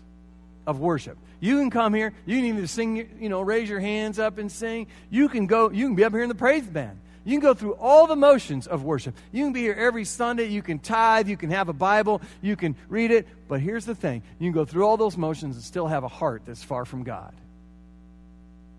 of 0.68 0.80
worship. 0.80 1.18
You 1.40 1.58
can 1.58 1.72
come 1.72 1.96
here, 1.96 2.14
you 2.28 2.36
can 2.36 2.46
even 2.46 2.68
sing, 2.68 3.18
you 3.20 3.30
know, 3.30 3.42
raise 3.42 3.68
your 3.68 3.80
hands 3.80 4.20
up 4.20 4.38
and 4.38 4.52
sing. 4.52 4.86
You 5.10 5.28
can 5.28 5.48
go, 5.48 5.72
you 5.72 5.88
can 5.88 5.96
be 5.96 6.04
up 6.04 6.14
here 6.14 6.22
in 6.22 6.30
the 6.30 6.36
praise 6.36 6.68
band. 6.68 7.00
You 7.24 7.34
can 7.34 7.42
go 7.42 7.54
through 7.54 7.74
all 7.74 8.08
the 8.08 8.16
motions 8.16 8.66
of 8.66 8.84
worship. 8.84 9.16
You 9.32 9.44
can 9.46 9.54
be 9.54 9.62
here 9.62 9.76
every 9.78 10.06
Sunday. 10.06 10.48
You 10.48 10.64
can 10.64 10.80
tithe. 10.80 11.28
You 11.28 11.38
can 11.38 11.52
have 11.52 11.70
a 11.70 11.74
Bible. 11.74 12.22
You 12.42 12.56
can 12.56 12.76
read 12.90 13.12
it. 13.12 13.28
But 13.48 13.62
here's 13.62 13.86
the 13.86 13.94
thing 13.94 14.24
you 14.40 14.48
can 14.48 14.54
go 14.54 14.66
through 14.66 14.86
all 14.86 14.98
those 14.98 15.18
motions 15.18 15.56
and 15.56 15.64
still 15.64 15.88
have 15.88 16.04
a 16.04 16.08
heart 16.08 16.44
that's 16.46 16.64
far 16.64 16.84
from 16.84 17.04
God. 17.04 17.34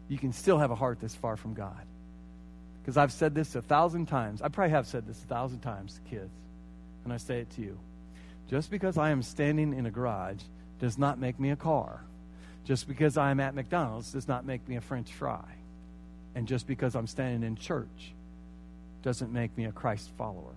You 0.09 0.19
can 0.19 0.33
still 0.33 0.59
have 0.59 0.71
a 0.71 0.75
heart 0.75 0.99
that's 1.01 1.15
far 1.15 1.37
from 1.37 1.55
God. 1.55 1.87
Because 2.83 2.97
I've 2.97 3.13
said 3.13 3.35
this 3.35 3.55
a 3.55 3.63
thousand 3.63 4.07
times. 4.07 4.43
I 4.43 4.49
probably 4.49 4.73
have 4.73 4.89
said 4.89 5.07
this 5.07 5.23
a 5.23 5.27
thousand 5.27 5.61
times 5.61 6.01
kids. 6.11 6.33
And 7.05 7.13
I 7.13 7.19
say 7.19 7.41
it 7.41 7.51
to 7.51 7.61
you. 7.61 7.79
Just 8.51 8.71
because 8.71 8.99
I 8.99 9.11
am 9.11 9.23
standing 9.23 9.73
in 9.73 9.87
a 9.87 9.91
garage 9.91 10.43
does 10.81 10.99
not 10.99 11.19
make 11.21 11.39
me 11.39 11.51
a 11.51 11.57
car. 11.57 12.03
Just 12.65 12.89
because 12.89 13.17
I 13.17 13.31
am 13.31 13.39
at 13.39 13.55
McDonald's 13.55 14.13
does 14.13 14.27
not 14.27 14.45
make 14.45 14.69
me 14.69 14.77
a 14.77 14.81
French 14.81 15.13
fry. 15.13 15.45
And 16.35 16.49
just 16.49 16.67
because 16.67 16.97
I'm 16.97 17.07
standing 17.07 17.47
in 17.47 17.55
church 17.57 18.15
doesn't 19.03 19.33
make 19.33 19.57
me 19.57 19.65
a 19.65 19.73
Christ 19.73 20.11
follower. 20.17 20.55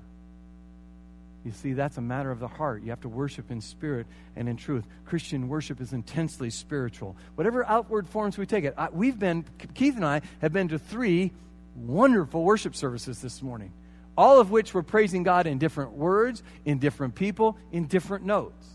You 1.45 1.51
see, 1.51 1.73
that's 1.73 1.97
a 1.97 2.01
matter 2.01 2.31
of 2.31 2.39
the 2.39 2.47
heart. 2.47 2.81
You 2.81 2.89
have 2.89 3.01
to 3.01 3.10
worship 3.10 3.51
in 3.51 3.62
spirit 3.62 4.08
and 4.36 4.49
in 4.49 4.58
truth. 4.58 4.84
Christian 5.05 5.47
worship 5.47 5.79
is 5.79 5.93
intensely 5.93 6.49
spiritual. 6.49 7.15
Whatever 7.36 7.63
outward 7.63 8.08
forms 8.08 8.36
we 8.36 8.47
take 8.47 8.63
it. 8.63 8.73
I, 8.75 8.89
we've 8.89 9.19
been, 9.19 9.45
Keith 9.75 9.95
and 9.95 10.03
I 10.05 10.21
have 10.41 10.51
been 10.51 10.69
to 10.69 10.79
three 10.79 11.31
wonderful 11.75 12.43
worship 12.43 12.75
services 12.75 13.21
this 13.21 13.43
morning, 13.43 13.71
all 14.17 14.39
of 14.39 14.49
which 14.49 14.73
were 14.73 14.81
praising 14.81 15.21
God 15.21 15.45
in 15.45 15.60
different 15.60 15.91
words, 15.91 16.41
in 16.65 16.79
different 16.79 17.13
people, 17.13 17.58
in 17.71 17.86
different 17.86 18.25
notes. 18.25 18.65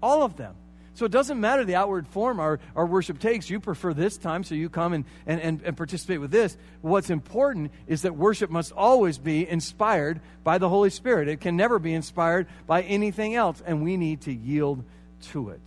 All 0.00 0.22
of 0.22 0.36
them. 0.36 0.54
So 1.00 1.06
it 1.06 1.12
doesn't 1.12 1.40
matter 1.40 1.64
the 1.64 1.76
outward 1.76 2.06
form 2.06 2.38
our, 2.40 2.60
our 2.76 2.84
worship 2.84 3.20
takes. 3.20 3.48
You 3.48 3.58
prefer 3.58 3.94
this 3.94 4.18
time, 4.18 4.44
so 4.44 4.54
you 4.54 4.68
come 4.68 4.92
and, 4.92 5.06
and, 5.24 5.40
and, 5.40 5.62
and 5.62 5.74
participate 5.74 6.20
with 6.20 6.30
this. 6.30 6.58
What's 6.82 7.08
important 7.08 7.72
is 7.86 8.02
that 8.02 8.16
worship 8.16 8.50
must 8.50 8.70
always 8.72 9.16
be 9.16 9.48
inspired 9.48 10.20
by 10.44 10.58
the 10.58 10.68
Holy 10.68 10.90
Spirit. 10.90 11.28
It 11.28 11.40
can 11.40 11.56
never 11.56 11.78
be 11.78 11.94
inspired 11.94 12.48
by 12.66 12.82
anything 12.82 13.34
else, 13.34 13.62
and 13.64 13.82
we 13.82 13.96
need 13.96 14.20
to 14.22 14.32
yield 14.34 14.84
to 15.30 15.48
it. 15.48 15.62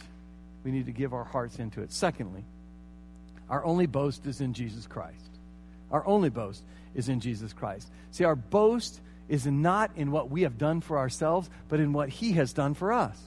We 0.64 0.70
need 0.70 0.86
to 0.86 0.92
give 0.92 1.16
our 1.16 1.24
hearts 1.24 1.58
into 1.58 1.82
it. 1.82 1.92
Secondly, 1.92 2.44
our 3.50 3.66
only 3.66 3.88
boast 3.88 4.28
is 4.28 4.40
in 4.40 4.54
Jesus 4.54 4.86
Christ. 4.86 5.18
Our 5.90 6.06
only 6.06 6.30
boast 6.30 6.62
is 6.94 7.10
in 7.10 7.22
Jesus 7.22 7.54
Christ. 7.54 7.90
See, 8.12 8.24
our 8.24 8.36
boast 8.36 9.02
is 9.28 9.48
not 9.48 9.90
in 9.96 10.12
what 10.12 10.30
we 10.30 10.44
have 10.44 10.60
done 10.60 10.80
for 10.80 11.00
ourselves, 11.00 11.50
but 11.70 11.80
in 11.80 11.92
what 11.92 12.10
He 12.10 12.34
has 12.34 12.54
done 12.54 12.76
for 12.76 12.94
us. 12.94 13.20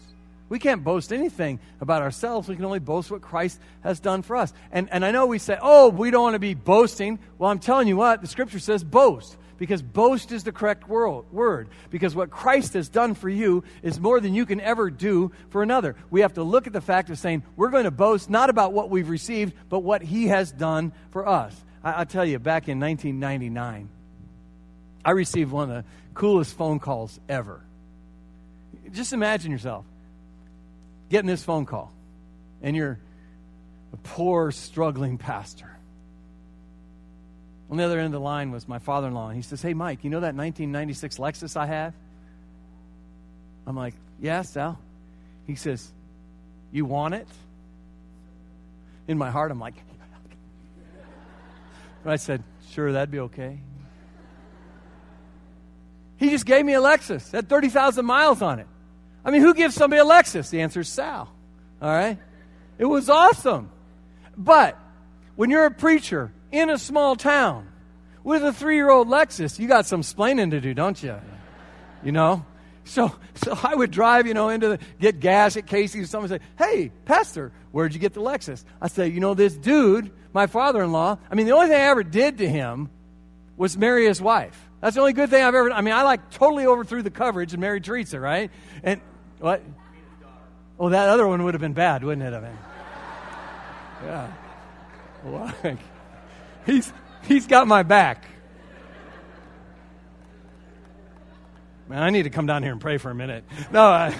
We 0.48 0.58
can't 0.60 0.84
boast 0.84 1.12
anything 1.12 1.58
about 1.80 2.02
ourselves. 2.02 2.48
We 2.48 2.54
can 2.54 2.64
only 2.64 2.78
boast 2.78 3.10
what 3.10 3.20
Christ 3.20 3.60
has 3.82 3.98
done 3.98 4.22
for 4.22 4.36
us. 4.36 4.52
And, 4.70 4.88
and 4.92 5.04
I 5.04 5.10
know 5.10 5.26
we 5.26 5.38
say, 5.38 5.58
oh, 5.60 5.88
we 5.88 6.10
don't 6.10 6.22
want 6.22 6.34
to 6.34 6.40
be 6.40 6.54
boasting. 6.54 7.18
Well, 7.38 7.50
I'm 7.50 7.58
telling 7.58 7.88
you 7.88 7.96
what, 7.96 8.20
the 8.20 8.28
scripture 8.28 8.60
says 8.60 8.84
boast. 8.84 9.36
Because 9.58 9.80
boast 9.80 10.32
is 10.32 10.44
the 10.44 10.52
correct 10.52 10.86
word. 10.86 11.68
Because 11.90 12.14
what 12.14 12.30
Christ 12.30 12.74
has 12.74 12.88
done 12.88 13.14
for 13.14 13.28
you 13.28 13.64
is 13.82 13.98
more 13.98 14.20
than 14.20 14.34
you 14.34 14.44
can 14.44 14.60
ever 14.60 14.90
do 14.90 15.32
for 15.48 15.62
another. 15.62 15.96
We 16.10 16.20
have 16.20 16.34
to 16.34 16.42
look 16.42 16.66
at 16.66 16.74
the 16.74 16.82
fact 16.82 17.08
of 17.08 17.18
saying 17.18 17.42
we're 17.56 17.70
going 17.70 17.84
to 17.84 17.90
boast 17.90 18.28
not 18.28 18.50
about 18.50 18.74
what 18.74 18.90
we've 18.90 19.08
received, 19.08 19.54
but 19.70 19.80
what 19.80 20.02
He 20.02 20.26
has 20.26 20.52
done 20.52 20.92
for 21.10 21.26
us. 21.26 21.56
I, 21.82 22.00
will 22.00 22.06
tell 22.06 22.24
you, 22.24 22.38
back 22.38 22.68
in 22.68 22.78
1999, 22.78 23.88
I 25.04 25.10
received 25.12 25.50
one 25.50 25.70
of 25.70 25.84
the 25.84 25.90
coolest 26.12 26.54
phone 26.54 26.78
calls 26.78 27.18
ever. 27.26 27.62
Just 28.92 29.14
imagine 29.14 29.50
yourself 29.50 29.86
getting 31.08 31.26
this 31.26 31.42
phone 31.42 31.66
call, 31.66 31.92
and 32.62 32.76
you're 32.76 32.98
a 33.92 33.96
poor, 33.98 34.50
struggling 34.50 35.18
pastor. 35.18 35.70
On 37.70 37.76
the 37.76 37.84
other 37.84 37.98
end 37.98 38.06
of 38.06 38.12
the 38.12 38.20
line 38.20 38.52
was 38.52 38.68
my 38.68 38.78
father 38.78 39.08
in 39.08 39.14
law, 39.14 39.28
and 39.28 39.36
he 39.36 39.42
says, 39.42 39.60
Hey, 39.60 39.74
Mike, 39.74 40.04
you 40.04 40.10
know 40.10 40.20
that 40.20 40.34
1996 40.34 41.18
Lexus 41.18 41.56
I 41.56 41.66
have? 41.66 41.94
I'm 43.66 43.76
like, 43.76 43.94
Yeah, 44.20 44.42
Sal. 44.42 44.78
He 45.46 45.56
says, 45.56 45.90
You 46.70 46.84
want 46.84 47.14
it? 47.14 47.26
In 49.08 49.18
my 49.18 49.30
heart, 49.30 49.50
I'm 49.50 49.60
like, 49.60 49.74
But 52.04 52.12
I 52.12 52.16
said, 52.16 52.42
Sure, 52.70 52.92
that'd 52.92 53.10
be 53.10 53.20
okay. 53.20 53.58
He 56.18 56.30
just 56.30 56.46
gave 56.46 56.64
me 56.64 56.74
a 56.74 56.80
Lexus, 56.80 57.30
had 57.32 57.48
30,000 57.48 58.04
miles 58.04 58.42
on 58.42 58.58
it. 58.60 58.66
I 59.26 59.32
mean, 59.32 59.42
who 59.42 59.54
gives 59.54 59.74
somebody 59.74 60.00
a 60.00 60.04
Lexus? 60.04 60.50
The 60.50 60.62
answer 60.62 60.80
is 60.80 60.88
Sal. 60.88 61.28
All 61.82 61.90
right? 61.90 62.16
It 62.78 62.84
was 62.84 63.10
awesome. 63.10 63.70
But 64.36 64.78
when 65.34 65.50
you're 65.50 65.66
a 65.66 65.70
preacher 65.70 66.32
in 66.52 66.70
a 66.70 66.78
small 66.78 67.16
town 67.16 67.66
with 68.22 68.44
a 68.44 68.52
three 68.52 68.76
year 68.76 68.88
old 68.88 69.08
Lexus, 69.08 69.58
you 69.58 69.66
got 69.66 69.84
some 69.84 70.02
splaining 70.02 70.52
to 70.52 70.60
do, 70.60 70.74
don't 70.74 71.02
you? 71.02 71.16
You 72.04 72.12
know? 72.12 72.46
So, 72.84 73.10
so 73.34 73.58
I 73.64 73.74
would 73.74 73.90
drive, 73.90 74.28
you 74.28 74.34
know, 74.34 74.48
into 74.48 74.68
the, 74.68 74.78
get 75.00 75.18
gas 75.18 75.56
at 75.56 75.66
Casey's. 75.66 76.02
And 76.02 76.08
someone 76.08 76.28
say, 76.28 76.38
"Hey, 76.56 76.92
Pastor, 77.04 77.50
where'd 77.72 77.94
you 77.94 77.98
get 77.98 78.14
the 78.14 78.20
Lexus?" 78.20 78.64
I 78.80 78.86
say, 78.86 79.08
"You 79.08 79.18
know, 79.18 79.34
this 79.34 79.56
dude, 79.56 80.12
my 80.32 80.46
father-in-law. 80.46 81.18
I 81.28 81.34
mean, 81.34 81.46
the 81.46 81.52
only 81.52 81.66
thing 81.66 81.76
I 81.76 81.86
ever 81.86 82.04
did 82.04 82.38
to 82.38 82.48
him 82.48 82.90
was 83.56 83.76
marry 83.76 84.06
his 84.06 84.22
wife. 84.22 84.56
That's 84.80 84.94
the 84.94 85.00
only 85.00 85.14
good 85.14 85.30
thing 85.30 85.42
I've 85.42 85.54
ever. 85.54 85.72
I 85.72 85.80
mean, 85.80 85.94
I 85.94 86.04
like 86.04 86.30
totally 86.30 86.66
overthrew 86.66 87.02
the 87.02 87.10
coverage 87.10 87.52
and 87.52 87.60
married 87.60 87.82
Teresa, 87.82 88.20
right? 88.20 88.52
And 88.84 89.00
what? 89.38 89.62
Oh, 90.78 90.90
that 90.90 91.08
other 91.08 91.26
one 91.26 91.42
would 91.44 91.54
have 91.54 91.60
been 91.60 91.72
bad, 91.72 92.04
wouldn't 92.04 92.26
it? 92.26 92.36
I 92.36 92.40
mean, 92.40 92.58
yeah. 94.04 94.32
Like, 95.24 95.78
he's 96.66 96.92
he's 97.22 97.46
got 97.46 97.66
my 97.66 97.82
back. 97.82 98.24
Man, 101.88 102.02
I 102.02 102.10
need 102.10 102.24
to 102.24 102.30
come 102.30 102.46
down 102.46 102.62
here 102.64 102.72
and 102.72 102.80
pray 102.80 102.98
for 102.98 103.10
a 103.10 103.14
minute. 103.14 103.44
No. 103.70 103.84
I, 103.84 104.14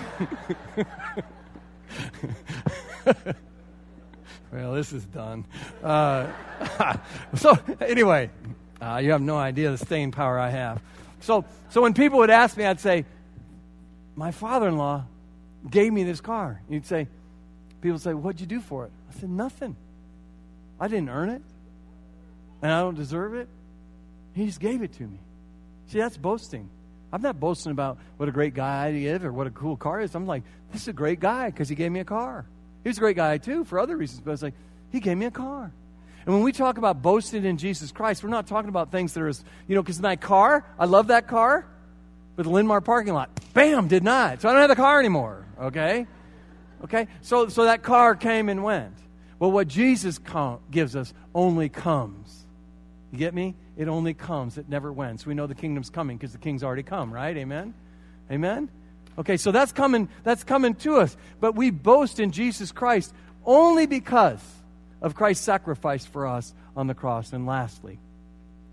well, 4.53 4.75
this 4.75 4.93
is 4.93 5.05
done. 5.07 5.45
Uh, 5.83 6.29
so 7.35 7.59
anyway, 7.81 8.31
uh, 8.81 9.01
you 9.03 9.11
have 9.11 9.21
no 9.21 9.37
idea 9.37 9.73
the 9.73 9.79
staying 9.79 10.13
power 10.13 10.39
I 10.39 10.51
have. 10.51 10.81
So, 11.21 11.45
so 11.71 11.83
when 11.83 11.93
people 11.93 12.19
would 12.19 12.31
ask 12.31 12.57
me, 12.57 12.65
I'd 12.65 12.79
say, 12.79 13.05
my 14.17 14.31
father 14.31 14.67
in 14.67 14.79
law 14.79 15.05
gave 15.71 15.93
me 15.93 16.03
this 16.03 16.21
car. 16.21 16.63
You'd 16.69 16.87
say, 16.87 17.07
people 17.81 17.99
say, 17.99 18.15
What'd 18.15 18.41
you 18.41 18.47
do 18.47 18.61
for 18.61 18.87
it? 18.87 18.93
I 19.11 19.21
said, 19.21 19.31
Nothing. 19.31 19.77
I 20.81 20.89
didn't 20.89 21.09
earn 21.09 21.31
it, 21.31 21.43
and 22.63 22.73
I 22.73 22.81
don't 22.81 22.97
deserve 22.97 23.35
it. 23.35 23.49
He 24.35 24.47
just 24.47 24.61
gave 24.61 24.83
it 24.83 24.93
to 24.95 25.03
me. 25.03 25.19
See, 25.89 25.99
that's 25.99 26.17
boasting. 26.17 26.69
I'm 27.13 27.23
not 27.23 27.41
boasting 27.41 27.73
about 27.73 27.99
what 28.17 28.29
a 28.29 28.33
great 28.33 28.53
guy 28.53 28.93
he 28.93 29.07
is 29.07 29.23
or 29.23 29.33
what 29.33 29.47
a 29.47 29.51
cool 29.51 29.77
car 29.77 30.01
is. 30.01 30.15
I'm 30.15 30.27
like, 30.27 30.43
this 30.73 30.83
is 30.83 30.89
a 30.89 30.93
great 30.93 31.21
guy 31.21 31.47
because 31.47 31.69
he 31.69 31.75
gave 31.75 31.91
me 31.91 32.01
a 32.01 32.05
car. 32.05 32.45
He 32.83 32.89
was 32.89 32.99
a 32.99 33.01
great 33.01 33.17
guy 33.17 33.39
too 33.39 33.65
for 33.65 33.79
other 33.79 33.97
reasons, 33.97 34.21
but 34.21 34.33
it's 34.33 34.43
like, 34.43 34.55
he 34.91 35.01
gave 35.01 35.17
me 35.17 35.27
a 35.27 35.31
car. 35.31 35.73
And 36.27 36.35
when 36.35 36.43
we 36.43 36.53
talk 36.53 36.77
about 36.77 37.01
boasting 37.03 37.45
in 37.45 37.57
Jesus 37.57 37.93
Christ, 37.93 38.23
we're 38.23 38.31
not 38.31 38.47
talking 38.47 38.69
about 38.69 38.91
things 38.91 39.15
that 39.15 39.23
are, 39.23 39.33
you 39.69 39.77
know, 39.77 39.83
because 39.83 40.01
my 40.01 40.17
car, 40.17 40.67
I 40.79 40.85
love 40.85 41.07
that 41.07 41.29
car 41.29 41.67
with 42.37 42.45
the 42.45 42.53
Linn-Mar 42.53 42.81
parking 42.81 43.15
lot. 43.15 43.31
Bam, 43.55 43.89
did 43.89 44.05
not. 44.05 44.43
So 44.43 44.49
I 44.49 44.53
don't 44.53 44.61
have 44.61 44.71
the 44.71 44.77
car 44.77 45.01
anymore, 45.01 45.47
okay? 45.61 46.07
Okay? 46.85 47.09
So, 47.23 47.49
so 47.49 47.65
that 47.65 47.83
car 47.83 48.15
came 48.15 48.49
and 48.49 48.63
went. 48.63 48.95
Well, 49.39 49.51
what 49.51 49.69
Jesus 49.69 50.19
com- 50.19 50.61
gives 50.71 50.95
us 50.97 51.13
only 51.35 51.69
comes. 51.69 52.47
You 53.13 53.19
get 53.19 53.35
me? 53.35 53.55
It 53.77 53.89
only 53.89 54.15
comes. 54.15 54.59
It 54.59 54.69
never 54.69 54.93
went. 54.93 55.21
So 55.21 55.29
we 55.29 55.35
know 55.35 55.47
the 55.47 55.55
kingdom's 55.55 55.91
coming 55.91 56.17
because 56.17 56.33
the 56.33 56.39
king's 56.39 56.63
already 56.63 56.83
come, 56.83 57.13
right? 57.13 57.37
Amen? 57.37 57.75
Amen? 58.31 58.69
Okay, 59.19 59.37
so 59.37 59.51
that's 59.51 59.73
coming, 59.73 60.09
that's 60.25 60.45
coming 60.45 60.75
to 60.77 60.97
us. 60.97 61.17
But 61.41 61.55
we 61.55 61.71
boast 61.71 62.21
in 62.21 62.33
Jesus 62.33 62.73
Christ 62.73 63.15
only 63.45 63.87
because 63.87 64.43
of 65.01 65.15
Christ's 65.15 65.45
sacrifice 65.45 66.05
for 66.05 66.27
us 66.27 66.55
on 66.77 66.87
the 66.87 66.95
cross. 66.95 67.33
And 67.33 67.47
lastly, 67.47 67.99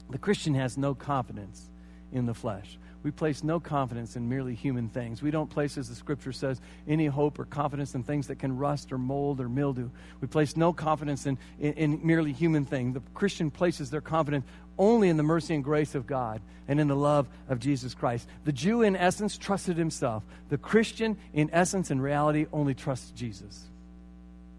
the 0.09 0.17
Christian 0.17 0.55
has 0.55 0.77
no 0.77 0.95
confidence 0.95 1.69
in 2.11 2.25
the 2.25 2.33
flesh. 2.33 2.77
We 3.03 3.11
place 3.11 3.43
no 3.43 3.59
confidence 3.59 4.15
in 4.15 4.29
merely 4.29 4.55
human 4.55 4.87
things. 4.87 5.21
We 5.21 5.29
don't 5.29 5.49
place, 5.49 5.77
as 5.77 5.89
the 5.89 5.95
scripture 5.95 6.31
says, 6.31 6.61
any 6.87 7.07
hope 7.07 7.37
or 7.37 7.43
confidence 7.43 7.93
in 7.95 8.03
things 8.03 8.27
that 8.27 8.39
can 8.39 8.57
rust 8.57 8.93
or 8.93 8.97
mold 8.97 9.41
or 9.41 9.49
mildew. 9.49 9.89
We 10.21 10.27
place 10.29 10.55
no 10.55 10.71
confidence 10.71 11.25
in, 11.25 11.37
in, 11.59 11.73
in, 11.73 11.99
merely 12.01 12.31
human 12.31 12.63
things. 12.63 12.93
The 12.93 13.01
Christian 13.13 13.51
places 13.51 13.89
their 13.89 14.01
confidence 14.01 14.45
only 14.77 15.09
in 15.09 15.17
the 15.17 15.23
mercy 15.23 15.53
and 15.53 15.63
grace 15.63 15.95
of 15.95 16.07
God 16.07 16.41
and 16.67 16.79
in 16.79 16.87
the 16.87 16.95
love 16.95 17.27
of 17.49 17.59
Jesus 17.59 17.93
Christ. 17.93 18.27
The 18.45 18.53
Jew, 18.53 18.83
in 18.83 18.95
essence, 18.95 19.37
trusted 19.37 19.75
himself. 19.75 20.23
The 20.47 20.57
Christian, 20.57 21.17
in 21.33 21.49
essence 21.51 21.91
and 21.91 22.01
reality, 22.01 22.45
only 22.53 22.73
trusts 22.73 23.11
Jesus. 23.11 23.65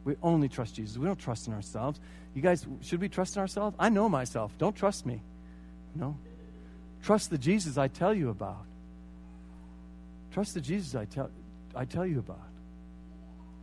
We 0.05 0.17
only 0.23 0.51
trust 0.51 0.75
Jesus. 0.75 0.99
We 0.99 1.07
don't 1.07 1.19
trust 1.19 1.47
in 1.47 1.55
ourselves. 1.55 1.99
You 2.35 2.43
guys, 2.43 2.67
should 2.83 3.01
we 3.01 3.09
trust 3.09 3.37
in 3.37 3.41
ourselves? 3.41 3.75
I 3.79 3.89
know 3.89 4.11
myself. 4.11 4.53
Don't 4.59 4.77
trust 4.77 5.07
me. 5.07 5.23
No. 5.95 6.17
Trust 7.05 7.29
the 7.29 7.37
Jesus 7.37 7.77
I 7.77 7.89
tell 7.89 8.15
you 8.15 8.31
about. 8.31 8.65
Trust 10.33 10.55
the 10.55 10.61
Jesus 10.63 10.95
I 10.95 11.05
tell, 11.05 11.31
I 11.75 11.85
tell 11.85 12.07
you 12.07 12.19
about. 12.19 12.49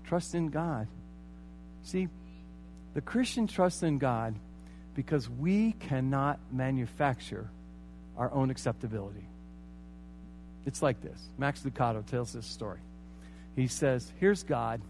Trust 0.05 0.35
in 0.35 0.49
God. 0.49 0.87
See, 1.81 2.07
the 2.93 3.01
Christian 3.01 3.47
trusts 3.47 3.81
in 3.81 3.97
God 3.97 4.35
because 4.93 5.27
we 5.27 5.71
cannot 5.73 6.39
manufacture 6.51 7.49
our 8.15 8.31
own 8.31 8.51
acceptability. 8.51 9.25
It's 10.67 10.83
like 10.83 11.01
this. 11.01 11.19
Max 11.39 11.61
Lucado 11.61 12.05
tells 12.05 12.33
this 12.33 12.45
story. 12.45 12.79
He 13.55 13.65
says, 13.65 14.11
Here's 14.19 14.43
God 14.43 14.81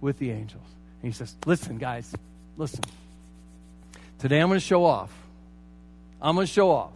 with 0.00 0.18
the 0.20 0.30
angels. 0.30 0.68
And 1.02 1.12
he 1.12 1.16
says, 1.16 1.34
Listen, 1.46 1.78
guys, 1.78 2.14
listen. 2.56 2.84
Today 4.20 4.38
I'm 4.38 4.46
going 4.46 4.60
to 4.60 4.64
show 4.64 4.84
off. 4.84 5.12
I'm 6.22 6.36
going 6.36 6.46
to 6.46 6.52
show 6.52 6.70
off. 6.70 6.92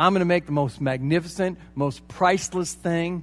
I'm 0.00 0.14
going 0.14 0.20
to 0.20 0.24
make 0.24 0.46
the 0.46 0.52
most 0.52 0.80
magnificent, 0.80 1.58
most 1.74 2.08
priceless 2.08 2.72
thing. 2.72 3.22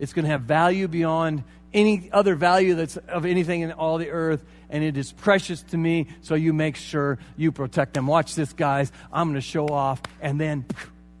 It's 0.00 0.12
going 0.12 0.24
to 0.24 0.30
have 0.32 0.42
value 0.42 0.88
beyond 0.88 1.44
any 1.72 2.10
other 2.12 2.34
value 2.34 2.74
that's 2.74 2.96
of 2.96 3.24
anything 3.24 3.60
in 3.60 3.70
all 3.70 3.96
the 3.96 4.10
earth, 4.10 4.44
and 4.70 4.82
it 4.82 4.96
is 4.96 5.12
precious 5.12 5.62
to 5.62 5.76
me. 5.76 6.08
So 6.22 6.34
you 6.34 6.52
make 6.52 6.74
sure 6.74 7.20
you 7.36 7.52
protect 7.52 7.94
them. 7.94 8.08
Watch 8.08 8.34
this, 8.34 8.52
guys. 8.52 8.90
I'm 9.12 9.28
going 9.28 9.36
to 9.36 9.40
show 9.40 9.68
off, 9.68 10.02
and 10.20 10.40
then 10.40 10.64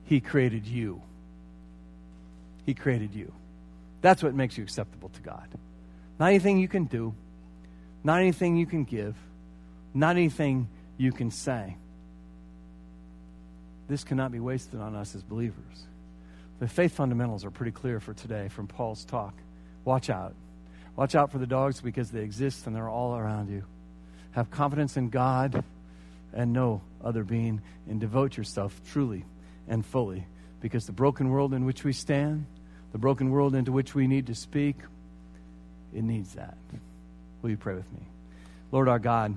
He 0.06 0.20
created 0.20 0.66
you. 0.66 1.00
He 2.66 2.74
created 2.74 3.14
you. 3.14 3.32
That's 4.00 4.24
what 4.24 4.34
makes 4.34 4.58
you 4.58 4.64
acceptable 4.64 5.10
to 5.10 5.20
God. 5.20 5.46
Not 6.18 6.30
anything 6.30 6.58
you 6.58 6.66
can 6.66 6.86
do, 6.86 7.14
not 8.02 8.18
anything 8.18 8.56
you 8.56 8.66
can 8.66 8.82
give, 8.82 9.14
not 9.94 10.16
anything 10.16 10.68
you 10.98 11.12
can 11.12 11.30
say 11.30 11.76
this 13.90 14.04
cannot 14.04 14.32
be 14.32 14.40
wasted 14.40 14.80
on 14.80 14.94
us 14.94 15.14
as 15.14 15.22
believers. 15.22 15.86
The 16.60 16.68
faith 16.68 16.94
fundamentals 16.94 17.44
are 17.44 17.50
pretty 17.50 17.72
clear 17.72 18.00
for 18.00 18.14
today 18.14 18.48
from 18.48 18.66
Paul's 18.66 19.04
talk. 19.04 19.34
Watch 19.84 20.10
out. 20.10 20.34
Watch 20.96 21.14
out 21.14 21.32
for 21.32 21.38
the 21.38 21.46
dogs 21.46 21.80
because 21.80 22.10
they 22.10 22.20
exist 22.20 22.66
and 22.66 22.76
they're 22.76 22.88
all 22.88 23.16
around 23.16 23.50
you. 23.50 23.64
Have 24.32 24.50
confidence 24.50 24.96
in 24.96 25.08
God 25.08 25.64
and 26.32 26.52
no 26.52 26.82
other 27.02 27.24
being, 27.24 27.60
and 27.88 27.98
devote 27.98 28.36
yourself 28.36 28.78
truly 28.92 29.24
and 29.68 29.84
fully 29.84 30.24
because 30.60 30.86
the 30.86 30.92
broken 30.92 31.30
world 31.30 31.54
in 31.54 31.64
which 31.64 31.82
we 31.82 31.92
stand, 31.92 32.46
the 32.92 32.98
broken 32.98 33.30
world 33.30 33.54
into 33.54 33.72
which 33.72 33.94
we 33.94 34.06
need 34.06 34.26
to 34.26 34.34
speak, 34.34 34.76
it 35.94 36.04
needs 36.04 36.34
that. 36.34 36.56
Will 37.42 37.50
you 37.50 37.56
pray 37.56 37.74
with 37.74 37.90
me? 37.92 38.00
Lord 38.70 38.88
our 38.88 38.98
God, 38.98 39.34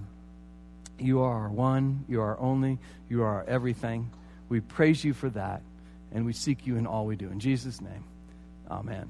you 0.99 1.21
are 1.21 1.43
our 1.43 1.49
one, 1.49 2.05
you 2.07 2.21
are 2.21 2.35
our 2.35 2.39
only, 2.39 2.77
you 3.09 3.23
are 3.23 3.37
our 3.37 3.45
everything. 3.45 4.11
We 4.53 4.59
praise 4.59 5.03
you 5.03 5.15
for 5.15 5.31
that, 5.31 5.63
and 6.11 6.27
we 6.27 6.33
seek 6.33 6.67
you 6.67 6.77
in 6.77 6.85
all 6.85 7.07
we 7.07 7.15
do. 7.15 7.27
In 7.27 7.39
Jesus' 7.39 7.81
name, 7.81 8.03
amen. 8.69 9.09